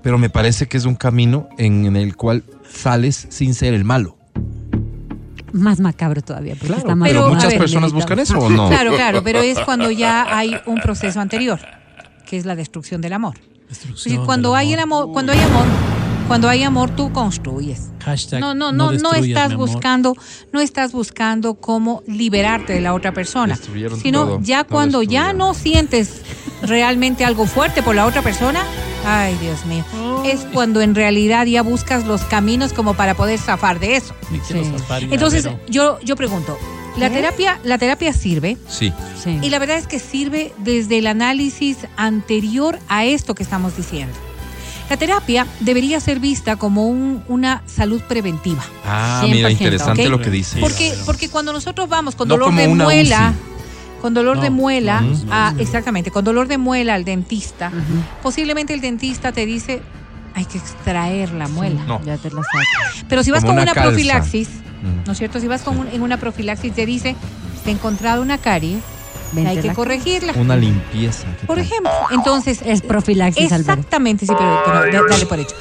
Pero 0.02 0.18
me 0.18 0.30
parece 0.30 0.68
que 0.68 0.78
es 0.78 0.86
un 0.86 0.96
camino 0.96 1.50
en 1.58 1.96
el 1.96 2.16
cual 2.16 2.44
sales 2.70 3.28
sin 3.30 3.54
ser 3.54 3.74
el 3.74 3.84
malo 3.84 4.18
más 5.56 5.80
macabro 5.80 6.22
todavía. 6.22 6.56
Porque 6.60 6.76
está 6.76 6.96
pero 7.02 7.30
muchas 7.30 7.54
personas 7.56 7.94
buscan 7.94 8.20
eso 8.20 8.38
o 8.38 8.50
no. 8.50 8.68
Claro, 8.68 8.94
claro, 8.96 9.24
pero 9.24 9.40
es 9.40 9.60
cuando 9.60 9.90
ya 9.90 10.38
hay 10.38 10.56
un 10.66 10.80
proceso 10.80 11.20
anterior, 11.20 11.60
que 12.26 12.38
es 12.38 12.46
la 12.46 12.56
destrucción 12.56 13.02
del 13.02 13.14
amor. 13.14 13.36
Destrucción 13.70 14.26
cuando 14.26 14.56
hay 14.56 14.74
el 14.74 14.80
amor, 14.80 15.12
cuando 15.12 15.32
hay 15.32 15.40
amor, 15.40 15.66
cuando 16.28 16.50
hay 16.50 16.64
amor 16.64 16.90
tú 16.96 17.12
construyes. 17.12 17.90
no, 18.40 18.54
no, 18.54 18.72
no, 18.72 18.92
no, 18.92 19.14
estás 19.14 19.56
buscando, 19.56 20.16
no 20.52 20.60
estás 20.60 20.92
buscando 20.92 21.56
cómo 21.56 22.04
liberarte 22.08 22.74
de 22.74 22.82
la 22.82 22.94
otra 22.94 23.14
persona, 23.14 23.58
sino 24.02 24.42
ya 24.42 24.64
cuando 24.64 25.04
ya 25.04 25.34
no 25.34 25.54
sientes 25.54 26.22
realmente 26.62 27.26
algo 27.26 27.46
fuerte 27.46 27.84
por 27.84 27.96
la 27.96 28.06
otra 28.06 28.22
persona, 28.22 28.64
ay 29.06 29.36
Dios 29.40 29.66
mío, 29.66 29.84
es 30.26 30.46
cuando 30.54 30.82
en 30.82 30.96
realidad 30.96 31.46
ya 31.46 31.62
buscas 31.62 32.06
los 32.06 32.22
caminos 32.22 32.74
como 32.74 32.96
para 32.96 33.16
poder 33.16 33.40
zafar 33.40 33.80
de 33.80 33.98
eso. 33.98 34.14
Entonces 35.12 35.50
yo, 35.68 36.00
yo 36.02 36.16
pregunto, 36.16 36.58
¿La 36.98 37.10
terapia, 37.10 37.60
¿La 37.64 37.78
terapia 37.78 38.14
sirve? 38.14 38.58
Sí. 38.68 38.94
sí. 39.22 39.40
Y 39.42 39.50
la 39.50 39.60
verdad 39.60 39.78
es 39.78 39.88
que 39.88 40.00
sirve 40.00 40.54
desde 40.58 41.00
el 41.00 41.08
análisis 41.08 41.78
anterior 41.98 42.80
a 42.88 43.06
esto 43.06 43.36
que 43.36 43.44
estamos 43.44 43.76
diciendo. 43.76 44.16
La 44.90 44.98
terapia 44.98 45.48
debería 45.62 46.00
ser 46.00 46.20
vista 46.20 46.58
como 46.58 46.88
un, 46.88 47.24
una 47.28 47.64
salud 47.66 48.02
preventiva. 48.02 48.64
Ah, 48.86 49.26
mira, 49.28 49.50
interesante 49.50 50.08
lo 50.10 50.20
que 50.20 50.30
dice. 50.30 50.60
Porque, 50.60 50.94
porque 51.06 51.30
cuando 51.30 51.52
nosotros 51.54 51.90
vamos 51.90 52.16
con 52.16 52.28
dolor 52.28 52.54
de 52.54 52.68
muela, 52.68 53.34
con 54.02 54.14
dolor 54.14 54.40
de 54.40 54.52
muela, 54.52 55.04
exactamente, 55.58 56.12
con 56.12 56.24
dolor 56.24 56.48
de 56.48 56.60
muela 56.60 56.94
al 56.94 57.04
dentista, 57.04 57.72
posiblemente 58.22 58.74
el 58.74 58.82
dentista 58.82 59.32
te 59.32 59.48
dice, 59.48 59.82
hay 60.36 60.46
que 60.46 60.60
extraer 60.60 61.32
la 61.32 61.48
muela. 61.48 61.82
No. 61.88 62.02
Ya 62.06 62.18
te 62.18 62.30
la 62.30 62.42
Pero 63.10 63.24
si 63.24 63.32
vas 63.32 63.44
con 63.44 63.58
una, 63.58 63.74
profilaxis, 63.74 64.50
¿no 65.06 65.12
es 65.12 65.18
cierto? 65.18 65.40
Si 65.40 65.48
vas 65.48 65.62
con 65.62 65.88
en 65.88 66.02
una 66.02 66.18
profilaxis 66.18 66.74
te 66.74 66.86
dice, 66.86 67.16
te 67.64 67.70
he 67.70 67.74
encontrado 67.74 68.22
una 68.22 68.38
carie, 68.38 68.80
hay 69.46 69.58
que 69.58 69.74
corregirla. 69.74 70.34
Una 70.34 70.56
limpieza. 70.56 71.28
Por 71.48 71.60
ejemplo, 71.60 71.92
entonces 72.12 72.62
es 72.66 72.82
profilaxis. 72.82 73.52
Exactamente, 73.52 74.26
sí, 74.26 74.34
pero, 74.38 75.08
dale 75.10 75.26
por 75.26 75.40
hecho. 75.40 75.56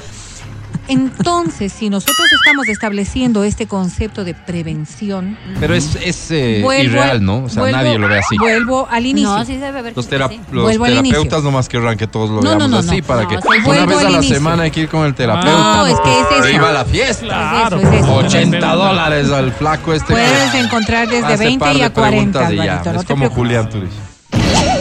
Entonces, 0.87 1.73
si 1.73 1.89
nosotros 1.89 2.27
estamos 2.31 2.67
estableciendo 2.67 3.43
este 3.43 3.67
concepto 3.67 4.23
de 4.23 4.33
prevención. 4.33 5.37
Pero 5.59 5.73
es, 5.73 5.95
es 5.95 6.29
eh, 6.31 6.63
irreal, 6.81 7.23
¿no? 7.23 7.45
O 7.45 7.49
sea, 7.49 7.71
nadie 7.71 7.97
lo 7.97 8.07
ve 8.07 8.19
así. 8.19 8.37
Vuelvo 8.37 8.87
al 8.89 9.05
inicio. 9.05 9.29
No, 9.29 9.45
sí 9.45 9.57
debe 9.57 9.81
ver 9.81 9.93
los, 9.95 10.07
tera 10.07 10.29
los 10.51 10.71
terapeutas 10.71 11.43
nomás 11.43 11.67
querrán 11.67 11.97
que 11.97 12.07
todos 12.07 12.29
lo 12.29 12.35
no, 12.37 12.41
veamos 12.41 12.69
no, 12.69 12.81
no, 12.81 12.91
así 12.91 13.01
para 13.01 13.27
que 13.27 13.37
una 13.65 13.85
vez 13.85 13.97
a 13.97 14.09
la 14.09 14.23
semana 14.23 14.63
hay 14.63 14.71
que 14.71 14.81
ir 14.81 14.89
con 14.89 15.05
el 15.05 15.15
terapeuta. 15.15 15.77
No, 15.77 15.85
es 15.87 15.99
que 15.99 16.09
es 16.09 16.39
eso. 16.39 16.49
Iba 16.49 16.69
a 16.69 16.73
la 16.73 16.85
fiesta. 16.85 17.25
Claro. 17.25 17.77
Es 17.77 17.93
eso, 17.93 18.15
80 18.15 18.73
dólares 18.73 19.31
al 19.31 19.51
flaco 19.53 19.93
este. 19.93 20.13
Puedes 20.13 20.53
encontrar 20.55 21.07
desde 21.07 21.37
20 21.37 21.73
y 21.73 21.81
a 21.81 21.89
40. 21.91 22.53
Y 22.53 22.57
ya. 22.57 22.81
es 22.95 23.03
como 23.05 23.29
Julián 23.29 23.69
Turis. 23.69 23.91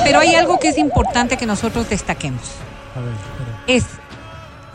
Pero 0.04 0.20
hay 0.20 0.34
algo 0.34 0.58
que 0.58 0.68
es 0.68 0.78
importante 0.78 1.36
que 1.36 1.46
nosotros 1.46 1.88
destaquemos. 1.88 2.42
A 2.94 3.00
ver, 3.00 3.14
es 3.66 3.84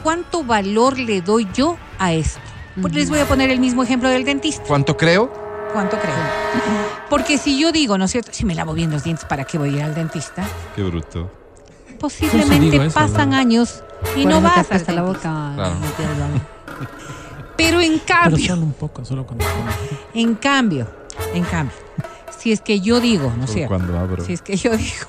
¿cuánto 0.03 0.43
valor 0.43 0.97
le 0.97 1.21
doy 1.21 1.47
yo 1.53 1.77
a 1.97 2.13
esto? 2.13 2.39
Pues 2.81 2.93
les 2.93 3.09
voy 3.09 3.19
a 3.19 3.25
poner 3.25 3.49
el 3.49 3.59
mismo 3.59 3.83
ejemplo 3.83 4.09
del 4.09 4.23
dentista. 4.23 4.63
¿Cuánto 4.67 4.95
creo? 4.95 5.31
¿Cuánto 5.73 5.97
creo? 5.97 6.15
Porque 7.09 7.37
si 7.37 7.59
yo 7.59 7.71
digo, 7.71 7.97
¿no 7.97 8.05
es 8.05 8.11
cierto? 8.11 8.31
Si 8.33 8.45
me 8.45 8.55
lavo 8.55 8.73
bien 8.73 8.91
los 8.91 9.03
dientes, 9.03 9.25
¿para 9.25 9.43
qué 9.43 9.57
voy 9.57 9.69
a 9.69 9.77
ir 9.77 9.83
al 9.83 9.95
dentista? 9.95 10.43
Qué 10.75 10.83
bruto. 10.83 11.31
Posiblemente 11.99 12.89
pasan 12.91 13.33
años 13.33 13.83
y 14.15 14.25
no 14.25 14.41
vas 14.41 14.71
hasta 14.71 14.93
la 14.93 15.01
boca. 15.01 15.53
Pero 17.57 17.81
en 17.81 17.99
cambio. 17.99 18.37
Pero 18.37 18.55
solo 18.55 18.61
un 18.61 18.73
poco, 18.73 19.03
solo 19.03 19.25
cuando. 19.25 19.43
En 20.13 20.35
cambio, 20.35 20.87
en 21.33 21.43
cambio, 21.43 21.75
si 22.37 22.53
es 22.53 22.61
que 22.61 22.79
yo 22.79 23.01
digo, 23.01 23.33
¿no 23.37 23.43
es 23.43 23.51
cierto? 23.51 23.75
Cuando 23.75 23.99
abro. 23.99 24.23
Si 24.23 24.31
es 24.31 24.41
que 24.41 24.55
yo 24.55 24.77
digo 24.77 25.07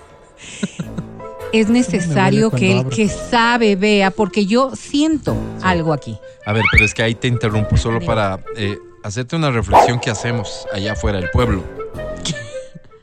es 1.52 1.68
necesario 1.68 2.50
que 2.50 2.78
el 2.78 2.88
que 2.88 3.08
sabe 3.08 3.76
vea, 3.76 4.10
porque 4.10 4.46
yo 4.46 4.72
siento 4.74 5.36
algo 5.62 5.92
aquí. 5.92 6.18
A 6.46 6.52
ver, 6.52 6.64
pero 6.72 6.84
es 6.84 6.94
que 6.94 7.02
ahí 7.02 7.14
te 7.14 7.28
interrumpo 7.28 7.76
solo 7.76 8.00
para 8.00 8.40
eh, 8.56 8.78
hacerte 9.02 9.36
una 9.36 9.50
reflexión 9.50 10.00
que 10.00 10.10
hacemos 10.10 10.66
allá 10.72 10.92
afuera 10.92 11.18
del 11.20 11.30
pueblo. 11.30 11.62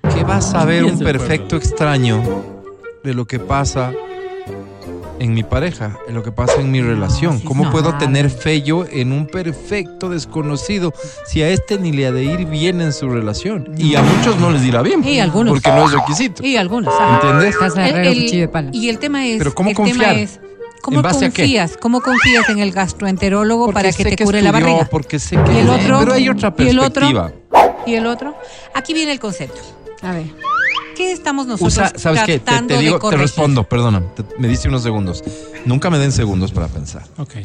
¿Qué 0.13 0.23
va 0.23 0.37
a 0.37 0.41
saber 0.41 0.85
un 0.85 0.99
perfecto 0.99 1.55
extraño 1.55 2.23
de 3.03 3.13
lo 3.13 3.25
que 3.25 3.39
pasa 3.39 3.93
en 5.19 5.33
mi 5.33 5.43
pareja, 5.43 5.97
en 6.07 6.15
lo 6.15 6.23
que 6.23 6.31
pasa 6.31 6.61
en 6.61 6.71
mi 6.71 6.81
relación. 6.81 7.39
¿Cómo 7.39 7.69
puedo 7.71 7.97
tener 7.97 8.29
fe 8.29 8.61
yo 8.61 8.85
en 8.89 9.11
un 9.11 9.27
perfecto 9.27 10.09
desconocido 10.09 10.93
si 11.25 11.41
a 11.41 11.49
este 11.49 11.77
ni 11.79 11.91
le 11.91 12.07
ha 12.07 12.11
de 12.11 12.23
ir 12.23 12.45
bien 12.45 12.81
en 12.81 12.93
su 12.93 13.09
relación? 13.09 13.73
Y 13.77 13.95
a 13.95 14.01
muchos 14.01 14.39
no 14.39 14.51
les 14.51 14.61
dirá 14.61 14.81
bien. 14.81 15.03
Y 15.03 15.19
algunos. 15.19 15.53
Porque 15.53 15.69
no 15.69 15.85
es 15.85 15.91
requisito. 15.91 16.45
Y 16.45 16.57
algunos. 16.57 16.93
¿Entiendes? 17.13 17.55
y 18.71 18.89
el 18.89 18.99
tema 18.99 19.25
es. 19.27 19.37
Pero 19.37 19.53
¿cómo 19.53 19.69
el 19.69 19.75
confiar? 19.75 20.15
Tema 20.15 20.21
es, 20.21 20.39
¿Cómo 20.81 21.01
confías? 21.01 21.77
¿Cómo 21.77 22.01
confías 22.01 22.47
en 22.49 22.59
el 22.59 22.71
gastroenterólogo 22.71 23.73
para 23.73 23.91
que 23.91 24.05
te 24.05 24.23
cure 24.23 24.41
la 24.41 24.51
barriga? 24.51 24.87
Porque 24.89 25.19
sé 25.19 25.35
que 25.35 25.53
¿Y 25.53 25.57
el 25.57 25.69
otro? 25.69 25.99
Pero 25.99 26.13
hay 26.13 26.29
otra 26.29 26.55
perspectiva. 26.55 27.31
¿Y 27.85 27.95
el 27.95 28.05
otro? 28.05 28.35
Aquí 28.73 28.93
viene 28.93 29.11
el 29.11 29.19
concepto. 29.19 29.59
A 30.01 30.11
ver. 30.11 30.27
¿Qué 30.97 31.11
estamos 31.11 31.45
nosotros 31.45 31.73
Usa, 31.73 31.93
¿Sabes 31.95 32.23
qué? 32.23 32.39
Te, 32.39 32.61
te 32.63 32.77
digo, 32.79 32.97
te 32.97 33.17
respondo, 33.17 33.63
perdona. 33.63 34.01
me 34.39 34.47
dice 34.47 34.67
unos 34.67 34.81
segundos. 34.81 35.23
Nunca 35.63 35.91
me 35.91 35.99
den 35.99 36.11
segundos 36.11 36.51
para 36.51 36.67
pensar. 36.67 37.03
Ok. 37.17 37.35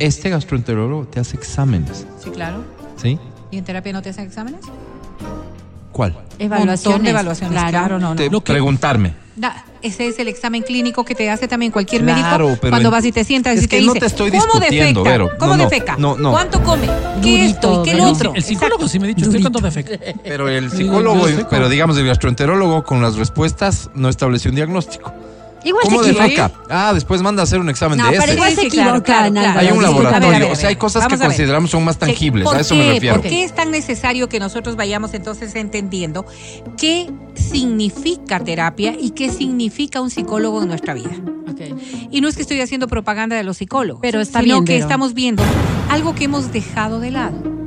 Este 0.00 0.30
gastroenterólogo 0.30 1.06
te 1.06 1.20
hace 1.20 1.36
exámenes. 1.36 2.04
Sí, 2.22 2.30
claro. 2.30 2.64
¿Sí? 3.00 3.20
¿Y 3.52 3.58
en 3.58 3.64
terapia 3.64 3.92
no 3.92 4.02
te 4.02 4.10
hacen 4.10 4.24
exámenes? 4.24 4.62
¿Cuál? 5.92 6.18
Evaluaciones. 6.40 7.02
de 7.04 7.10
evaluaciones, 7.10 7.62
claro, 7.68 8.00
no, 8.00 8.16
no. 8.16 8.40
Preguntarme. 8.40 9.14
Ese 9.82 10.06
es 10.08 10.18
el 10.18 10.28
examen 10.28 10.62
clínico 10.62 11.04
que 11.04 11.14
te 11.14 11.30
hace 11.30 11.48
también 11.48 11.72
cualquier 11.72 12.02
médico 12.02 12.56
cuando 12.60 12.90
vas 12.90 13.04
y 13.04 13.12
te 13.12 13.24
sientas 13.24 13.56
es 13.56 13.64
y 13.64 13.66
te 13.66 13.76
que 13.76 13.82
dice, 13.82 13.94
no 13.94 14.00
te 14.00 14.06
estoy 14.06 14.30
¿cómo 14.30 14.42
discutiendo, 14.42 15.02
defecta? 15.02 15.36
¿Cómo 15.38 15.56
no, 15.56 15.64
defeca? 15.64 15.96
No, 15.98 16.16
no. 16.16 16.30
¿Cuánto 16.30 16.62
come? 16.62 16.88
¿Qué 17.22 17.46
esto? 17.46 17.82
¿Y 17.84 17.90
qué 17.90 17.96
lo 17.96 18.04
otro? 18.04 18.32
El 18.34 18.42
psicólogo 18.42 18.88
sí 18.88 18.98
me 18.98 19.06
ha 19.06 19.08
dicho, 19.08 19.24
estoy 19.24 19.40
cuánto 19.40 19.60
defecta. 19.60 19.98
Pero 20.22 20.48
el 20.48 20.70
psicólogo, 20.70 21.26
pero 21.50 21.68
digamos 21.68 21.96
el 21.98 22.06
gastroenterólogo 22.06 22.84
con 22.84 23.02
las 23.02 23.16
respuestas 23.16 23.90
no 23.94 24.08
estableció 24.08 24.50
un 24.50 24.56
diagnóstico. 24.56 25.12
Igual 25.64 25.84
¿Cómo 25.84 26.02
se 26.02 26.12
defeca? 26.12 26.50
Ah, 26.68 26.92
después 26.94 27.22
manda 27.22 27.42
a 27.42 27.44
hacer 27.44 27.60
un 27.60 27.68
examen 27.68 27.98
no, 27.98 28.04
de 28.04 28.12
pero 28.12 28.24
ese. 28.24 28.34
igual 28.34 28.54
se 28.54 28.66
equivoca. 28.66 29.24
Hay 29.24 29.70
un 29.70 29.82
laboratorio. 29.82 30.52
o 30.52 30.56
sea, 30.56 30.68
hay 30.68 30.76
cosas 30.76 31.06
que 31.06 31.18
consideramos 31.18 31.70
son 31.70 31.84
más 31.84 31.98
tangibles. 31.98 32.46
A 32.48 32.60
eso 32.60 32.74
me 32.74 32.92
refiero. 32.92 33.20
¿Por 33.20 33.30
qué 33.30 33.44
es 33.44 33.54
tan 33.54 33.70
necesario 33.70 34.28
que 34.28 34.38
nosotros 34.40 34.76
vayamos 34.76 35.14
entonces 35.14 35.54
entendiendo 35.54 36.26
qué 36.76 37.10
significa 37.34 38.40
terapia 38.40 38.94
y 38.98 39.10
qué 39.10 39.30
significa 39.30 40.00
un 40.00 40.10
psicólogo 40.10 40.62
en 40.62 40.68
nuestra 40.68 40.94
vida? 40.94 41.10
Okay. 41.50 42.08
Y 42.10 42.20
no 42.20 42.28
es 42.28 42.36
que 42.36 42.42
estoy 42.42 42.60
haciendo 42.60 42.88
propaganda 42.88 43.36
de 43.36 43.44
los 43.44 43.58
psicólogos, 43.58 44.00
pero 44.00 44.20
está 44.20 44.40
sino 44.40 44.54
bien, 44.54 44.64
que 44.64 44.78
estamos 44.78 45.12
viendo 45.12 45.42
algo 45.90 46.14
que 46.14 46.24
hemos 46.24 46.52
dejado 46.52 46.98
de 46.98 47.10
lado. 47.10 47.61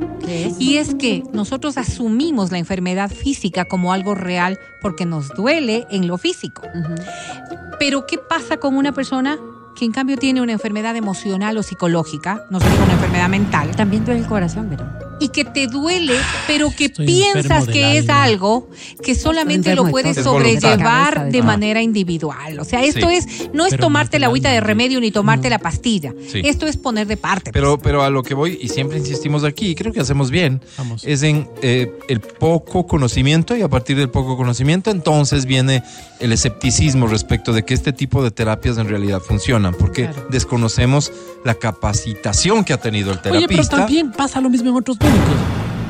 Y 0.58 0.76
es 0.76 0.94
que 0.94 1.22
nosotros 1.32 1.76
asumimos 1.78 2.50
la 2.50 2.58
enfermedad 2.58 3.10
física 3.10 3.64
como 3.64 3.92
algo 3.92 4.14
real 4.14 4.58
porque 4.80 5.06
nos 5.06 5.28
duele 5.28 5.86
en 5.90 6.06
lo 6.06 6.18
físico. 6.18 6.62
Uh 6.74 6.78
-huh. 6.78 7.76
Pero 7.78 8.06
¿qué 8.06 8.18
pasa 8.18 8.56
con 8.56 8.76
una 8.76 8.92
persona 8.92 9.38
que 9.76 9.84
en 9.84 9.92
cambio 9.92 10.16
tiene 10.16 10.40
una 10.40 10.52
enfermedad 10.52 10.96
emocional 10.96 11.56
o 11.58 11.62
psicológica, 11.62 12.44
no 12.50 12.58
diga 12.58 12.84
una 12.84 12.94
enfermedad 12.94 13.28
mental? 13.28 13.76
También 13.76 14.04
duele 14.04 14.20
el 14.20 14.26
corazón, 14.26 14.68
pero... 14.70 15.05
Y 15.18 15.28
que 15.28 15.44
te 15.44 15.66
duele, 15.66 16.14
pero 16.46 16.70
que 16.70 16.86
Estoy 16.86 17.06
piensas 17.06 17.66
que 17.66 17.84
alma. 17.84 17.98
es 17.98 18.08
algo 18.08 18.68
que 19.02 19.14
solamente 19.14 19.74
lo 19.74 19.88
puedes 19.88 20.22
sobrellevar 20.22 21.30
de 21.30 21.42
manera 21.42 21.80
individual. 21.82 22.58
O 22.60 22.64
sea, 22.64 22.82
esto 22.84 23.08
sí. 23.08 23.16
es 23.16 23.26
no 23.52 23.64
es 23.64 23.72
pero 23.72 23.84
tomarte 23.84 24.18
la 24.18 24.26
agüita 24.26 24.50
de 24.50 24.60
remedio 24.60 25.00
ni 25.00 25.10
tomarte 25.10 25.48
no. 25.48 25.50
la 25.50 25.58
pastilla. 25.58 26.12
Sí. 26.28 26.42
Esto 26.44 26.66
es 26.66 26.76
poner 26.76 27.06
de 27.06 27.16
parte. 27.16 27.52
Pero, 27.52 27.78
pero 27.78 28.02
a 28.02 28.10
lo 28.10 28.22
que 28.22 28.34
voy, 28.34 28.58
y 28.60 28.68
siempre 28.68 28.98
insistimos 28.98 29.44
aquí, 29.44 29.68
y 29.68 29.74
creo 29.74 29.92
que 29.92 30.00
hacemos 30.00 30.30
bien, 30.30 30.60
Vamos. 30.76 31.02
es 31.04 31.22
en 31.22 31.48
eh, 31.62 31.92
el 32.08 32.20
poco 32.20 32.86
conocimiento 32.86 33.56
y 33.56 33.62
a 33.62 33.68
partir 33.68 33.96
del 33.96 34.10
poco 34.10 34.36
conocimiento 34.36 34.90
entonces 34.90 35.46
viene 35.46 35.82
el 36.20 36.32
escepticismo 36.32 37.06
respecto 37.06 37.52
de 37.52 37.64
que 37.64 37.74
este 37.74 37.92
tipo 37.92 38.22
de 38.22 38.30
terapias 38.30 38.78
en 38.78 38.88
realidad 38.88 39.20
funcionan, 39.20 39.74
porque 39.74 40.06
claro. 40.06 40.26
desconocemos 40.30 41.12
la 41.44 41.54
capacitación 41.54 42.64
que 42.64 42.72
ha 42.72 42.80
tenido 42.80 43.12
el 43.12 43.20
terapista. 43.20 43.52
Oye, 43.52 43.62
pero 43.68 43.68
también 43.68 44.12
pasa 44.12 44.40
lo 44.40 44.50
mismo 44.50 44.70
en 44.70 44.76
otros 44.76 44.98
médicos. 45.10 45.34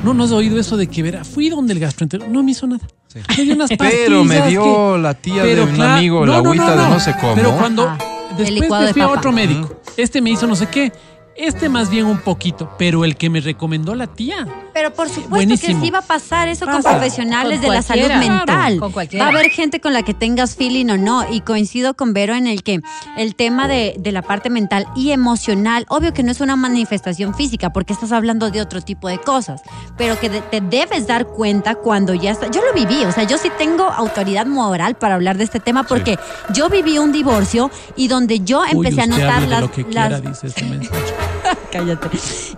No, 0.04 0.14
no 0.14 0.24
has 0.24 0.32
oído 0.32 0.58
eso 0.58 0.76
de 0.76 0.86
que 0.86 1.02
verá, 1.02 1.24
fui 1.24 1.48
donde 1.48 1.72
el 1.72 1.80
gastroenterólogo, 1.80 2.32
no 2.32 2.42
me 2.42 2.52
hizo 2.52 2.66
nada. 2.66 2.86
Sí. 3.08 3.20
Me 3.36 3.44
dio 3.44 3.54
unas 3.54 3.70
pero 3.78 4.24
me 4.24 4.48
dio 4.48 4.94
que, 4.94 5.00
la 5.00 5.14
tía 5.14 5.42
de 5.42 5.62
un 5.62 5.74
claro, 5.74 5.94
amigo 5.94 6.26
no, 6.26 6.32
la 6.32 6.38
agüita 6.38 6.64
no, 6.64 6.76
no, 6.76 6.82
de 6.82 6.90
no 6.90 7.00
sé 7.00 7.14
cómo. 7.20 7.34
Pero 7.34 7.56
cuando 7.56 7.88
Ah, 7.88 7.98
después 8.36 8.70
me 8.70 8.92
fui 8.92 9.02
a 9.02 9.08
otro 9.08 9.32
médico, 9.32 9.80
este 9.96 10.20
me 10.20 10.30
hizo 10.30 10.46
no 10.46 10.56
sé 10.56 10.68
qué, 10.68 10.92
este 11.38 11.68
más 11.68 11.90
bien 11.90 12.06
un 12.06 12.18
poquito, 12.18 12.70
pero 12.78 13.04
el 13.04 13.16
que 13.16 13.28
me 13.30 13.40
recomendó 13.40 13.94
la 13.94 14.06
tía. 14.06 14.46
Pero 14.72 14.92
por 14.92 15.08
supuesto 15.08 15.30
Buenísimo. 15.30 15.78
que 15.80 15.86
sí 15.86 15.90
va 15.90 15.98
a 16.00 16.02
pasar 16.02 16.48
eso 16.48 16.66
Pasa. 16.66 16.82
con 16.82 16.92
profesionales 16.92 17.60
Con 17.60 17.68
de 17.70 17.74
la 17.76 17.82
salud 17.82 18.08
mental. 18.08 18.44
Claro, 18.46 18.80
con 18.80 18.92
cualquiera. 18.92 19.24
Va 19.26 19.30
a 19.30 19.34
haber 19.38 19.50
gente 19.50 19.80
con 19.80 19.92
la 19.92 20.02
que 20.02 20.14
tengas 20.14 20.54
feeling 20.56 20.86
o 20.90 20.96
no. 20.98 21.24
Y 21.32 21.40
coincido 21.40 21.94
con 21.94 22.12
Vero 22.12 22.34
en 22.34 22.46
el 22.46 22.62
que 22.62 22.80
el 23.16 23.34
tema 23.34 23.68
de, 23.68 23.94
de 23.98 24.12
la 24.12 24.22
parte 24.22 24.50
mental 24.50 24.86
y 24.94 25.12
emocional, 25.12 25.86
obvio 25.88 26.12
que 26.12 26.22
no 26.22 26.30
es 26.30 26.40
una 26.40 26.56
manifestación 26.56 27.34
física, 27.34 27.70
porque 27.72 27.92
estás 27.92 28.12
hablando 28.12 28.50
de 28.50 28.60
otro 28.60 28.80
tipo 28.80 29.08
de 29.08 29.18
cosas, 29.18 29.62
pero 29.96 30.18
que 30.20 30.28
de- 30.28 30.40
te 30.42 30.60
debes 30.60 31.06
dar 31.06 31.26
cuenta 31.26 31.74
cuando 31.74 32.14
ya 32.14 32.30
está. 32.30 32.50
Yo 32.50 32.60
lo 32.64 32.72
viví, 32.74 33.04
o 33.04 33.12
sea, 33.12 33.24
yo 33.24 33.38
sí 33.38 33.50
tengo 33.58 33.84
autoridad 33.84 34.46
moral 34.46 34.94
para 34.96 35.14
hablar 35.14 35.36
de 35.38 35.44
este 35.44 35.60
tema, 35.60 35.84
porque 35.84 36.18
yo 36.54 36.68
viví 36.68 36.98
un 36.98 37.12
divorcio 37.12 37.70
y 37.96 38.08
donde 38.08 38.40
yo 38.40 38.62
empecé 38.64 38.96
Uy, 38.96 39.00
a 39.00 39.06
notar 39.06 39.30
hable 39.30 39.44
de 39.46 39.50
las, 39.50 39.60
lo 39.62 39.70
que 39.72 39.82
las- 39.90 40.08
quiera, 40.08 40.20
dice 40.20 40.46
este 40.48 40.64
mensaje. 40.64 41.25
Cállate. 41.72 42.08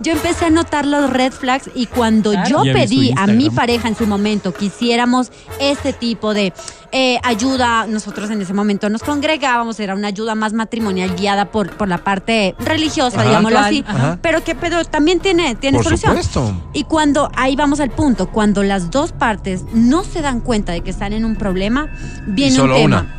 Yo 0.01 0.13
empecé 0.13 0.45
a 0.45 0.49
notar 0.49 0.85
los 0.85 1.09
red 1.09 1.31
flags 1.33 1.69
y 1.75 1.85
cuando 1.87 2.31
Claro. 2.31 2.63
yo 2.63 2.73
pedí 2.73 3.13
a 3.17 3.27
mi 3.27 3.49
pareja 3.49 3.87
en 3.87 3.95
su 3.95 4.07
momento 4.07 4.53
que 4.53 4.65
hiciéramos 4.65 5.31
este 5.59 5.93
tipo 5.93 6.33
de 6.33 6.53
eh, 6.91 7.19
ayuda, 7.23 7.85
nosotros 7.85 8.29
en 8.31 8.41
ese 8.41 8.53
momento 8.53 8.89
nos 8.89 9.03
congregábamos, 9.03 9.79
era 9.79 9.93
una 9.93 10.07
ayuda 10.07 10.33
más 10.35 10.53
matrimonial 10.53 11.15
guiada 11.15 11.45
por, 11.45 11.71
por 11.77 11.87
la 11.87 11.99
parte 11.99 12.55
religiosa, 12.59 13.19
Ajá. 13.19 13.27
digámoslo 13.29 13.59
así, 13.59 13.83
Ajá. 13.87 14.17
pero 14.23 14.43
que 14.43 14.55
pero 14.55 14.83
también 14.85 15.19
tiene, 15.19 15.53
tiene 15.55 15.77
Por 15.77 15.83
solución. 15.85 16.11
supuesto. 16.23 16.69
Y 16.73 16.85
cuando, 16.85 17.29
ahí 17.35 17.55
vamos 17.55 17.79
al 17.79 17.91
punto, 17.91 18.31
cuando 18.31 18.63
las 18.63 18.89
dos 18.89 19.11
partes 19.11 19.65
no 19.73 20.03
se 20.03 20.21
dan 20.21 20.39
cuenta 20.39 20.71
de 20.71 20.81
que 20.81 20.89
están 20.89 21.13
en 21.13 21.25
un 21.25 21.35
problema, 21.35 21.87
viene 22.25 22.53
un 22.53 22.57
solo 22.57 22.75
tema. 22.75 22.99
una. 23.01 23.15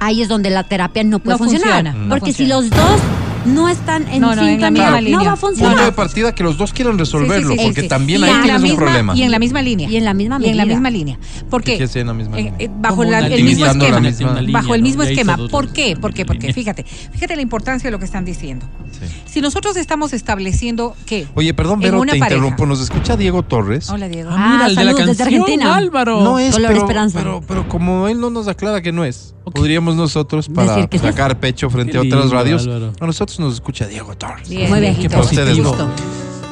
Ahí 0.00 0.22
es 0.22 0.28
donde 0.28 0.50
la 0.50 0.62
terapia 0.62 1.02
no 1.02 1.18
puede 1.18 1.34
No 1.34 1.44
funcionar. 1.44 1.82
funciona, 1.82 1.92
no 1.94 2.08
porque 2.10 2.32
si 2.32 2.46
los 2.46 2.70
dos 2.70 3.00
no 3.46 3.68
están 3.68 4.06
en 4.08 4.20
No, 4.20 4.34
no, 4.34 4.42
en 4.42 4.60
la 4.60 4.68
sintonía, 4.68 4.70
misma 4.70 4.90
no 4.90 5.00
línea. 5.00 5.18
va 5.28 5.32
a 5.32 5.36
funcionar. 5.36 5.72
Punto 5.72 5.84
de 5.86 5.92
partida 5.92 6.34
que 6.34 6.42
los 6.42 6.58
dos 6.58 6.72
quieran 6.72 6.98
resolverlo, 6.98 7.48
Sí, 7.50 7.54
sí, 7.54 7.58
sí, 7.60 7.64
porque 7.66 7.80
sí. 7.82 7.88
también 7.88 8.24
ahí 8.24 8.32
tienes 8.42 8.62
un 8.70 8.76
problema. 8.76 9.14
Y 9.16 9.22
en 9.22 9.30
la 9.30 9.38
misma 9.38 9.62
línea. 9.62 9.88
Y 9.88 9.96
en 9.96 10.04
la 10.04 10.14
misma 10.14 10.38
Y 10.40 10.48
en 10.48 10.56
la 10.56 10.64
medida. 10.64 10.74
misma 10.76 10.90
línea. 10.90 11.18
¿Por 11.50 11.62
¿Qué 11.62 11.72
qué? 11.72 11.76
quiere 11.78 11.86
decir 11.86 12.00
en 12.02 12.06
la 12.08 12.14
misma 12.14 12.38
Eh, 12.38 12.42
línea? 12.42 12.54
eh, 12.58 12.70
bajo 12.78 13.04
la- 13.04 13.20
el 13.26 13.44
mismo 13.44 13.66
esquema. 13.66 14.00
misma- 14.00 14.30
Una 14.32 14.40
línea, 14.40 14.60
bajo 14.60 14.74
el 14.74 14.82
mismo 14.82 15.02
esquema. 15.02 15.36
¿Por 15.50 15.72
qué? 15.72 15.96
¿Por 15.96 16.12
qué? 16.14 16.24
Porque 16.26 16.52
fíjate, 16.52 16.84
fíjate 16.84 17.36
la 17.36 17.42
importancia 17.42 17.86
de 17.88 17.90
lo 17.92 17.98
que 17.98 18.04
están 18.04 18.24
diciendo. 18.24 18.66
Sí. 18.92 19.06
Si 19.26 19.40
nosotros 19.40 19.76
estamos 19.76 20.12
estableciendo 20.12 20.94
que 21.06 21.26
Oye, 21.34 21.54
perdón, 21.54 21.78
una 21.78 22.12
te 22.12 22.18
pareja- 22.18 22.36
interrumpo. 22.36 22.66
Nos 22.66 22.80
escucha 22.80 23.16
Diego 23.16 23.42
Torres. 23.42 23.88
Hola 23.90 24.08
Diego. 24.08 24.30
Ah, 24.32 24.48
mira, 24.52 24.64
Ah, 24.64 24.68
el 24.68 24.74
de 24.76 24.84
la 24.84 24.92
desde 24.92 25.06
canción, 25.06 25.28
Argentina. 25.28 25.76
Álvaro. 25.76 26.20
No 26.22 26.38
es, 26.38 26.52
Color 26.54 26.68
pero, 26.68 26.80
Esperanza. 26.80 27.18
pero, 27.18 27.40
pero 27.46 27.68
como 27.68 28.08
él 28.08 28.20
no 28.20 28.30
nos 28.30 28.48
aclara 28.48 28.80
que 28.82 28.92
no 28.92 29.04
es, 29.04 29.34
podríamos 29.54 29.94
nosotros, 29.96 30.48
para 30.48 30.88
sacar 30.98 31.38
pecho 31.40 31.70
frente 31.70 31.96
a 31.96 32.00
otras 32.02 32.30
radios, 32.30 32.64
Álvaro. 32.66 32.92
a 33.00 33.06
nosotros 33.06 33.27
nos 33.38 33.54
escucha 33.54 33.86
Diego 33.86 34.16
Torres. 34.16 34.48
Bien, 34.48 34.68
Muy 34.70 34.80
bien. 34.80 34.96
Ustedes 35.18 35.58
no. 35.58 35.74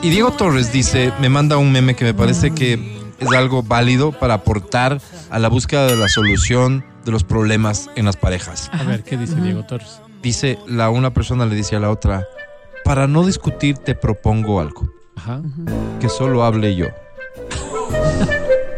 Y 0.02 0.10
Diego 0.10 0.30
Torres 0.32 0.72
dice, 0.72 1.12
me 1.20 1.28
manda 1.28 1.56
un 1.56 1.72
meme 1.72 1.96
que 1.96 2.04
me 2.04 2.14
parece 2.14 2.50
que 2.52 2.74
es 3.18 3.32
algo 3.32 3.62
válido 3.62 4.12
para 4.12 4.34
aportar 4.34 5.00
a 5.30 5.38
la 5.38 5.48
búsqueda 5.48 5.86
de 5.86 5.96
la 5.96 6.08
solución 6.08 6.84
de 7.04 7.12
los 7.12 7.24
problemas 7.24 7.88
en 7.96 8.04
las 8.04 8.16
parejas. 8.16 8.70
A 8.72 8.82
ver, 8.84 9.02
¿qué 9.04 9.16
dice 9.16 9.36
Diego 9.36 9.64
Torres? 9.64 10.00
Dice, 10.22 10.58
la 10.66 10.90
una 10.90 11.12
persona 11.14 11.46
le 11.46 11.54
dice 11.54 11.76
a 11.76 11.80
la 11.80 11.90
otra, 11.90 12.26
para 12.84 13.06
no 13.06 13.24
discutir 13.24 13.78
te 13.78 13.94
propongo 13.94 14.60
algo, 14.60 14.88
Ajá. 15.16 15.40
que 16.00 16.08
solo 16.08 16.44
hable 16.44 16.76
yo. 16.76 16.86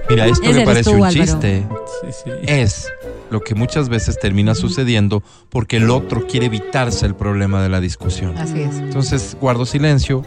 Mira, 0.09 0.27
esto 0.27 0.45
Ese 0.49 0.61
me 0.61 0.65
parece 0.65 0.91
tú, 0.91 0.97
un 0.97 1.05
Álvaro. 1.05 1.13
chiste. 1.25 1.67
Sí, 2.03 2.09
sí. 2.25 2.31
Es 2.47 2.89
lo 3.31 3.41
que 3.43 3.55
muchas 3.55 3.89
veces 3.89 4.19
termina 4.19 4.55
sucediendo 4.55 5.23
porque 5.51 5.77
el 5.77 5.91
otro 5.91 6.27
quiere 6.27 6.47
evitarse 6.47 7.07
el 7.07 7.15
problema 7.15 7.63
de 7.63 7.69
la 7.69 7.81
discusión. 7.81 8.37
Así 8.39 8.61
es. 8.61 8.77
Entonces 8.77 9.37
guardo 9.41 9.67
silencio, 9.67 10.25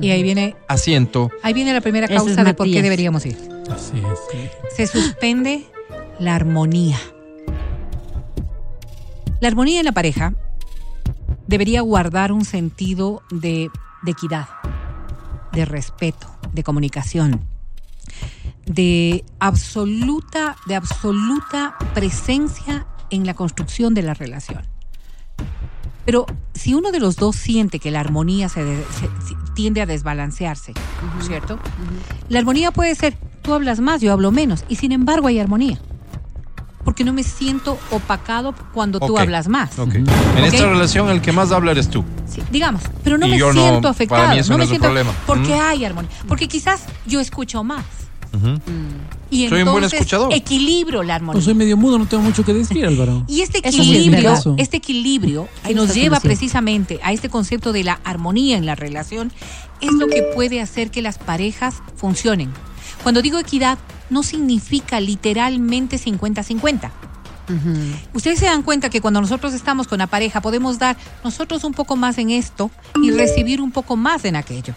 Y 0.00 0.10
ahí 0.10 0.22
viene, 0.22 0.56
asiento, 0.68 1.30
ahí 1.42 1.52
viene 1.52 1.72
la 1.72 1.80
primera 1.80 2.06
es 2.06 2.12
causa 2.12 2.44
de 2.44 2.54
por 2.54 2.66
qué 2.66 2.82
deberíamos 2.82 3.26
ir. 3.26 3.36
Así 3.70 3.98
es, 3.98 4.18
sí. 4.30 4.38
Se 4.76 4.86
suspende 4.86 5.66
la 6.18 6.34
armonía. 6.34 6.98
La 9.40 9.48
armonía 9.48 9.80
en 9.80 9.84
la 9.84 9.92
pareja 9.92 10.34
debería 11.46 11.80
guardar 11.80 12.32
un 12.32 12.44
sentido 12.44 13.22
de, 13.30 13.70
de 14.02 14.10
equidad, 14.10 14.48
de 15.52 15.64
respeto, 15.64 16.26
de 16.52 16.62
comunicación, 16.62 17.44
de 18.68 19.24
absoluta, 19.40 20.56
de 20.66 20.76
absoluta 20.76 21.76
presencia 21.94 22.86
en 23.10 23.26
la 23.26 23.34
construcción 23.34 23.94
de 23.94 24.02
la 24.02 24.14
relación. 24.14 24.62
Pero 26.04 26.24
si 26.54 26.74
uno 26.74 26.90
de 26.90 27.00
los 27.00 27.16
dos 27.16 27.36
siente 27.36 27.78
que 27.80 27.90
la 27.90 28.00
armonía 28.00 28.48
se, 28.48 28.64
de- 28.64 28.84
se- 28.84 29.26
se- 29.28 29.36
tiende 29.54 29.82
a 29.82 29.86
desbalancearse, 29.86 30.72
¿cierto? 31.20 31.58
La 32.28 32.38
armonía 32.38 32.70
puede 32.70 32.94
ser, 32.94 33.14
tú 33.42 33.52
hablas 33.52 33.80
más, 33.80 34.00
yo 34.00 34.12
hablo 34.12 34.30
menos, 34.30 34.64
y 34.68 34.76
sin 34.76 34.92
embargo 34.92 35.26
hay 35.28 35.38
armonía. 35.38 35.78
porque 36.84 37.04
no 37.04 37.12
me 37.12 37.22
siento 37.22 37.78
opacado 37.90 38.54
cuando 38.72 38.98
tú 38.98 39.18
hablas 39.18 39.46
más. 39.48 39.78
En 39.78 40.44
esta 40.44 40.70
relación 40.70 41.10
el 41.10 41.20
que 41.20 41.32
más 41.32 41.52
habla 41.52 41.72
eres 41.72 41.90
tú. 41.90 42.02
Sí, 42.26 42.42
digamos, 42.50 42.80
pero 43.04 43.18
no 43.18 43.26
me 43.28 43.36
siento 43.52 43.88
afectado. 43.88 44.22
no, 44.48 44.56
me 44.56 44.66
siento 44.66 44.86
problema. 44.86 45.12
Porque 45.26 45.52
hay 45.54 45.84
armonía. 45.84 46.10
Porque 46.26 46.48
quizás 46.48 46.84
yo 47.04 47.20
escucho 47.20 47.62
más. 47.62 47.84
Y 49.30 49.48
soy 49.48 49.62
un 49.62 49.72
buen 49.72 49.84
escuchador. 49.84 50.32
Equilibro 50.32 51.02
la 51.02 51.16
armonía. 51.16 51.34
Pues 51.34 51.44
soy 51.44 51.54
medio 51.54 51.76
mudo, 51.76 51.98
no 51.98 52.06
tengo 52.06 52.22
mucho 52.22 52.44
que 52.44 52.54
decir, 52.54 52.86
Álvaro. 52.86 53.24
Y 53.28 53.42
este 53.42 53.58
equilibrio, 53.58 54.34
este 54.56 54.78
equilibrio 54.78 55.48
que 55.64 55.74
nos 55.74 55.94
lleva 55.94 56.20
precisamente 56.20 57.00
a 57.02 57.12
este 57.12 57.28
concepto 57.28 57.72
de 57.72 57.84
la 57.84 58.00
armonía 58.04 58.56
en 58.56 58.66
la 58.66 58.74
relación, 58.74 59.32
es 59.80 59.92
lo 59.92 60.06
que 60.06 60.22
puede 60.34 60.60
hacer 60.60 60.90
que 60.90 61.02
las 61.02 61.18
parejas 61.18 61.82
funcionen. 61.96 62.50
Cuando 63.02 63.22
digo 63.22 63.38
equidad, 63.38 63.78
no 64.10 64.22
significa 64.22 65.00
literalmente 65.00 65.98
50-50. 65.98 66.90
Ustedes 68.12 68.38
se 68.38 68.44
dan 68.44 68.62
cuenta 68.62 68.90
que 68.90 69.00
cuando 69.00 69.22
nosotros 69.22 69.54
estamos 69.54 69.88
con 69.88 70.00
la 70.00 70.06
pareja 70.06 70.42
podemos 70.42 70.78
dar 70.78 70.98
nosotros 71.24 71.64
un 71.64 71.72
poco 71.72 71.96
más 71.96 72.18
en 72.18 72.28
esto 72.28 72.70
y 73.02 73.10
recibir 73.10 73.62
un 73.62 73.70
poco 73.70 73.96
más 73.96 74.26
en 74.26 74.36
aquello 74.36 74.74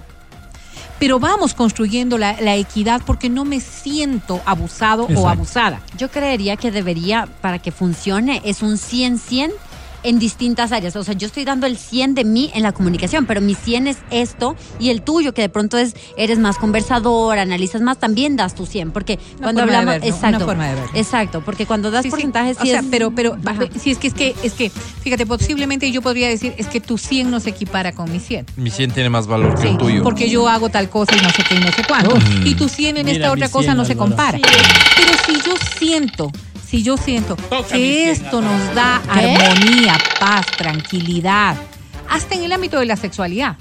pero 1.02 1.20
vamos 1.20 1.56
construyendo 1.56 2.20
la, 2.20 2.56
equidad 2.56 3.02
porque 3.04 3.28
no 3.28 3.43
me 3.43 3.60
siento 3.60 4.39
abusado 4.45 5.08
o 5.16 5.28
abusada. 5.28 5.82
Yo 5.97 6.12
creería 6.12 6.58
que 6.58 6.70
debería, 6.70 7.28
para 7.41 7.58
que 7.58 7.72
funcione, 7.72 8.39
es 8.45 8.62
un 8.62 8.74
100-100 8.74 9.52
en 10.04 10.20
distintas 10.20 10.72
áreas. 10.72 10.95
O 10.95 11.04
sea, 11.04 11.14
yo 11.14 11.28
estoy 11.28 11.45
dando 11.45 11.68
el 11.68 11.78
100 11.78 12.16
de 12.16 12.24
mí 12.24 12.52
en 12.54 12.64
la 12.64 12.72
comunicación, 12.72 13.26
pero 13.26 13.41
mi 13.41 13.56
100 13.56 13.88
es 13.88 13.97
esto 14.10 14.56
y 14.80 14.89
el 14.89 15.02
tuyo, 15.02 15.34
que 15.34 15.41
de 15.41 15.49
pronto 15.49 15.78
es, 15.78 15.95
eres 16.18 16.39
más 16.39 16.58
conversador, 16.58 17.38
analizas 17.38 17.82
más, 17.82 17.99
también 17.99 18.36
das 18.36 18.56
tu 18.56 18.66
100. 18.66 18.91
Porque 18.91 19.20
cuando 19.41 19.62
hablamos. 19.62 19.95
exacto. 20.04 20.45
forma 20.45 20.68
de 20.68 20.82
Exacto, 20.95 21.41
porque 21.41 21.66
cuando 21.66 21.91
das 21.91 22.06
porcentajes. 22.08 22.58
Sí, 22.62 22.72
pero, 22.89 23.12
pero 23.12 23.38
si 23.80 23.91
es 23.91 23.97
que, 23.97 24.08
es 24.08 24.14
que, 24.14 24.36
es 24.43 24.54
que, 24.54 24.70
fíjate, 24.70 25.26
posiblemente 25.26 25.91
yo 25.91 26.02
podría 26.02 26.28
decir, 26.28 26.54
es 26.58 26.68
que 26.68 26.80
tu 26.80 26.97
100 26.97 27.30
no 27.30 27.39
se 27.39 27.52
equipara 27.52 27.91
con 27.91 28.12
mi 28.12 28.20
100. 28.20 28.47
Mi 28.58 28.70
100 28.70 28.91
tiene 28.91 29.10
más 29.10 29.28
valor 29.28 29.60
que 29.60 29.70
el 29.70 29.78
tuyo. 29.78 30.04
Porque 30.04 30.30
yo 30.30 30.47
hago 30.47 30.70
tal 30.70 30.89
cosa 30.89 31.16
y 31.16 31.22
no 31.22 31.30
sé 31.30 31.43
qué 31.47 31.56
y 31.56 31.60
no 31.60 31.72
sé 31.72 31.84
cuándo. 31.88 32.18
Y 32.45 32.56
tu 32.56 32.68
100 32.68 32.97
en 32.97 33.10
esta 33.10 33.32
otra 33.32 33.49
cosa 33.49 33.74
no 33.74 33.86
se 33.86 33.95
compara. 33.95 34.39
Pero 34.41 35.12
si 35.26 35.47
yo 35.47 35.54
siento 35.78 36.32
si 36.72 36.84
yo 36.84 36.95
siento 36.95 37.36
que 37.69 38.11
esto 38.11 38.41
nos 38.41 38.74
da 38.74 39.01
armonía, 39.09 39.97
paz, 40.22 40.45
tranquilidad, 40.57 41.57
hasta 42.07 42.36
en 42.36 42.45
el 42.45 42.53
ámbito 42.53 42.80
de 42.80 42.86
la 42.86 42.95
sexualidad. 42.95 43.57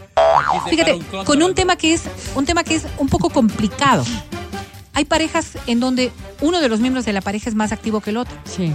Fíjate, 0.68 1.00
con 1.24 1.42
un 1.42 1.52
tema 1.52 1.74
que 1.74 1.92
es 1.92 2.04
un 2.36 2.46
tema 2.46 2.62
que 2.62 2.76
es 2.76 2.86
un 2.98 3.08
poco 3.08 3.28
complicado. 3.28 4.04
Hay 4.92 5.06
parejas 5.06 5.58
en 5.66 5.80
donde 5.80 6.12
uno 6.40 6.60
de 6.60 6.68
los 6.68 6.78
miembros 6.78 7.04
de 7.04 7.12
la 7.12 7.20
pareja 7.20 7.48
es 7.48 7.56
más 7.56 7.72
activo 7.72 8.00
que 8.00 8.10
el 8.10 8.16
otro. 8.16 8.36
Sí. 8.44 8.72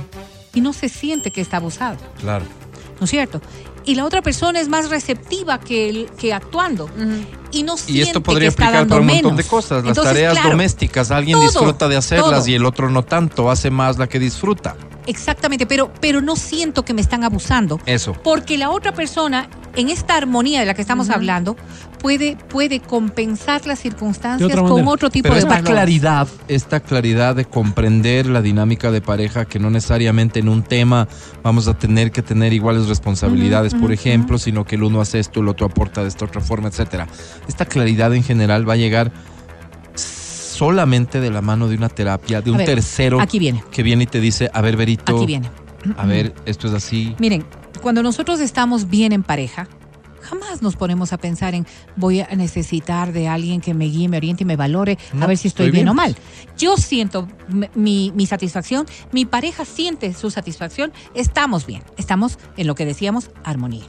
Y 0.53 0.59
no 0.59 0.73
se 0.73 0.89
siente 0.89 1.31
que 1.31 1.39
está 1.39 1.57
abusado. 1.57 1.95
Claro. 2.19 2.43
¿No 2.99 3.05
es 3.05 3.09
cierto? 3.09 3.39
Y 3.86 3.95
la 3.95 4.05
otra 4.05 4.21
persona 4.21 4.59
es 4.59 4.67
más 4.67 4.89
receptiva 4.89 5.59
que, 5.59 5.89
el, 5.89 6.09
que 6.17 6.33
actuando. 6.33 6.89
Y 7.51 7.63
no 7.63 7.77
siente 7.77 7.93
Y 7.93 8.01
esto 8.01 8.21
podría 8.21 8.49
explicar 8.49 8.88
por 8.88 9.01
un 9.01 9.07
montón 9.07 9.36
de 9.36 9.43
cosas. 9.43 9.83
Las 9.86 9.95
tareas 9.95 10.41
domésticas, 10.43 11.11
alguien 11.11 11.39
disfruta 11.39 11.88
de 11.88 11.97
hacerlas 11.97 12.47
y 12.47 12.55
el 12.55 12.65
otro 12.65 12.89
no 12.89 13.03
tanto, 13.03 13.49
hace 13.49 13.69
más 13.69 13.97
la 13.97 14.07
que 14.07 14.19
disfruta. 14.19 14.75
Exactamente, 15.08 15.66
pero, 15.66 15.91
pero 16.01 16.22
no 16.22 16.36
siento 16.36 16.84
que 16.84 16.93
me 16.93 17.01
están 17.01 17.24
abusando. 17.24 17.80
Eso. 17.86 18.14
Porque 18.14 18.58
la 18.58 18.70
otra 18.70 18.93
persona, 18.93 19.47
en 19.76 19.89
esta 19.89 20.16
armonía 20.16 20.60
de 20.60 20.66
la 20.66 20.74
que 20.74 20.82
estamos 20.82 21.10
hablando, 21.10 21.56
puede, 21.99 22.38
puede 22.49 22.80
compensar 22.82 23.66
las 23.66 23.80
circunstancias 23.80 24.56
con 24.56 24.88
otro 24.88 25.10
tipo 25.10 25.24
pero 25.24 25.36
de 25.36 25.41
esta 25.41 25.62
claridad, 25.62 26.28
esta 26.47 26.80
claridad 26.80 27.36
de 27.36 27.45
comprender 27.45 28.28
la 28.28 28.41
dinámica 28.41 28.91
de 28.91 29.01
pareja, 29.01 29.45
que 29.45 29.60
no 29.60 29.70
necesariamente 29.70 30.39
en 30.39 30.49
un 30.49 30.64
tema 30.64 31.08
vamos 31.43 31.68
a 31.68 31.78
tener 31.78 32.12
que 32.12 32.22
tener 32.22 32.53
iguales 32.53 32.88
responsabilidades, 32.88 33.74
por 33.74 33.91
ejemplo, 33.91 34.38
sino 34.38 34.66
que 34.66 34.76
el 34.76 34.84
uno 34.84 35.01
hace 35.01 35.20
esto, 35.20 35.39
el 35.39 35.47
otro 35.47 35.66
aporta 35.66 36.03
de 36.03 36.10
esta 36.10 36.26
otra 36.26 36.41
forma, 36.41 36.68
etcétera. 36.68 37.08
Esta 37.47 37.66
claridad 37.66 38.14
en 38.14 38.24
general 38.24 38.68
va 38.68 38.74
a 38.74 38.78
llegar 38.78 39.12
solamente 40.56 41.20
de 41.20 41.30
la 41.30 41.41
mano 41.41 41.68
de 41.68 41.76
una 41.76 41.89
terapia, 41.89 42.41
de 42.41 42.51
un 42.51 42.58
tercero 42.58 43.20
aquí 43.20 43.39
viene. 43.39 43.64
que 43.72 43.84
viene 43.84 44.03
y 44.03 44.08
te 44.08 44.22
dice, 44.22 44.49
a 44.53 44.62
ver, 44.62 44.78
Verito, 44.78 45.18
aquí 45.18 45.26
viene. 45.26 45.49
a 45.97 46.06
ver, 46.06 46.34
esto 46.45 46.68
es 46.68 46.74
así. 46.74 47.16
Miren, 47.20 47.45
cuando 47.82 48.01
nosotros 48.01 48.39
estamos 48.39 48.89
bien 48.89 49.12
en 49.12 49.24
pareja, 49.24 49.68
jamás 50.22 50.62
nos 50.62 50.76
ponemos 50.76 51.14
a 51.14 51.18
pensar 51.18 51.53
en 51.53 51.68
voy 51.95 52.22
a 52.22 52.28
necesitar 52.36 53.14
de 53.14 53.28
alguien 53.28 53.62
que 53.62 53.74
me 53.74 53.86
guíe, 53.86 54.08
me 54.08 54.18
oriente 54.18 54.43
y 54.43 54.45
me 54.45 54.56
valore 54.56 54.97
a 55.20 55.28
ver 55.28 55.38
si 55.38 55.49
estoy, 55.49 55.72
bien, 55.72 55.88
o 55.89 55.93
mal. 55.93 56.16
Yo 56.58 56.78
siento 56.78 57.28
mi, 57.76 58.12
mi, 58.16 58.26
satisfacción, 58.26 58.86
mi 59.12 59.26
pareja 59.26 59.66
siente 59.66 60.14
su 60.14 60.32
satisfacción, 60.32 60.93
estamos 61.14 61.66
bien, 61.66 61.84
estamos 61.97 62.39
en 62.58 62.68
lo 62.68 62.76
que 62.76 62.86
decíamos 62.86 63.30
armonía. 63.43 63.86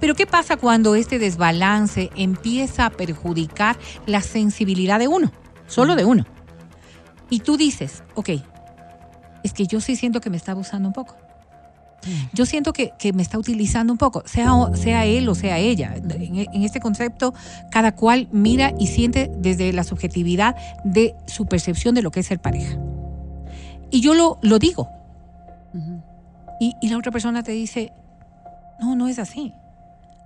Pero 0.00 0.14
¿qué 0.14 0.26
pasa 0.26 0.58
cuando 0.58 0.94
este 0.96 1.18
desbalance 1.18 2.10
empieza 2.14 2.84
a 2.84 2.90
perjudicar 2.90 3.78
la 4.04 4.20
sensibilidad 4.20 4.98
de 4.98 5.08
uno? 5.08 5.32
Solo 5.66 5.96
de 5.96 6.04
uno. 6.04 6.24
Y 7.30 7.40
tú 7.40 7.56
dices, 7.56 8.02
ok, 8.14 8.30
es 9.42 9.52
que 9.52 9.66
yo 9.66 9.80
sí 9.80 9.96
siento 9.96 10.20
que 10.20 10.30
me 10.30 10.36
está 10.36 10.52
abusando 10.52 10.88
un 10.88 10.92
poco. 10.92 11.16
Yo 12.32 12.46
siento 12.46 12.72
que, 12.72 12.92
me 13.14 13.22
está 13.22 13.38
utilizando 13.38 13.92
un 13.92 13.98
poco, 13.98 14.22
sea, 14.26 14.52
sea 14.74 15.04
él 15.06 15.28
o 15.28 15.34
sea 15.34 15.58
ella. 15.58 15.94
En, 15.96 16.62
este 16.62 16.78
concepto, 16.78 17.34
cada 17.70 17.92
cual 17.96 18.28
mira 18.30 18.72
y 18.78 18.86
siente 18.86 19.30
desde 19.38 19.72
la 19.72 19.82
subjetividad 19.82 20.56
de 20.84 21.16
su 21.26 21.46
percepción 21.46 21.94
de 21.94 22.02
lo 22.02 22.10
que 22.10 22.20
es 22.20 22.26
ser 22.26 22.38
pareja. 22.38 22.78
Y 23.90 24.00
yo 24.00 24.14
lo, 24.14 24.38
lo 24.42 24.58
digo. 24.58 24.88
y, 26.60 26.74
y 26.80 26.88
la 26.88 26.98
otra 26.98 27.10
persona 27.10 27.42
te 27.42 27.52
dice, 27.52 27.92
no, 28.80 28.94
no 28.94 29.08
es 29.08 29.18
así. 29.18 29.52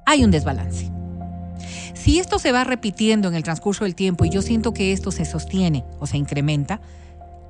Hay 0.04 0.24
un 0.24 0.30
desbalance. 0.30 0.99
Si 1.94 2.18
esto 2.18 2.38
se 2.38 2.52
va 2.52 2.64
repitiendo 2.64 3.28
en 3.28 3.34
el 3.34 3.42
transcurso 3.42 3.84
del 3.84 3.94
tiempo 3.94 4.24
y 4.24 4.30
yo 4.30 4.42
siento 4.42 4.72
que 4.72 4.92
esto 4.92 5.10
se 5.10 5.24
sostiene 5.24 5.84
o 5.98 6.06
se 6.06 6.16
incrementa, 6.16 6.80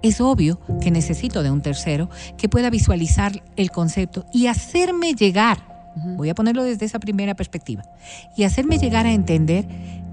es 0.02 0.20
obvio 0.20 0.60
que 0.80 0.90
necesito 0.90 1.42
de 1.42 1.50
un 1.50 1.60
tercero 1.60 2.08
que 2.38 2.48
pueda 2.48 2.70
visualizar 2.70 3.42
el 3.56 3.70
concepto 3.70 4.26
y 4.32 4.46
hacerme 4.46 5.14
llegar, 5.14 5.92
voy 6.16 6.30
a 6.30 6.34
ponerlo 6.34 6.64
desde 6.64 6.86
esa 6.86 6.98
primera 6.98 7.34
perspectiva, 7.34 7.82
y 8.36 8.44
hacerme 8.44 8.78
llegar 8.78 9.06
a 9.06 9.12
entender 9.12 9.66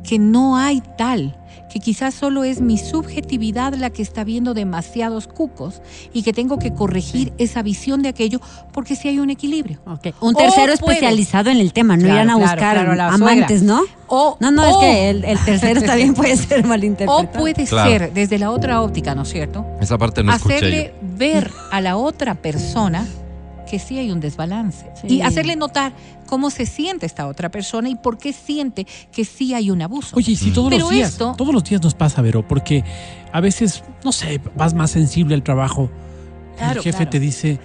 que 0.03 0.19
no 0.19 0.57
hay 0.57 0.82
tal 0.97 1.38
que 1.72 1.80
quizás 1.80 2.13
solo 2.13 2.43
es 2.43 2.61
mi 2.61 2.78
subjetividad 2.78 3.74
la 3.74 3.89
que 3.89 4.01
está 4.01 4.24
viendo 4.24 4.53
demasiados 4.53 5.28
cucos 5.28 5.82
y 6.13 6.24
que 6.24 6.34
tengo 6.34 6.59
que 6.59 6.74
corregir 6.74 7.34
esa 7.38 7.61
visión 7.61 8.01
de 8.01 8.09
aquello 8.09 8.39
porque 8.72 8.95
si 8.95 9.07
hay 9.07 9.20
un 9.20 9.30
equilibrio. 9.30 9.80
Un 10.20 10.36
tercero 10.36 10.74
especializado 10.74 11.49
en 11.49 11.57
el 11.57 11.74
tema, 11.74 11.97
no 11.97 12.07
irán 12.07 12.30
a 12.30 12.36
buscar 12.38 12.78
amantes, 12.78 13.63
¿no? 13.63 13.84
O, 14.09 14.38
no, 14.39 14.51
no, 14.51 14.63
es 14.65 14.78
que 14.78 15.09
el, 15.09 15.39
tercero 15.43 15.82
también 15.82 16.13
puede 16.13 16.38
ser 16.38 16.65
malinterpretado. 16.65 17.20
O 17.20 17.32
puede 17.32 17.65
ser 17.65 18.13
desde 18.13 18.39
la 18.39 18.51
otra 18.51 18.82
óptica, 18.82 19.13
¿no 19.15 19.24
es 19.24 19.30
cierto? 19.30 19.65
Esa 19.82 19.97
parte 19.97 20.24
no 20.24 20.32
Hacerle 20.32 20.93
ver 21.01 21.51
a 21.72 21.82
la 21.82 21.97
otra 21.97 22.36
persona 22.36 23.05
que 23.70 23.80
sí 23.80 23.99
hay 23.99 24.11
un 24.11 24.20
desbalance 24.20 24.89
y 25.07 25.22
hacerle 25.22 25.55
notar 25.55 25.91
cómo 26.26 26.49
se 26.49 26.65
siente 26.65 27.05
esta 27.05 27.28
otra 27.28 27.49
persona 27.49 27.89
y 27.89 27.95
por 27.95 28.18
qué 28.18 28.34
siente 28.34 28.88
que 29.11 29.26
sí 29.26 29.53
hay 29.53 29.70
un 29.70 29.82
abuso. 29.82 30.15
Oye, 30.15 30.36
si 30.36 30.51
todos 30.51 30.72
los 30.72 30.89
días, 30.89 31.18
todos 31.18 31.53
los 31.53 31.63
días 31.63 31.82
nos 31.84 31.93
pasa, 31.93 32.22
Vero, 32.22 32.47
porque 32.47 32.84
a 33.32 33.41
veces, 33.41 33.84
no 34.03 34.11
sé, 34.11 34.41
vas 34.55 34.74
más 34.74 34.91
sensible 34.91 35.36
al 35.36 35.43
trabajo. 35.43 35.89
el 36.59 36.80
jefe 36.80 37.05
te 37.05 37.20
dice, 37.20 37.59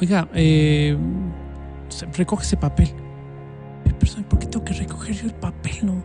oiga, 0.00 0.28
eh, 0.34 0.96
recoge 2.14 2.44
ese 2.44 2.56
papel. 2.56 2.92
Pero, 3.84 4.28
¿por 4.28 4.38
qué 4.38 4.46
tengo 4.46 4.64
que 4.64 4.74
recoger 4.74 5.14
yo 5.14 5.26
el 5.26 5.34
papel? 5.34 5.74
No? 5.82 6.02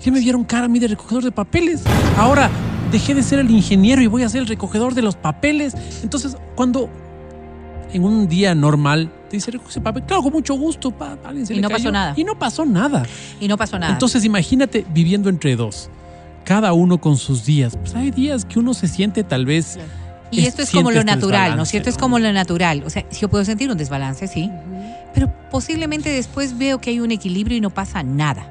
Ya 0.00 0.12
me 0.12 0.20
vieron 0.20 0.44
cara 0.44 0.66
a 0.66 0.68
mí 0.68 0.78
de 0.78 0.88
recogedor 0.88 1.24
de 1.24 1.32
papeles. 1.32 1.82
Ahora 2.18 2.50
dejé 2.92 3.14
de 3.14 3.22
ser 3.22 3.38
el 3.38 3.50
ingeniero 3.50 4.02
y 4.02 4.06
voy 4.06 4.22
a 4.22 4.28
ser 4.28 4.42
el 4.42 4.46
recogedor 4.46 4.94
de 4.94 5.00
los 5.02 5.16
papeles. 5.16 5.74
Entonces, 6.02 6.36
cuando 6.54 6.90
en 7.94 8.04
un 8.04 8.28
día 8.28 8.54
normal 8.54 9.10
te 9.30 9.36
dice, 9.36 9.52
recoge 9.52 9.80
papel, 9.80 10.02
claro, 10.02 10.24
con 10.24 10.32
mucho 10.32 10.54
gusto, 10.54 10.90
pa, 10.90 11.16
y 11.48 11.60
no 11.60 11.68
pasó 11.68 11.92
nada. 11.92 12.12
Y 12.16 12.24
no 12.24 12.38
pasó 12.38 12.66
nada. 12.66 13.04
Y 13.40 13.48
no 13.48 13.56
pasó 13.56 13.78
nada. 13.78 13.92
Entonces 13.92 14.24
imagínate 14.24 14.84
viviendo 14.92 15.28
entre 15.28 15.54
dos, 15.54 15.88
cada 16.44 16.72
uno 16.72 17.00
con 17.00 17.16
sus 17.16 17.44
días. 17.44 17.76
Pues 17.76 17.94
hay 17.94 18.10
días 18.10 18.44
que 18.44 18.58
uno 18.58 18.74
se 18.74 18.88
siente 18.88 19.22
tal 19.24 19.46
vez... 19.46 19.78
Y 20.30 20.46
esto 20.46 20.62
es 20.62 20.70
como 20.70 20.90
lo 20.90 21.04
natural, 21.04 21.56
¿no 21.56 21.62
es 21.62 21.68
cierto? 21.68 21.88
Es 21.88 21.96
como 21.96 22.18
lo 22.18 22.32
natural. 22.32 22.82
O 22.84 22.90
sea, 22.90 23.04
si 23.10 23.20
yo 23.20 23.28
puedo 23.28 23.44
sentir 23.44 23.70
un 23.70 23.78
desbalance, 23.78 24.26
sí. 24.26 24.50
Pero 25.14 25.32
posiblemente 25.48 26.10
después 26.10 26.58
veo 26.58 26.80
que 26.80 26.90
hay 26.90 26.98
un 26.98 27.12
equilibrio 27.12 27.56
y 27.56 27.60
no 27.60 27.70
pasa 27.70 28.02
nada. 28.02 28.48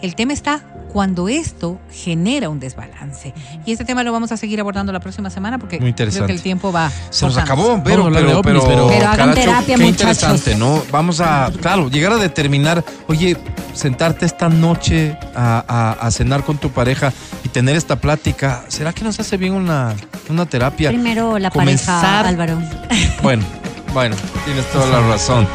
El 0.00 0.14
tema 0.14 0.32
está 0.32 0.64
cuando 0.96 1.28
esto 1.28 1.78
genera 1.92 2.48
un 2.48 2.58
desbalance. 2.58 3.34
Y 3.66 3.72
este 3.72 3.84
tema 3.84 4.02
lo 4.02 4.12
vamos 4.12 4.32
a 4.32 4.38
seguir 4.38 4.60
abordando 4.60 4.94
la 4.94 5.00
próxima 5.00 5.28
semana 5.28 5.58
porque 5.58 5.76
creo 5.78 6.26
que 6.26 6.32
el 6.32 6.40
tiempo 6.40 6.72
va. 6.72 6.90
Se 7.10 7.26
nos 7.26 7.36
acabó, 7.36 7.82
pero, 7.84 8.10
pero, 8.10 8.40
pero, 8.40 8.62
pero, 8.66 9.06
hagan 9.06 9.34
terapia, 9.34 9.76
qué 9.76 9.88
interesante, 9.88 10.54
¿no? 10.54 10.82
Vamos 10.90 11.20
a, 11.20 11.52
claro, 11.60 11.90
llegar 11.90 12.12
a 12.12 12.16
determinar, 12.16 12.82
oye, 13.08 13.36
sentarte 13.74 14.24
esta 14.24 14.48
noche 14.48 15.18
a, 15.34 15.98
a 16.00 16.10
cenar 16.10 16.44
con 16.44 16.56
tu 16.56 16.70
pareja 16.70 17.12
y 17.44 17.50
tener 17.50 17.76
esta 17.76 17.96
plática, 17.96 18.64
¿será 18.68 18.94
que 18.94 19.04
nos 19.04 19.20
hace 19.20 19.36
bien 19.36 19.52
una 19.52 19.94
una 20.30 20.46
terapia. 20.46 20.88
Primero 20.88 21.38
la 21.38 21.50
Comenzar- 21.50 22.00
pareja, 22.00 22.20
Álvaro. 22.20 22.58
Bueno, 23.22 23.44
bueno, 23.92 24.16
tienes 24.46 24.64
toda 24.72 24.86
la 24.86 25.06
razón. 25.08 25.46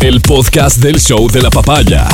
El 0.00 0.20
podcast 0.20 0.78
del 0.78 0.98
show 0.98 1.30
de 1.30 1.42
la 1.42 1.50
papaya. 1.50 2.08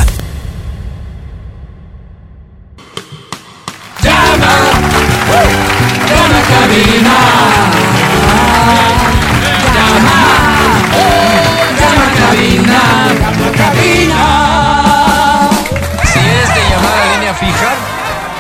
Si 16.04 16.18
es 16.18 16.54
de 16.54 16.60
llamada 16.70 17.02
a 17.02 17.14
línea 17.14 17.34
fija, 17.34 17.74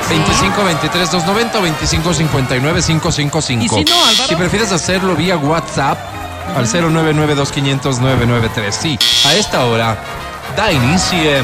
25 0.08 0.64
23 0.64 1.10
290 1.10 1.58
o 1.58 1.62
25 1.62 2.14
59 2.14 2.80
555. 2.82 3.64
Y 3.64 3.68
si 3.68 3.84
no, 3.90 3.96
Álvaro. 3.98 4.28
Si 4.28 4.36
prefieres 4.36 4.72
hacerlo 4.72 5.16
vía 5.16 5.36
WhatsApp, 5.36 5.98
al 6.56 6.66
099 6.66 7.34
2500 7.34 7.98
993. 8.00 8.74
Sí, 8.74 8.98
a 9.26 9.34
esta 9.34 9.64
hora 9.64 9.96
da 10.56 10.72
inicio. 10.72 11.42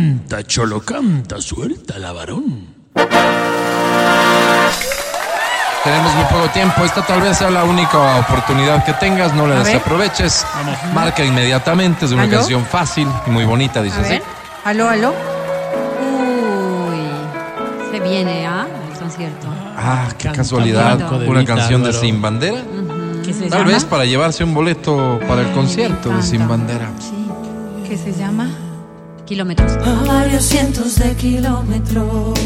Canta, 0.00 0.42
cholo, 0.46 0.80
canta, 0.80 1.42
suelta 1.42 1.98
la 1.98 2.10
varón. 2.12 2.68
Tenemos 5.84 6.14
muy 6.14 6.24
poco 6.24 6.48
tiempo. 6.54 6.84
Esta 6.86 7.02
tal 7.02 7.20
vez 7.20 7.36
sea 7.36 7.50
la 7.50 7.64
única 7.64 8.16
oportunidad 8.20 8.82
que 8.82 8.94
tengas. 8.94 9.34
No 9.34 9.46
la 9.46 9.62
desaproveches. 9.62 10.46
Marca 10.94 11.22
inmediatamente. 11.22 12.06
Es 12.06 12.12
una 12.12 12.22
¿Aló? 12.22 12.32
canción 12.32 12.64
fácil 12.64 13.08
y 13.26 13.30
muy 13.30 13.44
bonita, 13.44 13.82
dice 13.82 14.00
así. 14.00 14.20
Aló, 14.64 14.88
aló. 14.88 15.10
Uy, 16.00 17.92
se 17.92 18.00
viene, 18.00 18.46
¿ah? 18.46 18.66
El 18.92 18.98
concierto. 18.98 19.48
Ah, 19.76 20.08
qué 20.16 20.24
Canta 20.24 20.38
casualidad. 20.38 20.96
Blanco 20.96 21.18
de 21.18 21.28
Una 21.28 21.40
Vita, 21.40 21.54
canción 21.56 21.82
de 21.82 21.88
Álvaro. 21.88 22.04
Sin 22.06 22.22
Bandera. 22.22 22.60
¿Qué 23.22 23.34
se 23.34 23.50
Tal 23.50 23.58
llama? 23.60 23.72
vez 23.72 23.84
para 23.84 24.06
llevarse 24.06 24.44
un 24.44 24.54
boleto 24.54 25.20
para 25.28 25.42
el 25.42 25.50
concierto 25.52 26.08
de 26.08 26.22
Sin 26.22 26.48
Bandera. 26.48 26.88
Sí, 26.98 27.28
¿Qué 27.86 27.98
se 27.98 28.14
llama? 28.14 28.48
Kilómetros. 29.30 29.72
A 29.86 30.04
varios 30.08 30.42
cientos 30.42 30.96
de 30.96 31.14
kilómetros 31.14 32.36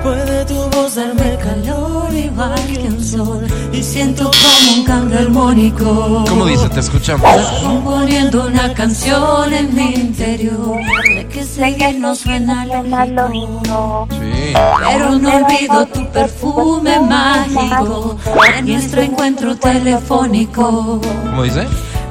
puede 0.00 0.44
tu 0.44 0.54
voz 0.70 0.94
darme 0.94 1.36
calor 1.38 2.14
igual 2.14 2.54
que 2.72 2.86
un 2.86 3.02
sol 3.02 3.44
y 3.72 3.82
siento 3.82 4.30
como 4.30 4.78
un 4.78 4.84
cambio 4.84 5.18
armónico. 5.18 6.24
¿Cómo 6.28 6.46
dice? 6.46 6.68
Te 6.68 6.78
escuchamos. 6.78 7.28
Componiendo 7.64 8.46
una 8.46 8.72
canción 8.74 9.52
en 9.52 9.74
mi 9.74 9.94
interior 9.94 10.78
de 11.16 11.26
que 11.26 11.42
sé 11.42 11.74
que 11.74 11.94
no 11.94 12.14
suena 12.14 12.64
lo 12.64 12.84
mismo. 12.84 14.06
Sí. 14.10 14.52
Pero 14.86 15.18
no 15.18 15.34
olvido 15.34 15.86
tu 15.86 16.08
perfume 16.12 17.00
mágico 17.00 18.16
en 18.56 18.66
nuestro 18.68 19.02
encuentro 19.02 19.56
telefónico. 19.56 21.00
¿Cómo 21.24 21.42
dice? 21.42 21.66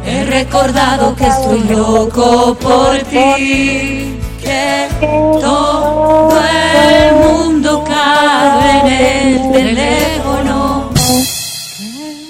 He 0.05 0.25
recordado 0.25 1.15
que 1.15 1.25
estoy 1.27 1.63
loco 1.69 2.55
por 2.55 2.97
ti, 3.09 4.17
que 4.41 4.87
todo 4.99 6.31
el 6.41 7.15
mundo 7.15 7.83
cabe 7.85 8.79
en 8.79 9.27
el 9.27 9.51
teléfono. 9.51 10.89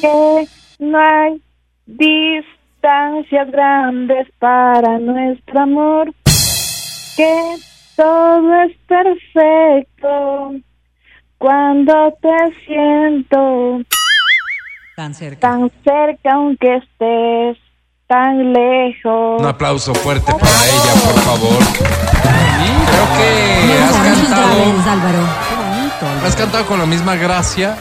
que 0.01 0.47
no 0.79 0.97
hay 0.99 1.41
distancias 1.85 3.51
grandes 3.51 4.27
para 4.39 4.99
nuestro 4.99 5.59
amor, 5.61 6.11
que 7.15 7.55
todo 7.95 8.61
es 8.63 8.75
perfecto 8.87 10.55
cuando 11.37 12.13
te 12.21 12.65
siento 12.65 13.81
Tan 14.95 15.13
cerca. 15.13 15.39
tan 15.39 15.69
cerca 15.83 16.33
aunque 16.33 16.75
estés 16.77 17.57
tan 18.11 18.51
lejos. 18.51 19.39
Un 19.39 19.45
aplauso 19.45 19.95
fuerte 19.95 20.33
para 20.33 20.65
ella, 20.65 20.93
por 21.05 21.21
favor. 21.21 21.57
Creo 22.89 23.07
que 23.17 23.83
has 23.83 23.95
cantado, 24.27 24.63
has 26.27 26.35
cantado 26.35 26.65
con 26.65 26.79
la 26.79 26.85
misma 26.85 27.15
gracia 27.15 27.77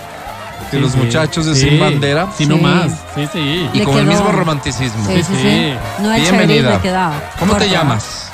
que 0.70 0.76
Sí, 0.76 0.82
los 0.82 0.92
sí. 0.92 0.98
muchachos 0.98 1.46
de 1.46 1.54
Sí, 1.56 1.68
Sin 1.70 1.80
Bandera 1.80 2.28
Sí, 2.38 2.46
no 2.46 2.54
Sí. 2.56 2.60
más. 2.62 2.92
Sí, 3.16 3.28
sí. 3.32 3.68
y 3.72 3.78
Le 3.78 3.84
con 3.84 3.98
el 3.98 4.06
mismo 4.06 4.30
romanticismo. 4.30 5.04
Sí, 5.08 5.20
sí, 5.24 5.34
sí. 5.34 5.40
Sí. 5.42 5.74
No 6.00 6.14
Bienvenida. 6.14 6.80
quedaba. 6.80 7.14
¿Cómo 7.40 7.56
te 7.56 7.68
llamas? 7.68 8.30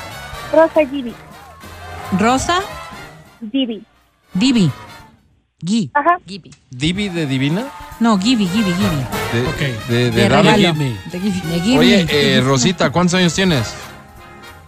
Rosa 0.53 0.81
Gibi, 0.91 1.15
Rosa, 2.19 2.59
Gibi. 3.51 3.83
Divi. 4.35 4.71
Gui. 5.67 5.91
Ajá, 5.93 6.17
Gibi. 6.25 6.49
¿Divi 6.71 7.09
de 7.09 7.25
Divina? 7.27 7.65
No, 7.99 8.17
Gibi, 8.17 8.47
Gibi, 8.47 8.73
Gibi. 8.73 9.05
De, 9.33 9.47
Ok. 9.49 9.87
de, 9.89 10.11
de 10.11 10.11
De 10.11 10.29
regalo. 10.29 10.73
Gibi. 10.73 11.77
Oye, 11.77 12.05
eh, 12.09 12.41
Rosita, 12.41 12.89
¿cuántos 12.89 13.15
años 13.15 13.33
tienes? 13.33 13.73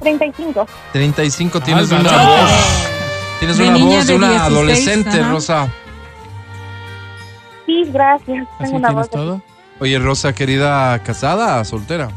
35. 0.02 0.68
35. 0.93 1.62
Tienes 1.62 1.91
Álvaro. 1.91 2.10
una 2.10 2.26
voz. 2.30 2.52
Tienes 3.39 3.58
De 3.58 3.64
una 3.70 3.78
voz 3.78 4.06
de 4.08 4.12
de 4.14 4.16
una 4.18 4.30
16, 4.30 4.52
adolescente, 4.52 5.20
ajá. 5.22 5.32
Rosa. 5.32 5.68
Sí, 7.66 7.84
gracias. 7.91 8.47
¿Así 8.60 8.64
Tengo 8.66 8.78
una 8.78 8.91
voz 8.91 9.10
de 9.10 9.18
todo? 9.18 9.41
Oye, 9.80 10.00
Rosa, 10.00 10.34
querida, 10.34 11.00
¿casada, 11.04 11.64
soltera? 11.64 12.10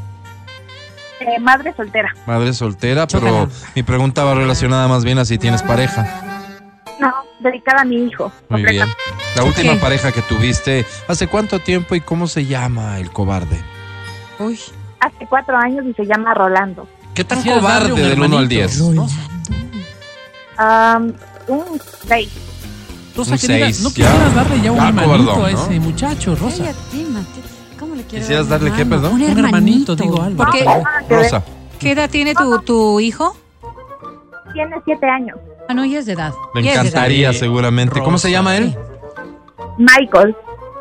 eh, 1.21 1.39
madre 1.41 1.73
soltera. 1.77 2.13
Madre 2.27 2.53
soltera, 2.53 3.07
pero 3.07 3.27
Chócala. 3.47 3.49
mi 3.77 3.83
pregunta 3.85 4.25
va 4.25 4.35
relacionada 4.35 4.89
más 4.89 5.05
bien 5.05 5.19
a 5.19 5.25
si 5.25 5.39
tienes 5.39 5.63
pareja. 5.63 6.32
No, 7.43 7.51
dedicada 7.51 7.83
a 7.83 7.85
mi 7.85 7.97
hijo. 8.07 8.33
Muy 8.49 8.63
bien. 8.63 8.87
La 9.37 9.45
última 9.45 9.75
pareja 9.77 10.13
que 10.13 10.23
tuviste, 10.23 10.85
¿hace 11.09 11.27
cuánto 11.27 11.59
tiempo 11.59 11.95
y 11.95 12.01
cómo 12.01 12.27
se 12.27 12.47
llama 12.47 12.99
el 12.99 13.11
cobarde? 13.11 13.61
Uy. 14.39 14.59
Hace 15.01 15.27
cuatro 15.29 15.57
años 15.57 15.85
y 15.87 15.95
se 15.95 16.05
llama 16.07 16.35
Rolando. 16.35 16.87
¿Qué 17.15 17.25
tan 17.25 17.43
cobarde 17.43 17.93
un 17.93 17.99
del 18.03 18.13
1 18.21 18.25
al 18.39 18.45
hermanito, 18.45 18.49
10? 18.49 18.97
Rosa, 18.97 19.17
Am, 20.57 21.13
un 21.49 21.81
seis. 22.07 22.31
Rosa, 23.17 23.33
Un 23.33 23.39
querida, 23.39 23.67
seis, 23.67 23.81
no 23.83 23.89
ya. 23.91 23.95
quisieras 23.95 24.35
darle 24.35 24.61
ya 24.63 24.73
un 24.73 24.79
Ya, 24.79 24.89
hermanito 24.89 25.25
cobardón, 25.25 25.45
a 25.47 25.53
¿no? 25.53 25.63
ese 25.65 25.81
muchacho, 25.81 26.37
Rosa. 26.37 26.59
Cállate. 26.65 26.79
¿Cómo 27.79 27.95
le 27.95 28.03
quiero 28.05 28.23
¿Quisieras 28.23 28.49
darle 28.49 28.73
qué, 28.73 28.87
perdón? 28.87 29.15
Un 29.15 29.23
Un 29.23 29.39
hermanito, 29.45 29.97
digo, 29.97 30.23
Álvaro. 30.23 30.51
¿Por 30.51 30.59
qué? 30.59 30.65
Nada 30.65 30.85
que 31.09 31.15
ver. 31.15 31.25
Rosa, 31.25 31.43
¿Qué 31.79 31.91
edad 31.93 32.09
tiene 32.09 32.35
tu, 32.35 32.59
tu 32.61 33.01
hijo? 33.01 33.37
Tiene 34.55 34.77
siete 34.85 35.07
años. 35.07 35.37
Ah, 35.69 35.75
no, 35.75 35.85
ya 35.85 35.99
es 36.01 36.07
de 36.07 36.13
edad. 36.13 36.33
le 36.55 36.63
Ya 36.63 36.71
es 36.71 36.75
de 36.77 36.81
edad. 36.81 36.87
encantaría 36.87 37.33
seguramente. 37.33 38.01
¿Cómo 38.01 38.19
se 38.19 38.31
llama 38.31 38.57
él? 38.57 38.77
Michael. 39.79 40.37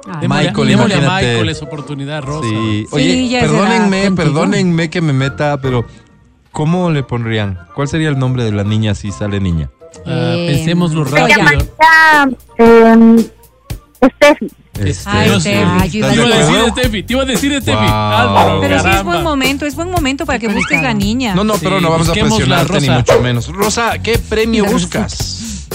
Ay, 0.07 0.27
Démosle- 0.27 0.27
Michael, 0.47 0.67
démosle 0.67 0.93
a 0.93 0.97
imagínate. 0.97 1.25
Michael 1.27 1.49
esa 1.49 1.65
oportunidad, 1.65 2.23
Rosa. 2.23 2.47
Sí. 2.49 2.85
Sí, 2.89 2.95
Oye, 2.95 3.29
ya 3.29 3.39
es 3.39 3.43
de 3.43 3.49
perdónenme, 3.57 4.11
perdónenme 4.13 4.89
que 4.89 5.01
me 5.01 5.13
meta, 5.13 5.59
pero 5.61 5.85
¿cómo 6.51 6.89
le 6.89 7.03
pondrían? 7.03 7.59
¿Cuál 7.75 7.87
sería 7.87 8.09
el 8.09 8.17
nombre 8.19 8.43
de 8.43 8.51
la 8.51 8.63
niña 8.63 8.95
si 8.95 9.11
sale 9.11 9.39
niña? 9.39 9.69
Ah, 10.05 10.33
Eh, 10.37 10.47
pensémoslo 10.55 11.05
Se 11.05 11.15
rápido. 11.15 11.37
Steffi. 14.03 14.47
Este, 14.79 15.09
Ay, 15.09 15.27
Yo 15.29 15.39
Steffi. 15.39 15.57
sé. 15.57 15.63
Ay, 15.65 15.89
yo 15.89 15.99
¿Estás 16.07 16.15
Te 16.15 16.21
de 16.21 16.27
iba 16.27 16.35
a 16.35 16.39
decir? 16.39 16.71
Steffi, 16.71 17.03
te 17.03 17.13
iba 17.13 17.21
a 17.21 17.25
decir 17.25 17.61
Steffi. 17.61 17.77
Wow. 17.77 17.85
Álvaro, 17.93 18.61
Pero 18.61 18.73
sí 18.73 18.77
es 18.77 18.83
caramba. 18.83 19.11
buen 19.11 19.23
momento, 19.23 19.65
es 19.65 19.75
buen 19.75 19.91
momento 19.91 20.25
para 20.25 20.39
que 20.39 20.47
busques 20.47 20.81
la 20.81 20.93
niña. 20.93 21.35
No, 21.35 21.43
no, 21.43 21.55
pero 21.55 21.81
no 21.81 21.89
vamos 21.91 22.09
a 22.09 22.13
presionarte 22.13 22.79
ni 22.81 22.89
mucho 22.89 23.21
menos. 23.21 23.47
Rosa, 23.49 23.99
¿qué 23.99 24.17
premio 24.17 24.63
La 24.65 24.71
buscas? 24.71 25.67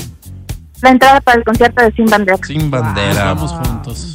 La 0.82 0.90
entrada 0.90 1.20
para 1.20 1.38
el 1.38 1.44
concierto 1.44 1.82
de 1.84 1.92
Sin 1.92 2.06
Bandera. 2.06 2.38
Sin 2.46 2.70
bandera. 2.70 3.34
Vamos 3.34 3.52
juntos. 3.52 4.14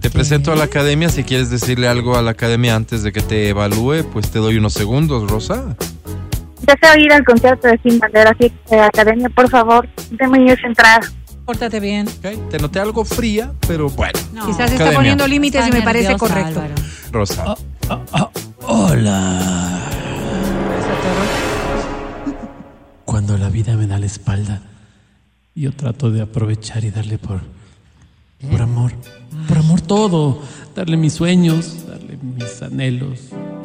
Te 0.00 0.10
presento 0.10 0.52
a 0.52 0.56
la 0.56 0.64
academia. 0.64 1.08
Si 1.08 1.22
quieres 1.24 1.48
decirle 1.50 1.86
algo 1.88 2.16
a 2.16 2.22
la 2.22 2.32
academia 2.32 2.74
antes 2.74 3.02
de 3.02 3.12
que 3.12 3.20
te 3.20 3.48
evalúe, 3.50 4.04
pues 4.12 4.30
te 4.30 4.38
doy 4.40 4.56
unos 4.56 4.72
segundos, 4.72 5.30
Rosa. 5.30 5.76
Deseo 6.62 6.98
ir 6.98 7.12
al 7.12 7.24
concierto 7.24 7.66
de 7.68 7.78
Sin 7.82 7.98
Bandera, 7.98 8.30
así 8.38 8.52
que 8.68 8.80
Academia, 8.80 9.28
por 9.30 9.48
favor, 9.50 9.88
déme 10.10 10.52
esa 10.52 10.66
entrada. 10.66 11.00
Pórtate 11.52 11.80
bien. 11.80 12.08
Ok, 12.08 12.48
Te 12.50 12.58
noté 12.58 12.80
algo 12.80 13.04
fría, 13.04 13.52
pero 13.66 13.90
bueno. 13.90 14.18
no. 14.32 14.46
Quizás 14.46 14.60
está 14.72 14.74
Academia. 14.84 14.96
poniendo 14.98 15.26
límites 15.28 15.62
Está 15.64 15.76
y 15.76 15.80
me 15.80 15.84
parece 15.84 16.16
correcto. 16.16 16.60
Álvaro. 16.60 16.74
Rosa. 17.12 17.54
Hola. 18.66 19.80
Cuando 23.04 23.36
la 23.36 23.50
vida 23.50 23.76
me 23.76 23.86
da 23.86 23.98
la 23.98 24.06
espalda, 24.06 24.62
yo 25.54 25.72
trato 25.74 26.10
de 26.10 26.22
aprovechar 26.22 26.84
y 26.84 26.90
darle 26.90 27.18
por, 27.18 27.42
por 28.50 28.62
amor. 28.62 28.92
Por 29.46 29.58
amor 29.58 29.80
todo. 29.82 30.40
Darle 30.74 30.96
mis 30.96 31.12
sueños, 31.12 31.86
darle 31.86 32.16
mis 32.22 32.62
anhelos 32.62 33.20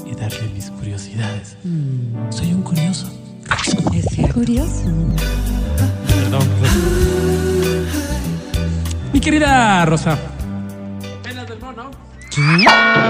y 0.06 0.14
darle 0.14 0.50
mis 0.54 0.70
curiosidades. 0.72 1.56
Soy 2.32 2.52
un 2.54 2.64
curioso. 2.64 3.10
Es 3.94 4.06
cierto. 4.14 4.34
Curioso. 4.34 4.84
Perdón. 6.10 6.48
Mi 9.18 9.22
querida 9.22 9.84
Rosa. 9.84 10.16
Pelas 11.24 11.48
del 11.48 11.60
mono. 11.60 11.90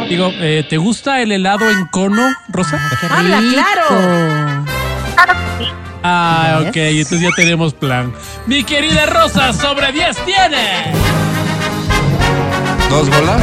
Digo, 0.08 0.32
eh, 0.36 0.66
¿te 0.70 0.78
gusta 0.78 1.22
el 1.22 1.34
helado 1.34 1.70
en 1.70 1.86
cono, 1.88 2.34
Rosa? 2.48 2.80
¡Habla 3.10 3.40
claro! 3.40 4.64
Sí. 5.58 5.66
Ah, 6.04 6.62
ok, 6.62 6.78
entonces 6.78 7.20
ya 7.20 7.32
tenemos 7.36 7.74
plan. 7.74 8.14
Mi 8.46 8.64
querida 8.64 9.06
Rosa, 9.06 9.52
sobre 9.52 9.92
10 9.92 10.16
tiene. 10.24 10.94
¿Dos 12.90 13.10
bolas? 13.10 13.42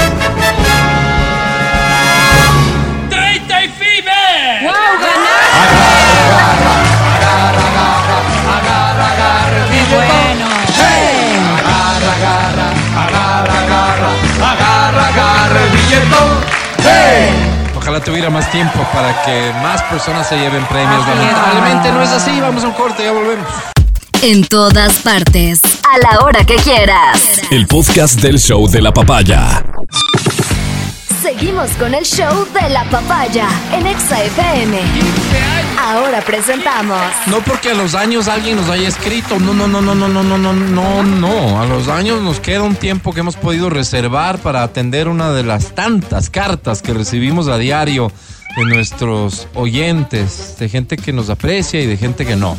30 3.11 3.65
y 3.65 3.69
FIBE. 3.69 4.63
¡Wow, 4.63 4.73
ganaste! 5.03 6.94
Ojalá 17.77 18.01
tuviera 18.01 18.31
más 18.31 18.51
tiempo 18.51 18.79
para 18.95 19.23
que 19.25 19.53
más 19.63 19.83
personas 19.83 20.27
se 20.27 20.39
lleven 20.39 20.65
premios. 20.67 21.07
Lamentablemente 21.07 21.93
no 21.93 22.03
es 22.03 22.11
así. 22.11 22.41
Vamos 22.41 22.65
a 22.65 22.69
un 22.69 22.73
corte, 22.73 23.05
ya 23.05 23.13
volvemos. 23.13 23.47
En 24.23 24.43
todas 24.47 24.99
partes, 25.01 25.61
a 25.85 25.99
la 25.99 26.25
hora 26.25 26.45
que 26.45 26.57
quieras. 26.57 27.43
El 27.51 27.67
podcast 27.67 28.21
del 28.21 28.39
show 28.39 28.67
de 28.69 28.81
la 28.81 28.93
papaya. 28.93 29.63
Seguimos 31.25 31.71
con 31.79 31.95
el 31.95 32.05
show 32.05 32.47
de 32.53 32.69
la 32.69 32.85
papaya 32.91 33.49
en 33.73 33.87
Exa 33.87 34.23
FM. 34.25 34.79
Ahora 35.81 36.21
presentamos 36.21 37.01
No 37.29 37.41
porque 37.41 37.71
a 37.71 37.75
los 37.75 37.95
años 37.95 38.29
alguien 38.29 38.57
nos 38.57 38.69
haya 38.69 38.89
escrito, 38.89 39.39
no, 39.41 39.55
no, 39.55 39.67
no, 39.67 39.81
no, 39.81 39.95
no, 39.95 40.07
no, 40.07 40.23
no, 40.23 40.37
no, 40.37 40.53
no, 40.53 41.03
no. 41.03 41.63
A 41.63 41.65
los 41.65 41.89
años 41.89 42.21
nos 42.21 42.41
queda 42.41 42.63
un 42.63 42.77
tiempo 42.77 43.15
que 43.15 43.21
hemos 43.21 43.37
podido 43.37 43.71
reservar 43.71 44.39
para 44.39 44.63
atender 44.63 45.09
una 45.09 45.33
de 45.33 45.45
las 45.45 45.75
tantas 45.75 46.29
cartas 46.29 46.83
que 46.83 46.93
recibimos 46.93 47.49
a 47.49 47.57
diario 47.57 48.13
de 48.59 48.67
nuestros 48.67 49.49
oyentes, 49.55 50.57
de 50.59 50.69
gente 50.69 50.99
que 50.99 51.15
nos 51.15 51.31
aprecia 51.31 51.81
y 51.81 51.87
de 51.87 51.97
gente 51.97 52.27
que 52.27 52.37
no. 52.37 52.55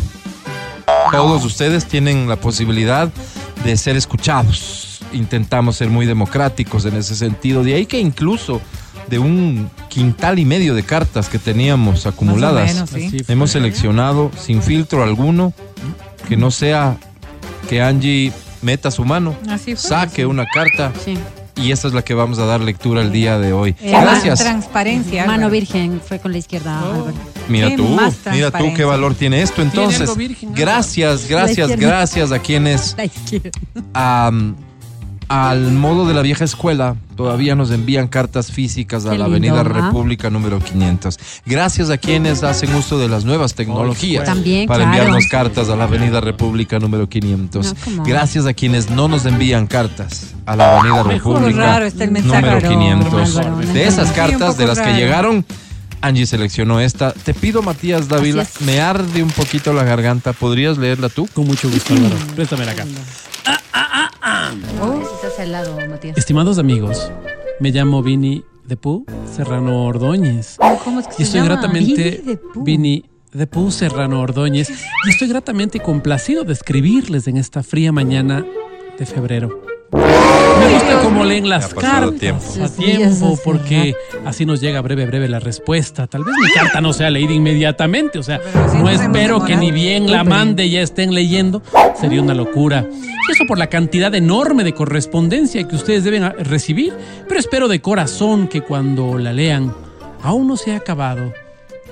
Todos 1.11 1.45
ustedes 1.45 1.85
tienen 1.85 2.27
la 2.27 2.37
posibilidad 2.37 3.11
de 3.63 3.77
ser 3.77 3.95
escuchados. 3.95 4.84
Intentamos 5.15 5.77
ser 5.77 5.89
muy 5.89 6.05
democráticos 6.05 6.85
en 6.85 6.95
ese 6.95 7.15
sentido. 7.15 7.63
De 7.63 7.73
ahí 7.75 7.85
que 7.85 7.99
incluso 7.99 8.61
de 9.09 9.19
un 9.19 9.69
quintal 9.89 10.39
y 10.39 10.45
medio 10.45 10.73
de 10.75 10.83
cartas 10.83 11.29
que 11.29 11.39
teníamos 11.39 12.05
acumuladas, 12.05 12.73
menos, 12.73 12.89
sí. 12.89 13.17
Hemos 13.27 13.51
seleccionado 13.51 14.31
sin 14.39 14.61
filtro 14.61 15.03
alguno 15.03 15.53
que 16.27 16.37
no 16.37 16.51
sea 16.51 16.97
que 17.69 17.81
Angie 17.81 18.31
meta 18.61 18.89
su 18.91 19.05
mano, 19.05 19.35
Así 19.49 19.75
fue. 19.75 19.89
saque 19.89 20.25
una 20.25 20.45
carta 20.51 20.91
Sí. 21.03 21.15
y 21.55 21.71
esa 21.71 21.87
es 21.87 21.93
la 21.93 22.01
que 22.03 22.15
vamos 22.15 22.39
a 22.39 22.45
dar 22.45 22.61
lectura 22.61 23.01
el 23.01 23.11
día 23.11 23.37
de 23.37 23.53
hoy. 23.53 23.75
Eh, 23.79 23.91
Gracias. 23.91 24.39
Transparencia. 24.39 25.25
Mano 25.27 25.49
virgen 25.51 26.01
fue 26.03 26.17
con 26.19 26.31
la 26.31 26.39
izquierda. 26.39 26.79
Álvaro. 26.81 27.13
Mira 27.47 27.69
Qué 27.69 27.77
tú, 27.77 27.97
mira 28.31 28.49
tú 28.49 28.73
qué 28.75 28.83
valor 28.85 29.13
tiene 29.13 29.43
esto. 29.43 29.61
Entonces, 29.61 30.09
gracias, 30.55 31.27
gracias, 31.27 31.69
gracias 31.77 32.31
a 32.31 32.39
quienes 32.39 32.95
La 32.97 33.05
izquierda. 33.05 33.51
am, 33.93 34.55
al 35.27 35.71
modo 35.71 36.07
de 36.07 36.13
la 36.13 36.21
vieja 36.21 36.43
escuela 36.45 36.95
todavía 37.15 37.55
nos 37.55 37.71
envían 37.71 38.07
cartas 38.07 38.51
físicas 38.51 39.05
a 39.05 39.11
Qué 39.11 39.17
la 39.17 39.27
lindo, 39.27 39.49
Avenida 39.49 39.61
¿ah? 39.61 39.63
República 39.85 40.29
número 40.29 40.59
500. 40.59 41.17
Gracias 41.45 41.89
a 41.89 41.97
quienes 41.97 42.43
hacen 42.43 42.73
uso 42.75 42.99
de 42.99 43.07
las 43.07 43.25
nuevas 43.25 43.55
tecnologías 43.55 44.25
También, 44.25 44.67
para 44.67 44.83
claro. 44.83 44.97
enviarnos 44.97 45.27
cartas 45.29 45.69
a 45.69 45.75
la 45.75 45.85
Avenida 45.85 46.21
República 46.21 46.79
número 46.79 47.07
500. 47.09 47.65
No, 47.65 47.73
¿cómo? 47.83 48.03
Gracias 48.03 48.45
a 48.45 48.53
quienes 48.53 48.89
no 48.89 49.07
nos 49.07 49.25
envían 49.25 49.67
cartas 49.67 50.33
a 50.45 50.55
la 50.55 50.79
Avenida 50.79 51.03
Mejor 51.03 51.35
República 51.37 51.59
raro 51.59 51.85
está 51.85 52.03
el 52.03 52.11
mensaje. 52.11 52.41
número 52.41 52.59
Raro, 52.59 52.75
500. 52.75 53.37
Álvaro, 53.37 53.55
una 53.57 53.73
De 53.73 53.87
esas 53.87 54.11
cartas 54.11 54.57
de 54.57 54.67
las 54.67 54.79
que 54.79 54.93
llegaron 54.93 55.45
Angie 56.01 56.27
seleccionó 56.27 56.79
esta. 56.79 57.13
Te 57.13 57.33
pido, 57.33 57.63
Matías 57.63 58.07
Dávila, 58.07 58.45
me 58.59 58.79
arde 58.79 59.23
un 59.23 59.31
poquito 59.31 59.73
la 59.73 59.83
garganta. 59.83 60.33
¿Podrías 60.33 60.77
leerla 60.77 61.09
tú? 61.09 61.27
Con 61.33 61.47
mucho 61.47 61.69
gusto, 61.69 61.95
Álvaro. 61.95 62.15
Préstamela 62.35 62.73
acá. 62.73 62.85
Necesitas 62.85 64.05
al 64.21 64.61
Matías. 65.47 66.17
Estimados 66.17 66.57
amigos, 66.57 67.11
me 67.59 67.69
llamo 67.71 68.01
Vini 68.01 68.43
de 68.65 68.77
Pú 68.77 69.05
Serrano 69.31 69.85
Ordóñez. 69.85 70.57
¿Cómo 70.83 70.99
es 70.99 71.07
que 71.07 71.13
Y 71.13 71.15
se 71.17 71.23
estoy 71.23 71.41
llama? 71.41 71.53
gratamente 71.53 72.03
Vini 72.23 72.25
de 72.25 72.37
Pú. 72.37 72.63
Vini 72.63 73.05
de 73.31 73.47
Pú 73.47 73.69
Serrano 73.71 74.21
Ordóñez. 74.21 74.69
Y 74.69 75.09
estoy 75.09 75.27
gratamente 75.27 75.79
complacido 75.79 76.45
de 76.45 76.53
escribirles 76.53 77.27
en 77.27 77.37
esta 77.37 77.61
fría 77.61 77.91
mañana 77.91 78.43
de 78.97 79.05
febrero. 79.05 79.61
Me 79.91 80.73
gusta 80.73 80.99
cómo 81.03 81.23
leen 81.23 81.47
las 81.49 81.73
cartas. 81.73 82.19
tiempo. 82.19 82.43
a 82.63 82.69
tiempo 82.69 83.39
porque 83.43 83.95
así 84.25 84.45
nos 84.45 84.59
llega 84.61 84.81
breve 84.81 85.05
breve 85.05 85.27
la 85.27 85.39
respuesta. 85.39 86.07
Tal 86.07 86.23
vez 86.23 86.33
mi 86.41 86.49
carta 86.53 86.81
no 86.81 86.91
sea 86.93 87.09
leída 87.09 87.33
inmediatamente, 87.33 88.19
o 88.19 88.23
sea, 88.23 88.39
no 88.75 88.89
espero 88.89 89.43
que 89.45 89.55
ni 89.55 89.71
bien 89.71 90.09
la 90.11 90.23
mande 90.23 90.65
y 90.65 90.71
ya 90.71 90.81
estén 90.81 91.13
leyendo, 91.13 91.61
sería 91.99 92.21
una 92.21 92.33
locura. 92.33 92.85
Y 92.91 93.31
eso 93.31 93.45
por 93.47 93.57
la 93.57 93.67
cantidad 93.67 94.13
enorme 94.15 94.63
de 94.63 94.73
correspondencia 94.73 95.67
que 95.67 95.75
ustedes 95.75 96.03
deben 96.03 96.23
a- 96.23 96.29
recibir, 96.31 96.93
pero 97.27 97.39
espero 97.39 97.67
de 97.67 97.81
corazón 97.81 98.47
que 98.47 98.61
cuando 98.61 99.17
la 99.17 99.33
lean 99.33 99.73
aún 100.23 100.47
no 100.47 100.57
se 100.57 100.73
ha 100.73 100.77
acabado 100.77 101.31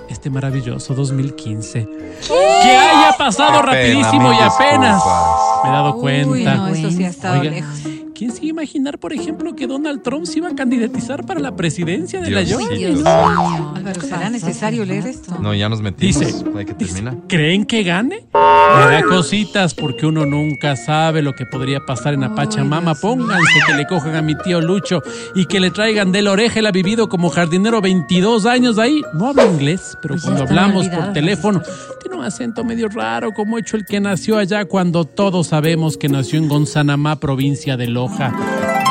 este 0.09 0.29
maravilloso 0.29 0.93
2015. 0.93 1.87
Que 2.27 2.75
haya 2.77 3.15
pasado 3.17 3.61
Qué 3.61 3.67
rapidísimo 3.67 4.31
y 4.33 4.37
apenas 4.37 4.95
disculpas. 5.03 5.63
me 5.63 5.69
he 5.69 5.73
dado 5.73 5.95
Uy, 5.95 6.01
cuenta. 6.01 6.55
no, 6.55 6.67
eso 6.67 6.91
sí 6.91 7.03
ha 7.03 7.09
estado 7.09 7.39
Oiga, 7.41 7.51
lejos. 7.51 7.79
¿Quién 8.15 8.31
se 8.31 8.45
iba 8.45 8.61
a 8.61 8.63
imaginar, 8.63 8.99
por 8.99 9.11
ejemplo, 9.13 9.55
que 9.55 9.65
Donald 9.67 10.01
Trump 10.03 10.25
se 10.25 10.37
iba 10.37 10.47
a 10.49 10.55
candidatizar 10.55 11.25
para 11.25 11.39
la 11.39 11.55
presidencia 11.55 12.21
de 12.21 12.29
la 12.29 12.41
Diosito. 12.41 12.59
Georgia? 12.69 12.87
Dios 12.89 12.99
No. 13.01 13.73
Álvaro, 13.75 13.99
¿Qué 13.99 14.07
¿será 14.07 14.29
necesario 14.29 14.85
leer 14.85 15.07
esto? 15.07 15.35
No, 15.41 15.53
ya 15.53 15.67
nos 15.67 15.81
metimos. 15.81 16.19
Dice, 16.19 16.45
Hay 16.55 16.65
que 16.65 16.73
terminar. 16.75 17.15
¿Creen 17.27 17.65
que 17.65 17.83
gane? 17.83 18.25
Me 18.33 18.91
da 18.91 19.03
cositas 19.07 19.73
porque 19.73 20.05
uno 20.05 20.25
nunca 20.25 20.75
sabe 20.75 21.21
lo 21.21 21.33
que 21.33 21.45
podría 21.45 21.79
pasar 21.85 22.13
en 22.13 22.21
la 22.21 22.35
Pachamama. 22.35 22.95
Pónganse 22.95 23.59
que 23.67 23.73
le 23.73 23.87
cojan 23.87 24.15
a 24.15 24.21
mi 24.21 24.35
tío 24.37 24.61
Lucho 24.61 25.01
y 25.35 25.45
que 25.45 25.59
le 25.59 25.71
traigan 25.71 26.11
de 26.11 26.21
la 26.21 26.31
oreja. 26.31 26.59
Él 26.59 26.67
ha 26.67 26.71
vivido 26.71 27.09
como 27.09 27.29
jardinero 27.29 27.81
22 27.81 28.45
años 28.45 28.77
ahí. 28.77 29.01
No 29.13 29.27
habla 29.27 29.45
inglés, 29.45 29.97
pero 30.01 30.13
Pues 30.15 30.23
cuando 30.23 30.43
hablamos 30.43 30.87
por 30.89 31.13
teléfono, 31.13 31.61
tiene 32.01 32.17
un 32.17 32.23
acento 32.23 32.63
medio 32.63 32.87
raro, 32.89 33.31
como 33.33 33.57
hecho 33.57 33.75
el 33.75 33.85
que 33.85 33.99
nació 33.99 34.37
allá 34.37 34.65
cuando 34.65 35.05
todos 35.05 35.47
sabemos 35.47 35.97
que 35.97 36.09
nació 36.09 36.37
en 36.39 36.47
Gonzanamá, 36.47 37.19
provincia 37.19 37.75
de 37.77 37.87